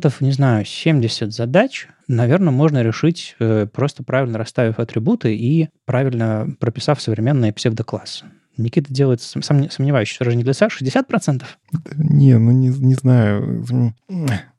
[0.00, 6.48] процентов, не знаю, 70 задач, наверное, можно решить, э, просто правильно расставив атрибуты и правильно
[6.58, 8.24] прописав современные псевдоклассы.
[8.56, 11.44] Никита делает, сомневаюсь, что же не для 60%?
[11.96, 13.64] Не, ну не, не знаю.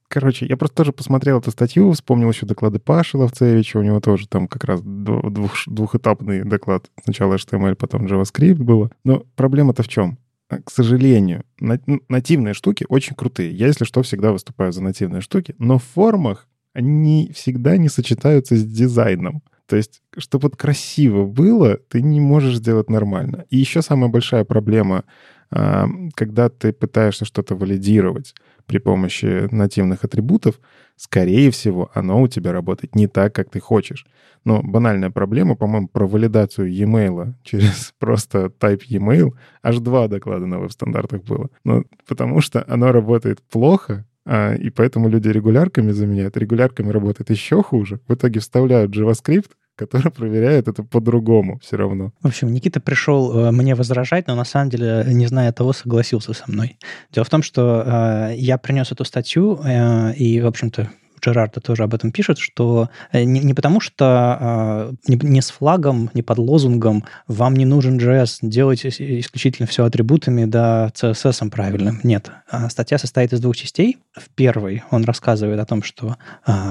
[0.08, 4.28] Короче, я просто тоже посмотрел эту статью, вспомнил еще доклады Паши Ловцевича, у него тоже
[4.28, 6.90] там как раз двух, двухэтапный доклад.
[7.04, 8.92] Сначала HTML, потом JavaScript было.
[9.06, 10.18] Но проблема-то в чем?
[10.52, 13.52] А, к сожалению, нативные штуки очень крутые.
[13.54, 18.58] Я, если что, всегда выступаю за нативные штуки, но в формах они всегда не сочетаются
[18.58, 19.44] с дизайном.
[19.66, 23.46] То есть, чтобы вот красиво было, ты не можешь сделать нормально.
[23.50, 25.06] И еще самая большая проблема,
[25.52, 28.36] а, когда ты пытаешься что-то валидировать,
[28.72, 30.62] при помощи нативных атрибутов,
[30.96, 34.06] скорее всего, оно у тебя работает не так, как ты хочешь.
[34.46, 40.60] Но банальная проблема, по-моему, про валидацию e-mail через просто type e-mail, аж два доклада на
[40.60, 41.50] веб-стандартах было.
[41.66, 46.38] Ну, потому что оно работает плохо, а, и поэтому люди регулярками заменяют.
[46.38, 48.00] Регулярками работает еще хуже.
[48.08, 52.12] В итоге вставляют JavaScript, который проверяет это по-другому все равно.
[52.22, 56.34] В общем, Никита пришел э, мне возражать, но на самом деле, не зная того, согласился
[56.34, 56.78] со мной.
[57.12, 60.92] Дело в том, что э, я принес эту статью, э, и, в общем-то,
[61.22, 66.10] Джерарда тоже об этом пишет, что э, не, не потому что не, не с флагом,
[66.14, 72.00] не под лозунгом вам не нужен JS, делайте исключительно все атрибутами, да, CSS правильным.
[72.04, 72.32] Нет.
[72.50, 73.98] А статья состоит из двух частей.
[74.14, 76.18] В первой он рассказывает о том, что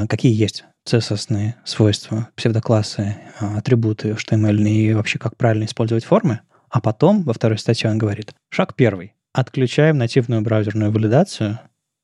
[0.08, 6.40] какие есть CSS свойства, псевдоклассы, атрибуты HTML и вообще как правильно использовать формы.
[6.70, 9.14] А потом, во второй статье он говорит, шаг первый.
[9.32, 11.60] Отключаем нативную браузерную валидацию.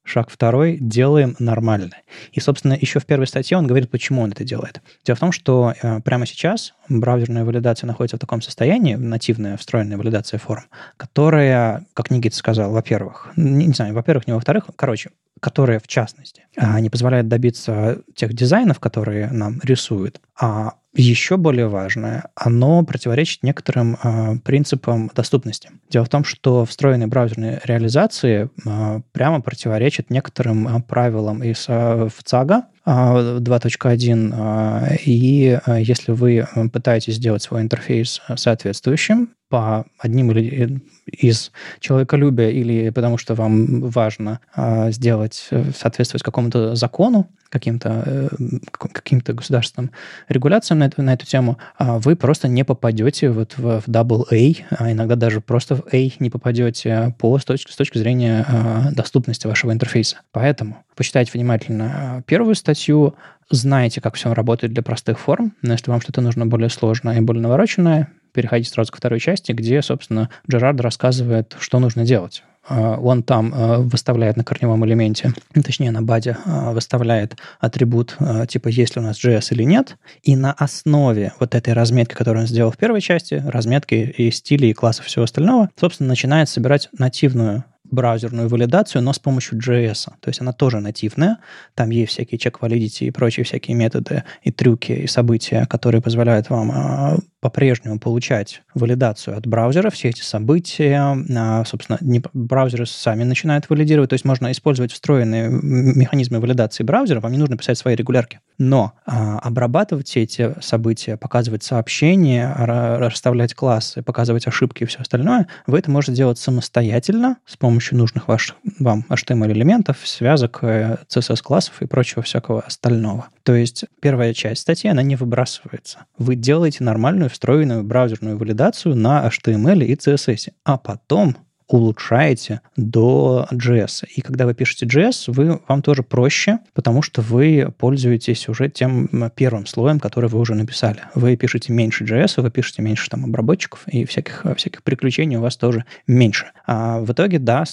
[0.06, 1.96] Шаг второй– делаем нормально.
[2.30, 4.80] И, собственно, еще в первой статье он говорит, почему он это делает.
[5.04, 9.98] Дело в том, что э, прямо сейчас браузерная валидация находится в таком состоянии, нативная встроенная
[9.98, 10.62] валидация форм,
[10.96, 15.10] которая, как Никит сказал, во-первых, не, не знаю, во-первых, не во-вторых, короче,
[15.40, 21.68] которая, в частности, а, не позволяет добиться тех дизайнов, которые нам рисуют, а еще более
[21.68, 25.70] важное, оно противоречит некоторым э, принципам доступности.
[25.90, 32.08] Дело в том, что встроенные браузерные реализации э, прямо противоречат некоторым э, правилам из э,
[32.16, 42.50] ВЦАГа, 2.1, и если вы пытаетесь сделать свой интерфейс соответствующим по одним или из человеколюбия
[42.50, 44.40] или потому что вам важно
[44.88, 48.28] сделать, э, соответствовать какому-то закону, каким-то э,
[48.70, 49.90] каким-то государственным
[50.28, 54.24] регуляциям на эту, на эту тему, а вы просто не попадете вот в, в double
[54.30, 58.44] A, а иногда даже просто в A не попадете по, с, точки, с точки зрения
[58.48, 60.18] а, доступности вашего интерфейса.
[60.32, 63.14] Поэтому почитайте внимательно первую статью,
[63.50, 67.20] знаете, как все работает для простых форм, но если вам что-то нужно более сложное и
[67.20, 72.96] более навороченное, переходите сразу ко второй части, где, собственно, Джерард рассказывает, что нужно делать а,
[72.96, 78.16] он там а, выставляет на корневом элементе, точнее на баде а, выставляет атрибут
[78.48, 82.42] типа есть ли у нас JS или нет, и на основе вот этой разметки, которую
[82.42, 86.88] он сделал в первой части, разметки и стилей, и классов всего остального, собственно, начинает собирать
[86.98, 90.10] нативную браузерную валидацию, но с помощью JS.
[90.20, 91.38] То есть она тоже нативная.
[91.74, 96.50] Там есть всякие check validity и прочие всякие методы и трюки и события, которые позволяют
[96.50, 103.70] вам по-прежнему получать валидацию от браузера, все эти события, а, собственно, не, браузеры сами начинают
[103.70, 108.40] валидировать, то есть можно использовать встроенные механизмы валидации браузера, вам не нужно писать свои регулярки.
[108.58, 115.46] Но а, обрабатывать все эти события, показывать сообщения, расставлять классы, показывать ошибки и все остальное,
[115.68, 122.22] вы это можете делать самостоятельно с помощью нужных ваших, вам HTML-элементов, связок, CSS-классов и прочего
[122.22, 123.28] всякого остального.
[123.44, 126.06] То есть первая часть статьи, она не выбрасывается.
[126.18, 131.36] Вы делаете нормальную встроенную браузерную валидацию на HTML и CSS, а потом
[131.68, 134.06] улучшаете до JS.
[134.14, 139.30] И когда вы пишете JS, вы, вам тоже проще, потому что вы пользуетесь уже тем
[139.34, 141.00] первым слоем, который вы уже написали.
[141.14, 145.56] Вы пишете меньше JS, вы пишете меньше там обработчиков, и всяких, всяких приключений у вас
[145.56, 146.46] тоже меньше.
[146.66, 147.64] А в итоге, да,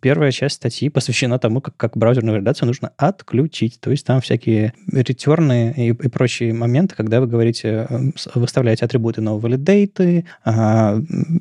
[0.00, 3.78] первая часть статьи посвящена тому, как, как браузерную валидацию нужно отключить.
[3.80, 7.86] То есть там всякие ретерны и, и прочие моменты, когда вы говорите,
[8.34, 10.98] выставляете атрибуты no validate а,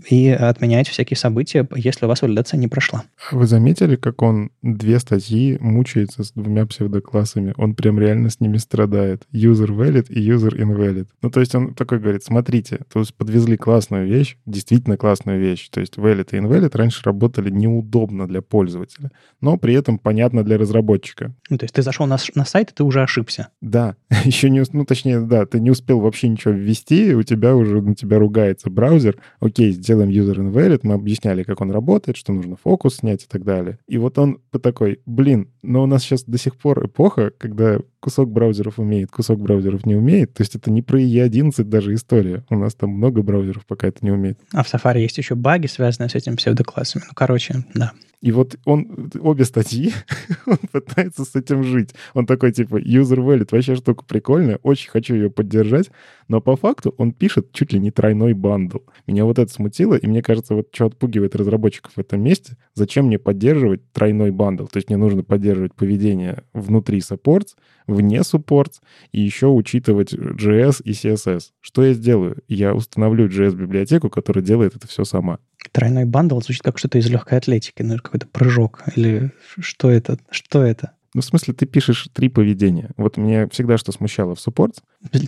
[0.09, 3.03] и отменяете всякие события, если у вас валидация не прошла.
[3.31, 7.53] Вы заметили, как он две статьи мучается с двумя псевдоклассами?
[7.57, 9.23] Он прям реально с ними страдает.
[9.33, 11.07] User valid и user invalid.
[11.21, 15.69] Ну, то есть он такой говорит, смотрите, то есть подвезли классную вещь, действительно классную вещь.
[15.69, 19.11] То есть valid и invalid раньше работали неудобно для пользователя,
[19.41, 21.33] но при этом понятно для разработчика.
[21.49, 23.49] Ну, то есть ты зашел на, на сайт, и ты уже ошибся.
[23.61, 23.95] Да,
[24.25, 27.95] еще не, ну, точнее, да, ты не успел вообще ничего ввести, у тебя уже на
[27.95, 29.17] тебя ругается браузер.
[29.39, 33.43] Окей, сделаем user invalid, мы объясняли, как он работает, что нужно фокус снять и так
[33.43, 33.77] далее.
[33.87, 38.31] И вот он такой, блин, но у нас сейчас до сих пор эпоха, когда кусок
[38.31, 40.33] браузеров умеет, кусок браузеров не умеет.
[40.33, 42.45] То есть это не про IE11 даже история.
[42.49, 44.39] У нас там много браузеров пока это не умеет.
[44.53, 47.03] А в Safari есть еще баги, связанные с этими псевдоклассами.
[47.05, 47.91] Ну, короче, да.
[48.21, 49.93] И вот он, обе статьи,
[50.45, 51.91] он пытается с этим жить.
[52.13, 55.91] Он такой, типа, user valid, вообще штука прикольная, очень хочу ее поддержать,
[56.27, 58.79] но по факту он пишет чуть ли не тройной бандл.
[59.05, 63.05] Меня вот это смутило, и мне кажется, вот что отпугивает разработчиков в этом месте, зачем
[63.05, 64.65] мне поддерживать тройной бандл?
[64.65, 67.49] То есть мне нужно поддерживать поведение внутри supports,
[67.97, 68.75] вне supports,
[69.11, 71.51] и еще учитывать JS и CSS.
[71.61, 72.37] Что я сделаю?
[72.47, 75.39] Я установлю JS-библиотеку, которая делает это все сама.
[75.71, 78.83] Тройной бандл звучит как что-то из легкой атлетики, ну, какой-то прыжок.
[78.95, 80.17] Или что это?
[80.29, 80.91] Что это?
[81.13, 82.91] Ну, в смысле, ты пишешь три поведения.
[82.95, 84.83] Вот мне всегда что смущало в суппорт.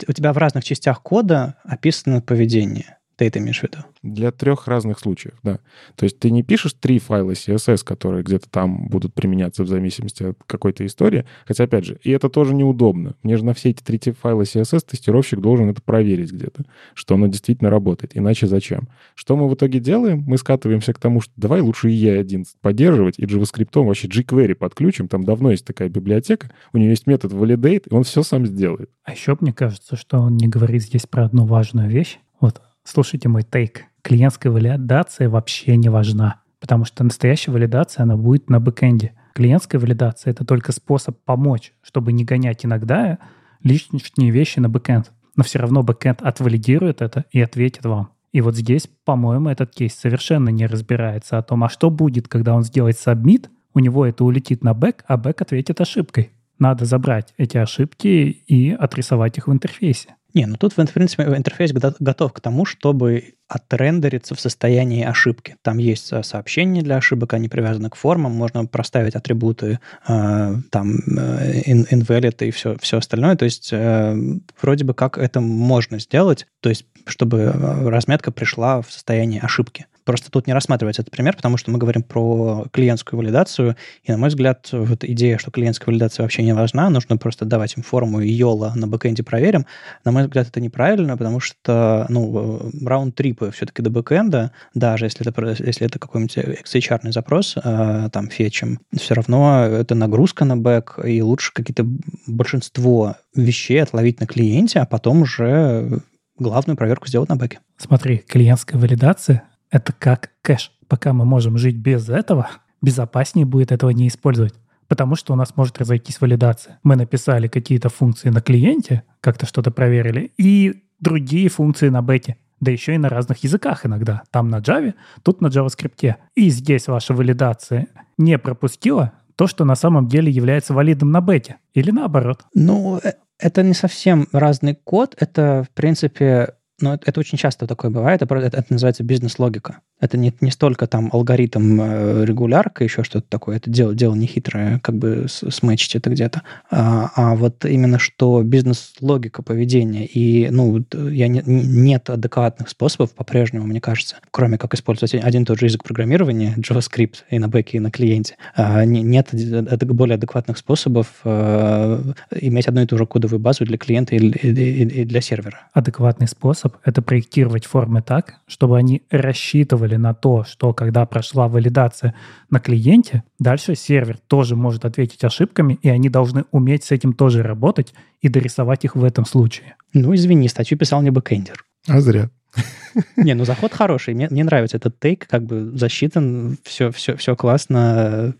[0.07, 2.98] У тебя в разных частях кода описано поведение.
[3.19, 3.79] Ты это имеешь в виду?
[4.01, 5.59] Для трех разных случаев, да.
[5.97, 10.23] То есть ты не пишешь три файла CSS, которые где-то там будут применяться в зависимости
[10.23, 11.25] от какой-то истории.
[11.45, 13.15] Хотя, опять же, и это тоже неудобно.
[13.21, 16.63] Мне же на все эти три файла CSS тестировщик должен это проверить где-то,
[16.93, 18.15] что оно действительно работает.
[18.15, 18.87] Иначе зачем?
[19.15, 20.23] Что мы в итоге делаем?
[20.25, 25.09] Мы скатываемся к тому, что давай лучше EE11 поддерживать и JavaScript вообще jQuery подключим.
[25.09, 26.51] Там давно есть такая библиотека.
[26.71, 28.89] У нее есть метод validate, и он все сам сделает.
[29.03, 32.19] А еще мне кажется, что он не говорит здесь про одну важную вещь.
[32.39, 33.85] Вот, слушайте мой тейк.
[34.01, 39.13] Клиентская валидация вообще не важна, потому что настоящая валидация, она будет на бэкэнде.
[39.33, 43.19] Клиентская валидация— это только способ помочь, чтобы не гонять иногда
[43.63, 45.11] лишние вещи на бэкэнд.
[45.35, 48.11] Но все равно бэкэнд отвалидирует это и ответит вам.
[48.31, 52.53] И вот здесь, по-моему, этот кейс совершенно не разбирается о том, а что будет, когда
[52.55, 56.31] он сделает сабмит, у него это улетит на бэк, а бэк ответит ошибкой.
[56.59, 60.15] Надо забрать эти ошибки и отрисовать их в интерфейсе.
[60.33, 65.55] Не, ну тут, в принципе, интерфейс готов к тому, чтобы отрендериться в состоянии ошибки.
[65.63, 70.95] Там есть э, сообщения для ошибок, они привязаны к формам, можно проставить атрибуты, э, там,
[71.17, 73.35] э, invalid и все, все остальное.
[73.37, 74.15] То есть э,
[74.61, 79.87] вроде бы как это можно сделать, то есть чтобы э, разметка пришла в состояние ошибки.
[80.05, 84.17] Просто тут не рассматривается этот пример, потому что мы говорим про клиентскую валидацию, и, на
[84.17, 88.21] мой взгляд, вот идея, что клиентская валидация вообще не важна, нужно просто давать им форму
[88.21, 89.65] YOLO на бэкэнде проверим,
[90.03, 95.63] на мой взгляд, это неправильно, потому что, ну, раунд-трипы все-таки до бэкэнда, даже если это,
[95.63, 101.21] если это какой-нибудь XHR запрос, э, там, фетчем, все равно это нагрузка на бэк, и
[101.21, 101.85] лучше какие-то
[102.27, 106.01] большинство вещей отловить на клиенте, а потом уже
[106.37, 107.59] главную проверку сделать на бэке.
[107.77, 110.71] Смотри, клиентская валидация это как кэш.
[110.87, 112.49] Пока мы можем жить без этого,
[112.81, 114.53] безопаснее будет этого не использовать.
[114.87, 116.79] Потому что у нас может разойтись валидация.
[116.83, 122.37] Мы написали какие-то функции на клиенте, как-то что-то проверили, и другие функции на бете.
[122.59, 124.23] Да еще и на разных языках иногда.
[124.31, 124.93] Там на Java,
[125.23, 126.15] тут на JavaScript.
[126.35, 127.87] И здесь ваша валидация
[128.17, 131.57] не пропустила то, что на самом деле является валидным на бете.
[131.73, 132.41] Или наоборот.
[132.53, 135.15] Ну, э, это не совсем разный код.
[135.17, 139.79] Это, в принципе, но это, это очень часто такое бывает, это, это, это называется бизнес-логика.
[139.99, 144.27] Это не, не столько там алгоритм э, регулярка, еще что-то такое, это дело, дело не
[144.27, 150.05] хитрое, как бы сметчить это где-то, а, а вот именно что бизнес-логика поведения.
[150.05, 155.45] И, ну, я не, нет адекватных способов по-прежнему, мне кажется, кроме как использовать один и
[155.45, 158.37] тот же язык программирования, JavaScript и на бэке, и на клиенте.
[158.55, 162.01] А, нет более адекватных способов а,
[162.39, 165.67] иметь одну и ту же кодовую базу для клиента и, и, и для сервера.
[165.73, 171.47] Адекватный способ— это проектировать формы так, чтобы они рассчитывали рассчитывали на то, что когда прошла
[171.47, 172.13] валидация
[172.49, 177.43] на клиенте, дальше сервер тоже может ответить ошибками, и они должны уметь с этим тоже
[177.43, 179.75] работать и дорисовать их в этом случае.
[179.93, 181.63] Ну, извини, статью писал не бэкэндер.
[181.87, 182.29] А зря.
[183.15, 184.13] Не, ну заход хороший.
[184.13, 188.35] Мне, мне нравится этот тейк, как бы засчитан, все, все, все классно.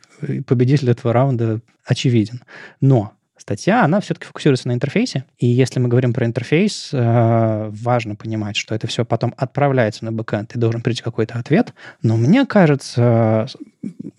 [0.48, 2.44] Победитель этого раунда очевиден.
[2.82, 3.14] Но
[3.50, 5.26] статья, она все-таки фокусируется на интерфейсе.
[5.40, 10.12] И если мы говорим про интерфейс, э, важно понимать, что это все потом отправляется на
[10.12, 11.74] бэкэнд, и должен прийти какой-то ответ.
[12.04, 13.48] Но мне кажется,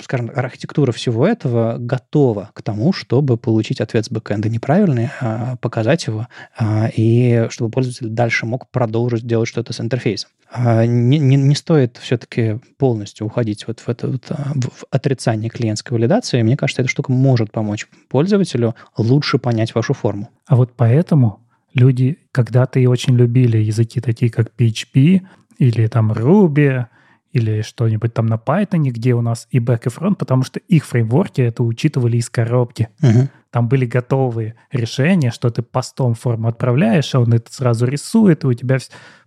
[0.03, 6.09] скажем, архитектура всего этого готова к тому, чтобы получить ответ с бэкэнда неправильный, а показать
[6.09, 6.27] его,
[6.59, 10.31] а, и чтобы пользователь дальше мог продолжить делать что-то с интерфейсом.
[10.53, 15.49] А, не, не, не стоит все-таки полностью уходить вот в это вот, а, в отрицание
[15.49, 16.43] клиентской валидации.
[16.43, 20.31] Мне кажется, эта штука может помочь пользователю лучше понять вашу форму.
[20.47, 21.41] А вот поэтому
[21.75, 25.23] люди когда-то и очень любили языки такие, как PHP
[25.59, 26.87] или там Ruby,
[27.33, 30.85] или что-нибудь там на Python, где у нас и back, и front, потому что их
[30.85, 32.89] фреймворки это учитывали из коробки.
[33.01, 33.29] Uh-huh.
[33.51, 38.47] Там были готовые решения, что ты постом форму отправляешь, а он это сразу рисует, и
[38.47, 38.79] у тебя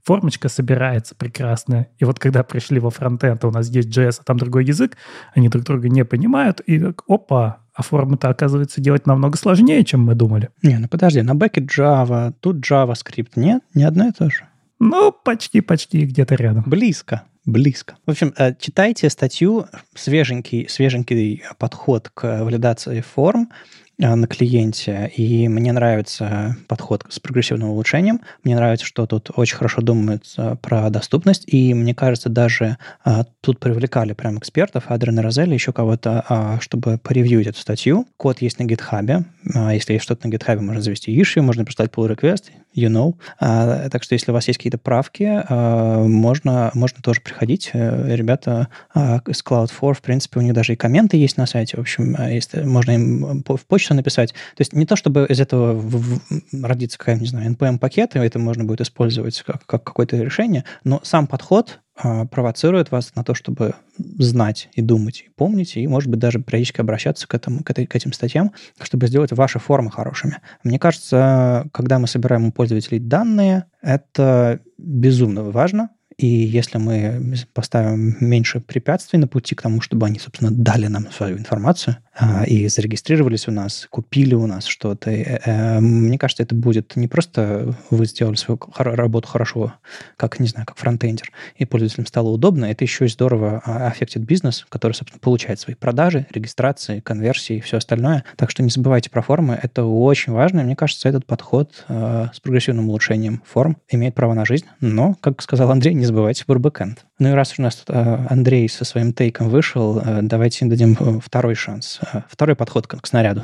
[0.01, 1.89] формочка собирается прекрасная.
[1.99, 4.95] И вот когда пришли во фронтенд, а у нас есть JS, а там другой язык,
[5.33, 10.01] они друг друга не понимают, и так, опа, а формы-то, оказывается, делать намного сложнее, чем
[10.05, 10.49] мы думали.
[10.61, 13.61] Не, ну подожди, на бэке Java, тут JavaScript, нет?
[13.73, 14.47] Не одно и то же.
[14.79, 16.63] Ну, почти-почти где-то рядом.
[16.65, 17.97] Близко близко.
[18.05, 23.51] В общем, э, читайте статью «Свеженький, свеженький подход к валидации форм».
[23.99, 28.22] Э, на клиенте, и мне нравится подход с прогрессивным улучшением.
[28.44, 33.60] Мне нравится, что тут очень хорошо думается про доступность, и мне кажется, даже а, тут
[33.60, 38.07] привлекали прям экспертов, Адриана Розелли, еще кого-то, а, чтобы поревьюить эту статью.
[38.18, 39.26] Код есть на GitHub.
[39.53, 43.15] А, если есть что-то на GitHub, можно завести issue, можно прислать pull request, you know.
[43.39, 47.71] А, так что если у вас есть какие-то правки, а, можно, можно тоже приходить.
[47.73, 51.77] Э, ребята а, из Cloud4, в принципе, у них даже и комменты есть на сайте.
[51.77, 54.31] В общем, а, если, можно им в почту написать.
[54.31, 58.19] То есть не то, чтобы из этого в, в, родится какая-нибудь, не знаю, NPM-пакет, и
[58.19, 63.36] это можно будет использовать как, как какое-то решение, но сам подход провоцирует вас на то,
[63.36, 67.70] чтобы знать и думать, и помнить, и, может быть, даже периодически обращаться к, этому, к,
[67.70, 68.52] этой, к этим статьям,
[68.82, 70.40] чтобы сделать ваши формы хорошими.
[70.64, 78.18] Мне кажется, когда мы собираем у пользователей данные, это безумно важно, и если мы поставим
[78.20, 82.02] меньше препятствий на пути к тому, чтобы они, собственно, дали нам свою информацию а,
[82.48, 87.07] и зарегистрировались у нас, купили у нас что-то, э, э, мне кажется, это будет не
[87.07, 89.73] просто вы сделали свою работу хорошо,
[90.15, 94.65] как, не знаю, как фронтендер, и пользователям стало удобно, это еще и здорово аффектит бизнес,
[94.69, 98.23] который, собственно, получает свои продажи, регистрации, конверсии и все остальное.
[98.35, 102.40] Так что не забывайте про формы, это очень важно, мне кажется, этот подход э, с
[102.40, 107.06] прогрессивным улучшением форм имеет право на жизнь, но, как сказал Андрей, не забывайте про бэкэнд.
[107.19, 110.98] Ну и раз у нас тут э, Андрей со своим тейком вышел, э, давайте дадим
[110.99, 113.44] э, второй шанс, второй подход к снаряду.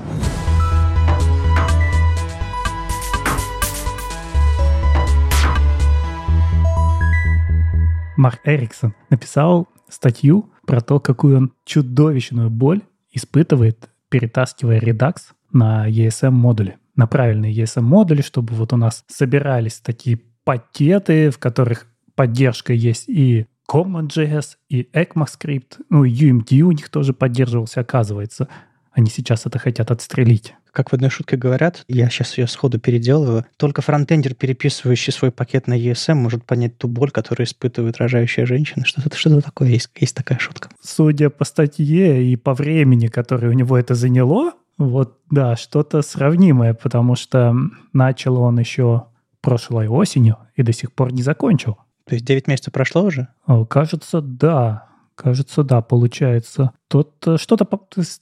[8.18, 12.82] Марк Эриксон написал статью про то, какую он чудовищную боль
[13.12, 15.18] испытывает, перетаскивая Redux
[15.54, 21.86] на ESM-модули, на правильные ESM-модули, чтобы вот у нас собирались такие пакеты, в которых
[22.16, 28.48] поддержка есть и CommonJS, и ECMAScript, ну и UMD у них тоже поддерживался, оказывается.
[28.92, 30.56] Они сейчас это хотят отстрелить.
[30.72, 35.68] Как в одной шутке говорят, я сейчас ее сходу переделываю, только фронтендер, переписывающий свой пакет
[35.68, 38.86] на ESM, может понять ту боль, которую испытывает рожающая женщина.
[38.86, 40.70] Что-то что такое есть, есть такая шутка.
[40.82, 46.74] Судя по статье и по времени, которое у него это заняло, вот да, что-то сравнимое,
[46.74, 47.56] потому что
[47.94, 49.06] начал он еще
[49.42, 51.78] прошлой осенью и до сих пор не закончил.
[52.10, 53.28] То есть 9 месяцев прошло уже?
[53.70, 54.88] Кажется, да.
[55.14, 56.72] Кажется, да, получается.
[56.88, 57.68] Тут э, что-то,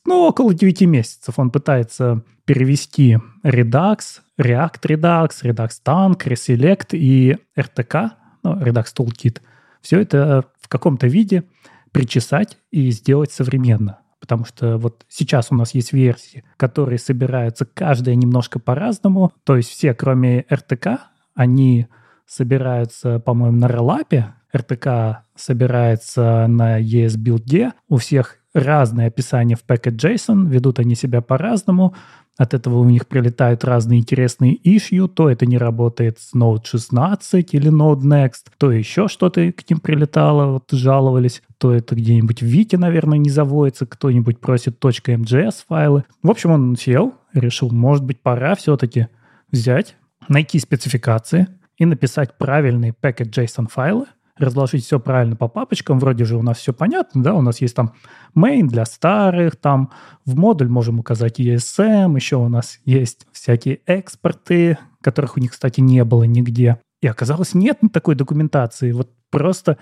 [0.03, 3.99] ну, около 9 месяцев он пытается перевести Redux,
[4.38, 8.09] React Redux, Redux Tank, Reselect и RTK,
[8.43, 9.41] ну, Redux Toolkit.
[9.80, 11.45] Все это в каком-то виде
[11.93, 13.99] причесать и сделать современно.
[14.19, 19.31] Потому что вот сейчас у нас есть версии, которые собираются каждая немножко по-разному.
[19.45, 20.97] То есть все, кроме RTK,
[21.35, 21.88] они
[22.28, 30.80] собираются, по-моему, на релапе, RTK собирается на ESBuild, у всех разные описания в package.json, ведут
[30.80, 31.95] они себя по-разному,
[32.38, 37.54] от этого у них прилетают разные интересные issue, то это не работает с Node 16
[37.54, 42.45] или Node Next, то еще что-то к ним прилетало, вот жаловались, то это где-нибудь в
[42.45, 46.04] Вите, наверное, не заводится, кто-нибудь просит .mjs файлы.
[46.22, 49.08] В общем, он сел, решил, может быть, пора все-таки
[49.52, 49.95] взять,
[50.28, 51.48] найти спецификации,
[51.78, 54.06] и написать правильные package.json файлы,
[54.38, 57.76] разложить все правильно по папочкам, вроде же у нас все понятно, да, у нас есть
[57.76, 57.94] там
[58.36, 59.91] main для старых, там
[60.26, 65.80] в модуль можем указать ESM, еще у нас есть всякие экспорты, которых у них, кстати,
[65.82, 66.80] не было нигде.
[67.02, 69.78] И оказалось, нет такой документации, вот просто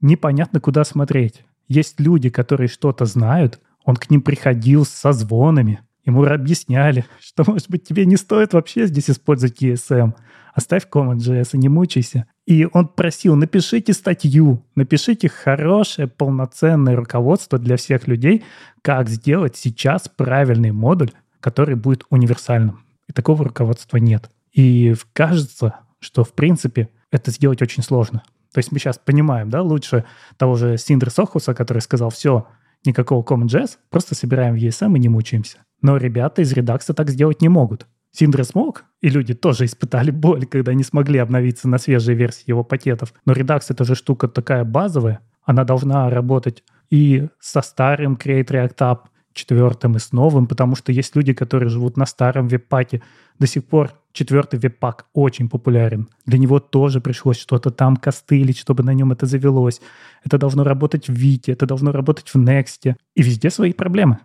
[0.00, 1.44] непонятно, куда смотреть.
[1.66, 7.70] Есть люди, которые что-то знают, он к ним приходил с созвонами, ему объясняли, что, может
[7.70, 10.14] быть, тебе не стоит вообще здесь использовать ESM,
[10.54, 12.26] оставь Common.js и не мучайся.
[12.46, 18.44] И он просил, напишите статью, напишите хорошее, полноценное руководство для всех людей,
[18.82, 22.84] как сделать сейчас правильный модуль, который будет универсальным.
[23.06, 24.30] И такого руководства нет.
[24.52, 28.22] И кажется, что, в принципе, это сделать очень сложно.
[28.52, 30.04] То есть мы сейчас понимаем, да, лучше
[30.36, 32.46] того же Синдра Сохуса, который сказал, все,
[32.84, 35.58] никакого Common.js, просто собираем в ESM и не мучаемся.
[35.82, 37.86] Но ребята из редакса так сделать не могут.
[38.10, 42.64] Синдра смог, и люди тоже испытали боль, когда не смогли обновиться на свежие версии его
[42.64, 43.12] пакетов.
[43.26, 48.76] Но Redux— это же штука такая базовая, она должна работать и со старым Create React
[48.76, 48.98] App,
[49.32, 53.02] четвертым и с новым, потому что есть люди, которые живут на старом веб-паке.
[53.38, 56.08] До сих пор четвертый веб-пак очень популярен.
[56.26, 59.80] Для него тоже пришлось что-то там костылить, чтобы на нем это завелось.
[60.24, 62.94] Это должно работать в Вите, это должно работать в Next.
[63.14, 64.18] И везде свои проблемы.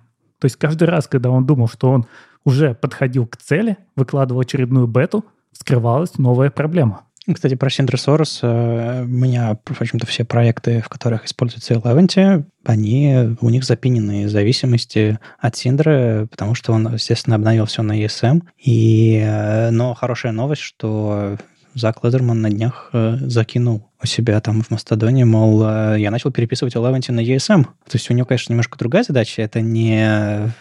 [0.43, 2.05] То есть каждый раз, когда он думал, что он
[2.43, 7.05] уже подходил к цели, выкладывал очередную бету, вскрывалась новая проблема.
[7.33, 8.41] Кстати, про Синдра Сорос.
[8.41, 14.27] Э, у меня, в общем-то, все проекты, в которых используется Eleventy, они, у них запинены
[14.27, 18.41] зависимости от Синдры, потому что он, естественно, обновил все на ESM.
[18.57, 21.37] И, э, но хорошая новость, что
[21.73, 25.61] Зак Ледерман на днях э, закинул у себя там в Мастодоне, мол,
[25.95, 27.63] я начал переписывать Eleventy на ESM.
[27.63, 29.41] То есть у него, конечно, немножко другая задача.
[29.41, 30.51] Это не,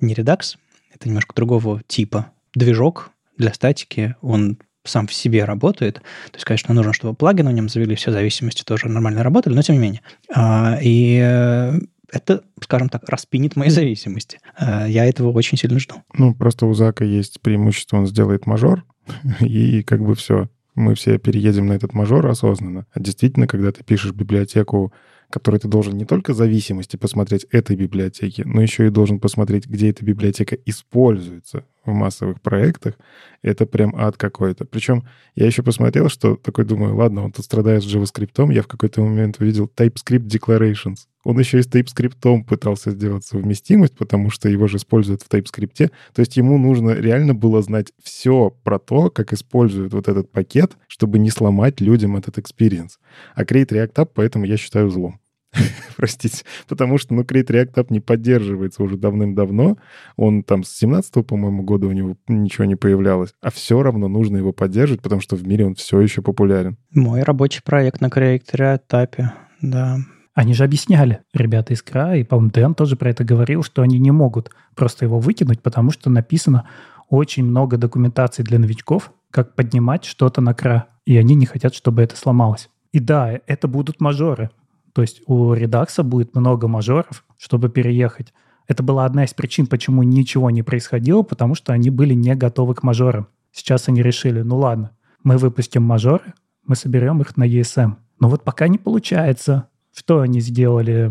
[0.00, 0.56] не Redux,
[0.94, 2.30] это немножко другого типа.
[2.54, 5.94] Движок для статики, он сам в себе работает.
[5.94, 9.62] То есть, конечно, нужно, чтобы плагины в нем завели, все зависимости тоже нормально работали, но
[9.62, 10.02] тем не менее.
[10.32, 11.78] А, и э,
[12.12, 14.38] это, скажем так, распинит мои зависимости.
[14.58, 15.96] Э, я этого очень сильно жду.
[16.12, 18.84] Ну, просто у Зака есть преимущество, он сделает мажор,
[19.40, 20.48] и как бы все.
[20.74, 22.86] Мы все переедем на этот мажор осознанно.
[22.92, 24.92] А действительно, когда ты пишешь библиотеку
[25.34, 29.90] который ты должен не только зависимости посмотреть этой библиотеки, но еще и должен посмотреть, где
[29.90, 32.94] эта библиотека используется в массовых проектах,
[33.42, 34.64] это прям ад какой-то.
[34.64, 35.02] Причем
[35.34, 39.02] я еще посмотрел, что такой думаю, ладно, он тут страдает с JavaScript, я в какой-то
[39.02, 41.08] момент увидел TypeScript Declarations.
[41.24, 45.90] Он еще и с TypeScript пытался сделать совместимость, потому что его же используют в TypeScript.
[46.14, 50.76] То есть ему нужно реально было знать все про то, как используют вот этот пакет,
[50.86, 52.92] чтобы не сломать людям этот experience.
[53.34, 55.18] А Create React App поэтому я считаю злом.
[55.96, 56.44] Простите.
[56.68, 59.78] Потому что, ну, Create React App не поддерживается уже давным-давно.
[60.16, 63.34] Он там с 17 по-моему, года у него ничего не появлялось.
[63.40, 66.76] А все равно нужно его поддерживать, потому что в мире он все еще популярен.
[66.92, 69.24] Мой рабочий проект на Create React App,
[69.60, 69.98] да.
[70.34, 73.98] Они же объясняли, ребята из КРА, и, по-моему, Дэн тоже про это говорил, что они
[73.98, 76.68] не могут просто его выкинуть, потому что написано
[77.08, 82.02] очень много документации для новичков, как поднимать что-то на КРА, и они не хотят, чтобы
[82.02, 82.68] это сломалось.
[82.92, 84.50] И да, это будут мажоры.
[84.92, 88.32] То есть у редакса будет много мажоров, чтобы переехать.
[88.66, 92.74] Это была одна из причин, почему ничего не происходило, потому что они были не готовы
[92.74, 93.28] к мажорам.
[93.52, 94.92] Сейчас они решили, ну ладно,
[95.22, 96.34] мы выпустим мажоры,
[96.66, 97.96] мы соберем их на ESM.
[98.20, 99.68] Но вот пока не получается.
[99.94, 101.10] Что они сделали?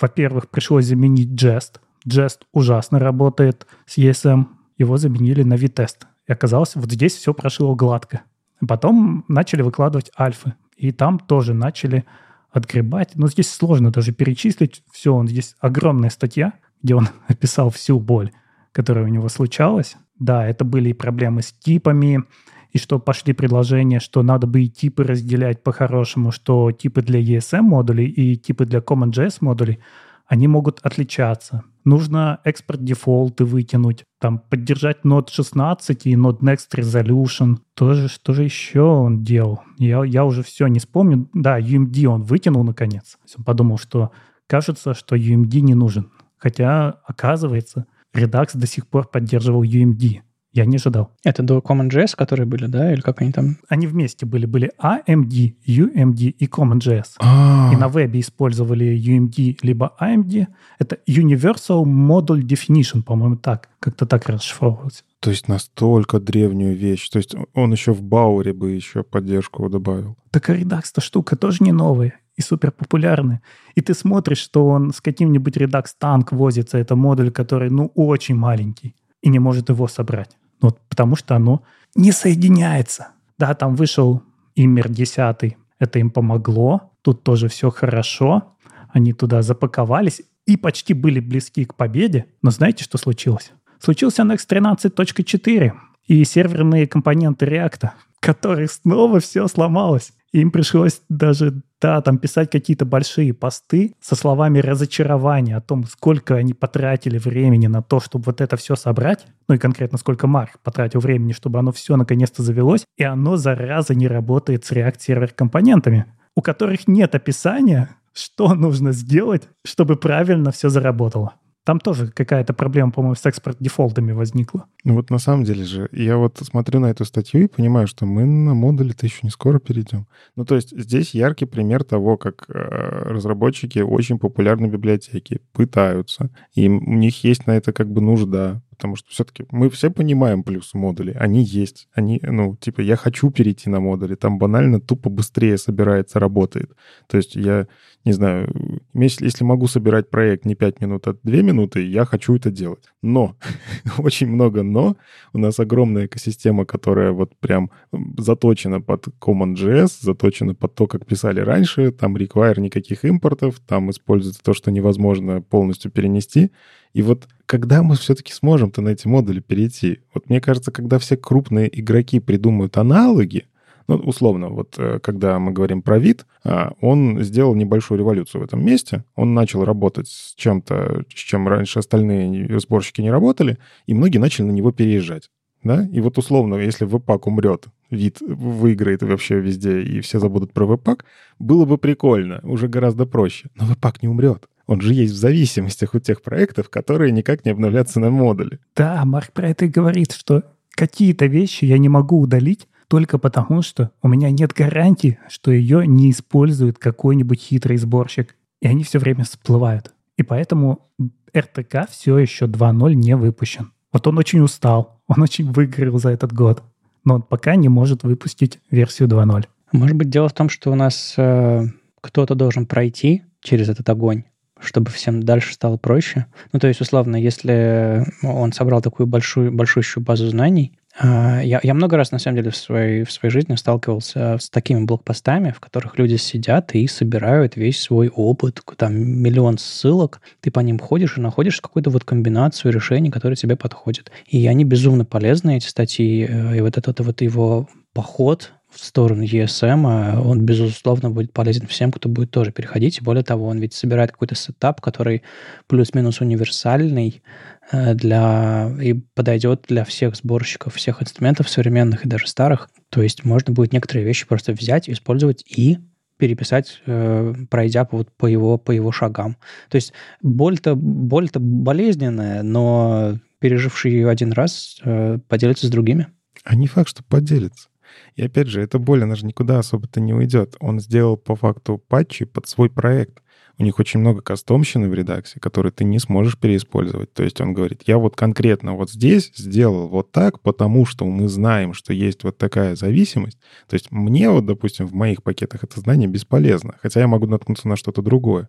[0.00, 1.80] Во-первых, пришлось заменить Jest.
[2.06, 4.46] Jest ужасно работает с ESM.
[4.78, 6.06] Его заменили на V-тест.
[6.26, 8.22] И оказалось, вот здесь все прошло гладко.
[8.66, 10.54] Потом начали выкладывать альфы.
[10.76, 12.04] И там тоже начали
[12.50, 13.12] отгребать.
[13.16, 15.14] Но здесь сложно даже перечислить все.
[15.14, 18.32] Он здесь огромная статья, где он описал всю боль,
[18.72, 19.96] которая у него случалась.
[20.18, 22.24] Да, это были и проблемы с типами,
[22.72, 27.60] и что пошли предложения, что надо бы и типы разделять по-хорошему, что типы для ESM
[27.60, 29.78] модулей и типы для CommonJS модулей,
[30.26, 31.64] они могут отличаться.
[31.84, 37.58] Нужно экспорт дефолты вытянуть, там поддержать Node 16 и Node Next Resolution.
[37.74, 39.60] Тоже, что же еще он делал?
[39.78, 41.28] Я, я уже все не вспомню.
[41.34, 43.18] Да, UMD он вытянул наконец.
[43.36, 44.12] Он подумал, что
[44.46, 46.10] кажется, что UMD не нужен.
[46.38, 50.20] Хотя, оказывается, Redux до сих пор поддерживал UMD.
[50.52, 51.10] Я не ожидал.
[51.24, 52.92] Это до CommonJS, которые были, да?
[52.92, 53.56] Или как они там?
[53.68, 54.44] Они вместе были.
[54.44, 57.14] Были AMD, UMD и CommonJS.
[57.18, 57.72] А-а-а.
[57.72, 60.46] И на вебе использовали UMD либо AMD.
[60.78, 63.70] Это Universal Module Definition, по-моему, так.
[63.80, 65.04] Как-то так расшифровывалось.
[65.20, 67.08] То есть настолько древнюю вещь.
[67.08, 70.16] То есть он еще в Бауре бы еще поддержку добавил.
[70.30, 73.40] Так а Redux-то штука тоже не новая и супер популярная.
[73.74, 76.76] И ты смотришь, что он с каким-нибудь Redux танк возится.
[76.76, 80.36] Это модуль, который, ну, очень маленький и не может его собрать.
[80.62, 81.62] Ну, вот потому что оно
[81.94, 83.08] не соединяется.
[83.38, 84.22] Да, там вышел
[84.54, 88.54] Имер 10, это им помогло, тут тоже все хорошо,
[88.90, 92.26] они туда запаковались и почти были близки к победе.
[92.42, 93.52] Но знаете, что случилось?
[93.80, 95.72] Случился Next 13.4
[96.06, 97.90] и серверные компоненты React,
[98.20, 100.12] которых снова все сломалось.
[100.32, 106.36] Им пришлось даже, да, там писать какие-то большие посты со словами разочарования о том, сколько
[106.36, 109.26] они потратили времени на то, чтобы вот это все собрать.
[109.46, 112.86] Ну и конкретно сколько Марк потратил времени, чтобы оно все наконец-то завелось.
[112.96, 118.92] И оно, зараза, не работает с React сервер компонентами, у которых нет описания, что нужно
[118.92, 121.34] сделать, чтобы правильно все заработало.
[121.64, 124.66] Там тоже какая-то проблема, по-моему, с экспорт-дефолтами возникла.
[124.84, 128.04] Ну вот на самом деле же, я вот смотрю на эту статью и понимаю, что
[128.04, 130.06] мы на модули-то еще не скоро перейдем.
[130.34, 136.68] Ну то есть здесь яркий пример того, как э, разработчики очень популярной библиотеки пытаются, и
[136.68, 140.76] у них есть на это как бы нужда, потому что все-таки мы все понимаем плюсы
[140.76, 145.56] модулей, они есть, они, ну, типа, я хочу перейти на модули, там банально тупо быстрее
[145.56, 146.72] собирается, работает.
[147.06, 147.68] То есть я,
[148.04, 152.50] не знаю, если, могу собирать проект не 5 минут, а 2 минуты, я хочу это
[152.50, 152.84] делать.
[153.02, 153.36] Но,
[153.98, 154.96] очень много но,
[155.32, 157.70] у нас огромная экосистема, которая вот прям
[158.18, 164.42] заточена под CommonJS, заточена под то, как писали раньше, там require никаких импортов, там используется
[164.42, 166.50] то, что невозможно полностью перенести,
[166.92, 170.00] и вот когда мы все-таки сможем-то на эти модули перейти?
[170.14, 173.46] Вот мне кажется, когда все крупные игроки придумают аналоги,
[173.88, 178.44] ну, условно, вот э, когда мы говорим про вид, а, он сделал небольшую революцию в
[178.44, 179.04] этом месте.
[179.14, 184.46] Он начал работать с чем-то, с чем раньше остальные сборщики не работали, и многие начали
[184.46, 185.30] на него переезжать.
[185.62, 185.86] Да?
[185.92, 191.04] И вот условно, если веб-пак умрет, вид выиграет вообще везде, и все забудут про веб-пак,
[191.38, 193.48] было бы прикольно, уже гораздо проще.
[193.54, 194.48] Но веб-пак не умрет.
[194.66, 198.58] Он же есть в зависимостях у тех проектов, которые никак не обновлятся на модуле.
[198.76, 203.62] Да, Марк про это и говорит, что какие-то вещи я не могу удалить, только потому,
[203.62, 208.36] что у меня нет гарантии, что ее не использует какой-нибудь хитрый сборщик.
[208.60, 209.94] И они все время всплывают.
[210.18, 210.90] И поэтому
[211.34, 213.72] РТК все еще 2.0 не выпущен.
[213.94, 216.62] Вот он очень устал, он очень выиграл за этот год,
[217.02, 219.46] но он пока не может выпустить версию 2.0.
[219.72, 221.64] Может быть, дело в том, что у нас э,
[222.02, 224.24] кто-то должен пройти через этот огонь,
[224.60, 226.26] чтобы всем дальше стало проще.
[226.52, 231.96] Ну, то есть, условно, если он собрал такую большую, большущую базу знаний, я, я много
[231.96, 235.98] раз, на самом деле, в своей, в своей жизни сталкивался с такими блокпостами, в которых
[235.98, 241.20] люди сидят и собирают весь свой опыт, там миллион ссылок, ты по ним ходишь и
[241.20, 244.10] находишь какую-то вот комбинацию решений, которые тебе подходят.
[244.26, 249.22] И они безумно полезны, эти статьи, э, и вот этот вот его поход в сторону
[249.22, 253.02] ESM, а он, безусловно, будет полезен всем, кто будет тоже переходить.
[253.02, 255.22] Более того, он ведь собирает какой-то сетап, который
[255.66, 262.68] плюс-минус универсальный э, для, и подойдет для всех сборщиков всех инструментов современных и даже старых.
[262.88, 265.78] То есть можно будет некоторые вещи просто взять, использовать и
[266.22, 269.36] переписать, э, пройдя по, вот, по, его, по его шагам.
[269.68, 276.08] То есть боль-то, боль-то болезненная, но переживший ее один раз э, поделится с другими.
[276.44, 277.68] А не факт, что поделится.
[278.16, 280.56] И опять же, эта боль, она же никуда особо-то не уйдет.
[280.60, 283.21] Он сделал по факту патчи под свой проект.
[283.62, 287.12] У них очень много кастомщины в редакции, которые ты не сможешь переиспользовать.
[287.12, 291.28] То есть он говорит, я вот конкретно вот здесь сделал вот так, потому что мы
[291.28, 293.38] знаем, что есть вот такая зависимость.
[293.68, 297.68] То есть мне вот, допустим, в моих пакетах это знание бесполезно, хотя я могу наткнуться
[297.68, 298.48] на что-то другое.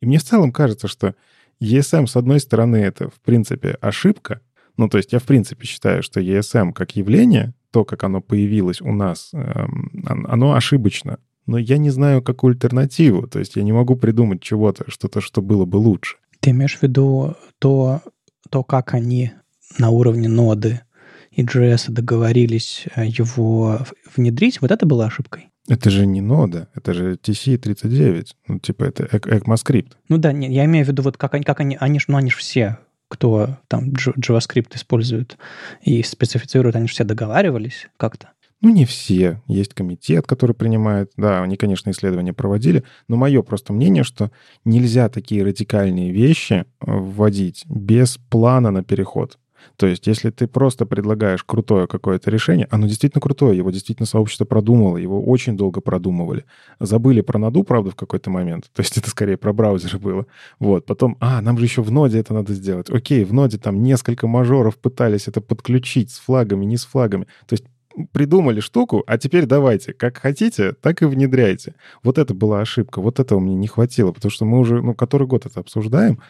[0.00, 1.14] И мне в целом кажется, что
[1.62, 4.40] ESM, с одной стороны, это, в принципе, ошибка.
[4.76, 8.80] Ну, то есть я, в принципе, считаю, что ESM как явление то, как оно появилось
[8.80, 11.20] у нас, эм, оно ошибочно.
[11.48, 13.26] Но я не знаю, какую альтернативу.
[13.26, 16.18] То есть я не могу придумать чего-то, что-то, что было бы лучше.
[16.40, 18.02] Ты имеешь в виду то,
[18.50, 19.32] то как они
[19.78, 20.82] на уровне ноды
[21.30, 23.80] и JS договорились э, его
[24.14, 25.48] внедрить, вот это было ошибкой?
[25.68, 28.26] Это же не нода, это же TC39.
[28.46, 29.92] Ну, типа, это ECMAScript.
[30.08, 32.30] Ну да, нет, я имею в виду, вот как они, как они, они, ну, они
[32.30, 35.38] же все кто там JavaScript использует
[35.82, 38.32] и специфицирует, они же все договаривались как-то.
[38.60, 39.40] Ну, не все.
[39.46, 41.12] Есть комитет, который принимает.
[41.16, 42.82] Да, они, конечно, исследования проводили.
[43.06, 44.32] Но мое просто мнение, что
[44.64, 49.38] нельзя такие радикальные вещи вводить без плана на переход.
[49.76, 54.44] То есть, если ты просто предлагаешь крутое какое-то решение, оно действительно крутое, его действительно сообщество
[54.44, 56.44] продумало, его очень долго продумывали.
[56.80, 58.70] Забыли про наду, правда, в какой-то момент.
[58.74, 60.26] То есть это скорее про браузеры было.
[60.58, 62.90] Вот, потом, а, нам же еще в ноде это надо сделать.
[62.90, 67.26] Окей, в ноде там несколько мажоров пытались это подключить с флагами, не с флагами.
[67.46, 67.64] То есть
[68.06, 71.74] придумали штуку, а теперь давайте, как хотите, так и внедряйте.
[72.02, 75.26] Вот это была ошибка, вот этого мне не хватило, потому что мы уже, ну, который
[75.26, 76.20] год это обсуждаем.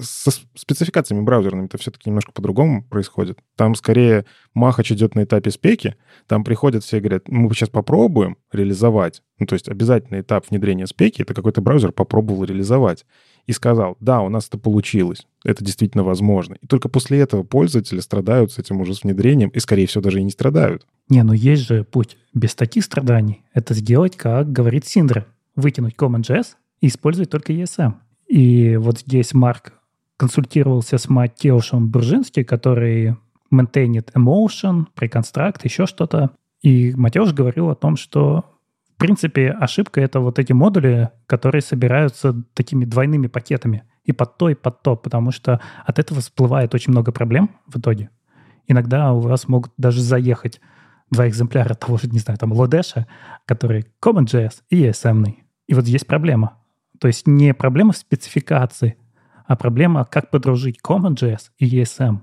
[0.00, 3.38] Со спецификациями браузерными это все-таки немножко по-другому происходит.
[3.56, 4.24] Там скорее
[4.54, 5.96] Махач идет на этапе спеки,
[6.26, 9.22] там приходят все и говорят, мы сейчас попробуем реализовать.
[9.38, 13.04] Ну, то есть обязательный этап внедрения спеки— это какой-то браузер попробовал реализовать
[13.46, 16.56] и сказал, да, у нас это получилось, это действительно возможно.
[16.60, 20.20] И только после этого пользователи страдают с этим уже с внедрением, и, скорее всего, даже
[20.20, 20.86] и не страдают.
[21.08, 23.44] Не, ну есть же путь без таких страданий.
[23.54, 25.26] Это сделать, как говорит Синдра.
[25.54, 26.48] Вытянуть CommonJS
[26.80, 27.94] и использовать только ESM.
[28.28, 29.72] И вот здесь Марк
[30.16, 33.16] консультировался с Матеушем Бржински, который
[33.50, 36.32] maintainит Emotion, Preconstruct, еще что-то.
[36.62, 38.44] И Матеуш говорил о том, что
[38.96, 44.48] в принципе, ошибка— это вот эти модули, которые собираются такими двойными пакетами и под то,
[44.48, 48.08] и под то, потому что от этого всплывает очень много проблем в итоге.
[48.66, 50.62] Иногда у вас могут даже заехать
[51.10, 53.06] два экземпляра того же, не знаю, там, Лодеша,
[53.44, 55.34] который CommonJS и ESM.
[55.66, 56.56] И вот здесь проблема.
[56.98, 58.96] То есть не проблема в спецификации,
[59.44, 62.20] а проблема, как подружить CommonJS и ESM.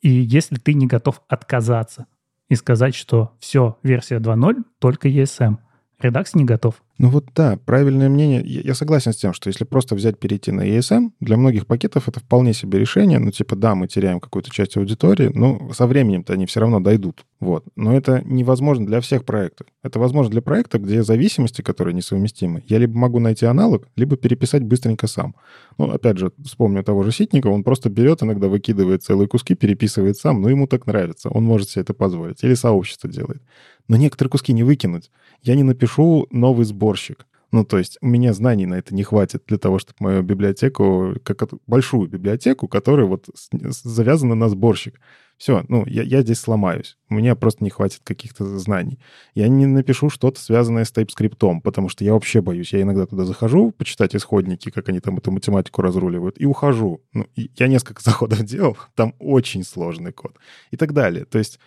[0.00, 2.06] И если ты не готов отказаться
[2.48, 5.58] и сказать, что все, версия 2.0, только ESM—
[6.02, 6.82] Редакс не готов.
[6.98, 8.42] Ну вот да, правильное мнение.
[8.44, 12.20] Я согласен с тем, что если просто взять перейти на ESM, для многих пакетов это
[12.20, 13.18] вполне себе решение.
[13.18, 17.24] Ну типа да, мы теряем какую-то часть аудитории, но со временем-то они все равно дойдут.
[17.40, 17.64] Вот.
[17.74, 19.66] Но это невозможно для всех проектов.
[19.82, 24.62] Это возможно для проекта, где зависимости, которые несовместимы, я либо могу найти аналог, либо переписать
[24.62, 25.34] быстренько сам.
[25.78, 30.18] Ну, опять же, вспомню того же Ситникова, он просто берет, иногда выкидывает целые куски, переписывает
[30.18, 32.44] сам, но ему так нравится, он может себе это позволить.
[32.44, 33.42] Или сообщество делает.
[33.88, 35.10] Но некоторые куски не выкинуть.
[35.42, 37.26] Я не напишу новый сборщик.
[37.52, 41.14] Ну, то есть у меня знаний на это не хватит для того, чтобы мою библиотеку,
[41.22, 44.98] как большую библиотеку, которая вот завязана на сборщик.
[45.36, 46.96] Все, ну, я, я здесь сломаюсь.
[47.10, 48.98] У меня просто не хватит каких-то знаний.
[49.34, 52.72] Я не напишу что-то, связанное с TypeScript, потому что я вообще боюсь.
[52.72, 57.02] Я иногда туда захожу, почитать исходники, как они там эту математику разруливают, и ухожу.
[57.12, 60.36] Ну, я несколько заходов делал, там очень сложный код.
[60.70, 61.26] И так далее.
[61.26, 61.60] То есть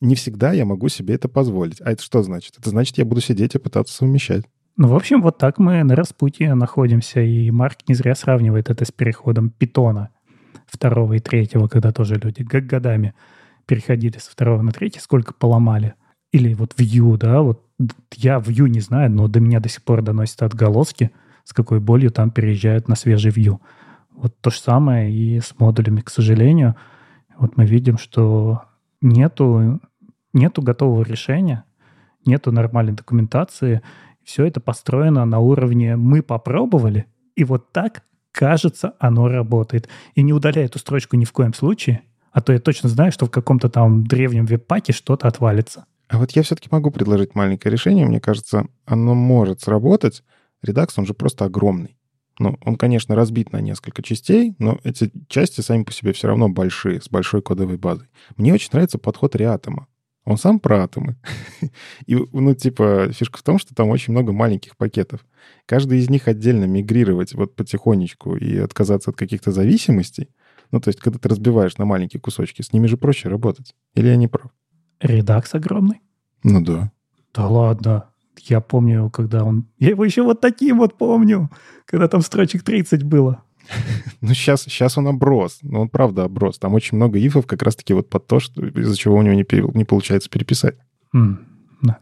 [0.00, 1.80] не всегда я могу себе это позволить.
[1.80, 2.58] А это что значит?
[2.58, 4.44] Это значит, я буду сидеть и пытаться совмещать.
[4.76, 8.84] Ну, в общем, вот так мы на распутье находимся, и Марк не зря сравнивает это
[8.84, 10.10] с переходом питона
[10.66, 13.14] второго и третьего, когда тоже люди годами
[13.66, 15.94] переходили со второго на третий, сколько поломали.
[16.32, 17.64] Или вот Vue, да, вот
[18.14, 21.10] я Vue не знаю, но до меня до сих пор доносят отголоски,
[21.44, 23.58] с какой болью там переезжают на свежий Vue.
[24.14, 26.76] Вот то же самое и с модулями, к сожалению.
[27.38, 28.62] Вот мы видим, что
[29.00, 29.80] нету,
[30.32, 31.64] нету готового решения,
[32.26, 33.82] нету нормальной документации.
[34.30, 39.88] Все это построено на уровне «мы попробовали», и вот так, кажется, оно работает.
[40.14, 43.26] И не удаляй эту строчку ни в коем случае, а то я точно знаю, что
[43.26, 45.86] в каком-то там древнем веб-паке что-то отвалится.
[46.06, 48.06] А вот я все-таки могу предложить маленькое решение.
[48.06, 50.22] Мне кажется, оно может сработать.
[50.62, 51.96] Редакс, он же просто огромный.
[52.38, 56.48] Ну, он, конечно, разбит на несколько частей, но эти части сами по себе все равно
[56.48, 58.06] большие, с большой кодовой базой.
[58.36, 59.88] Мне очень нравится подход Реатома.
[60.24, 61.16] Он сам про атомы.
[62.06, 65.24] И, ну, типа, фишка в том, что там очень много маленьких пакетов.
[65.66, 70.28] Каждый из них отдельно мигрировать вот потихонечку и отказаться от каких-то зависимостей.
[70.72, 73.74] Ну, то есть, когда ты разбиваешь на маленькие кусочки, с ними же проще работать.
[73.94, 74.50] Или я не прав?
[75.00, 76.00] Редакс огромный?
[76.42, 76.92] Ну да.
[77.34, 78.06] Да ладно.
[78.38, 79.66] Я помню, когда он...
[79.78, 81.50] Я его еще вот таким вот помню,
[81.86, 83.42] когда там строчек 30 было.
[84.20, 85.60] Ну, сейчас, сейчас он оброс.
[85.62, 86.58] Ну, он правда оброс.
[86.58, 89.46] Там очень много ифов как раз-таки вот под то, что, из-за чего у него не,
[89.76, 90.76] не получается переписать.
[91.14, 91.36] Mm.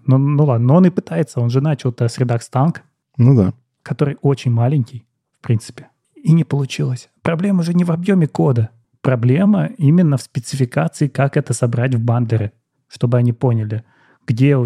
[0.06, 1.40] Ну, ну ладно, но он и пытается.
[1.40, 2.78] Он же начал-то с Redux Tank.
[3.16, 3.54] Ну да.
[3.82, 5.06] Который очень маленький,
[5.38, 5.88] в принципе.
[6.16, 7.08] И не получилось.
[7.22, 8.70] Проблема же не в объеме кода.
[9.00, 12.52] Проблема именно в спецификации, как это собрать в бандлеры,
[12.88, 13.84] чтобы они поняли,
[14.26, 14.56] где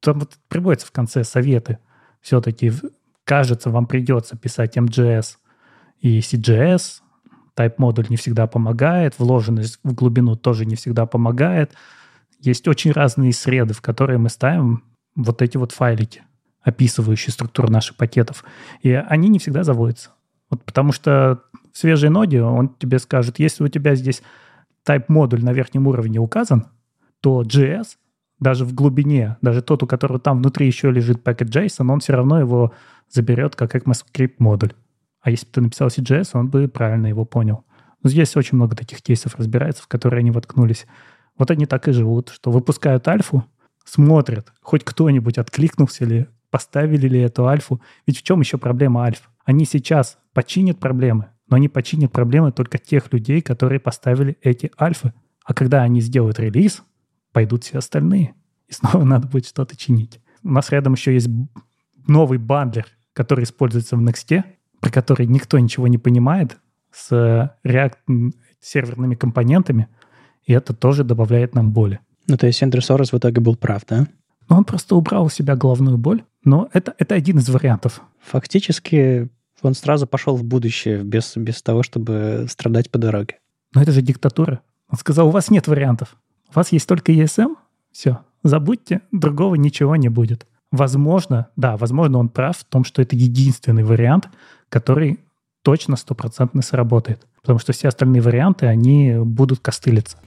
[0.00, 1.78] там вот приводятся в конце советы.
[2.20, 2.70] Все-таки,
[3.24, 5.36] кажется, вам придется писать MGS
[6.00, 7.00] и CGS.
[7.56, 11.72] Type-модуль не всегда помогает, вложенность в глубину тоже не всегда помогает.
[12.38, 14.84] Есть очень разные среды, в которые мы ставим
[15.16, 16.22] вот эти вот файлики,
[16.62, 18.44] описывающие структуру наших пакетов.
[18.82, 20.10] И они не всегда заводятся.
[20.50, 21.42] Вот потому что
[21.72, 24.22] в свежей ноде он тебе скажет, если у тебя здесь
[24.86, 26.68] type-модуль на верхнем уровне указан,
[27.20, 27.96] то JS
[28.40, 32.12] даже в глубине, даже тот, у которого там внутри еще лежит пакет JSON, он все
[32.12, 32.72] равно его
[33.10, 34.72] заберет как ECMAScript модуль.
[35.20, 37.64] А если бы ты написал CGS, он бы правильно его понял.
[38.02, 40.86] Но здесь очень много таких кейсов разбирается, в которые они воткнулись.
[41.36, 43.44] Вот они так и живут, что выпускают альфу,
[43.84, 47.80] смотрят, хоть кто-нибудь откликнулся ли, поставили ли эту альфу.
[48.06, 49.30] Ведь в чем еще проблема альф?
[49.44, 55.12] Они сейчас починят проблемы, но они починят проблемы только тех людей, которые поставили эти альфы.
[55.44, 56.82] А когда они сделают релиз,
[57.32, 58.34] пойдут все остальные.
[58.68, 60.20] И снова надо будет что-то чинить.
[60.42, 61.28] У нас рядом еще есть
[62.06, 64.44] новый бандлер, который используется в Next,
[64.80, 66.56] про который никто ничего не понимает,
[66.92, 69.88] с React серверными компонентами,
[70.44, 72.00] и это тоже добавляет нам боли.
[72.26, 74.06] Ну, то есть Эндрю Сорос в итоге был прав, да?
[74.48, 78.00] Ну, он просто убрал у себя головную боль, но это, это один из вариантов.
[78.20, 79.28] Фактически
[79.62, 83.38] он сразу пошел в будущее без, без того, чтобы страдать по дороге.
[83.74, 84.60] Но это же диктатура.
[84.88, 86.16] Он сказал, у вас нет вариантов.
[86.50, 87.56] У вас есть только ESM,
[87.92, 90.46] все, забудьте, другого ничего не будет.
[90.70, 94.28] Возможно, да, возможно, он прав в том, что это единственный вариант,
[94.68, 95.20] который
[95.62, 97.26] точно стопроцентно сработает.
[97.40, 100.18] Потому что все остальные варианты, они будут костылиться.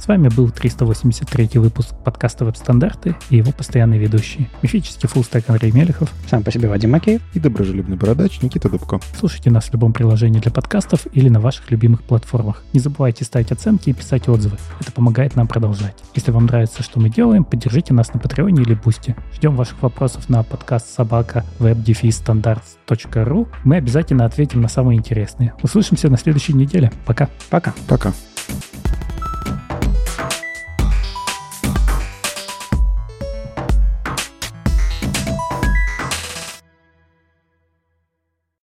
[0.00, 6.10] С вами был 383 выпуск подкаста «Веб-стандарты» и его постоянный ведущий, мифический фуллстек Андрей Мелехов.
[6.26, 7.20] Сам по себе Вадим Макеев.
[7.34, 8.98] И доброжелюбный бородач Никита Дубко.
[9.18, 12.62] Слушайте нас в любом приложении для подкастов или на ваших любимых платформах.
[12.72, 14.56] Не забывайте ставить оценки и писать отзывы.
[14.80, 15.98] Это помогает нам продолжать.
[16.14, 19.14] Если вам нравится, что мы делаем, поддержите нас на Патреоне или Бусти.
[19.34, 23.48] Ждем ваших вопросов на подкаст собака web дефис standards.ru.
[23.64, 25.52] Мы обязательно ответим на самые интересные.
[25.62, 26.90] Услышимся на следующей неделе.
[27.04, 27.28] Пока.
[27.50, 27.74] Пока.
[27.86, 28.14] Пока.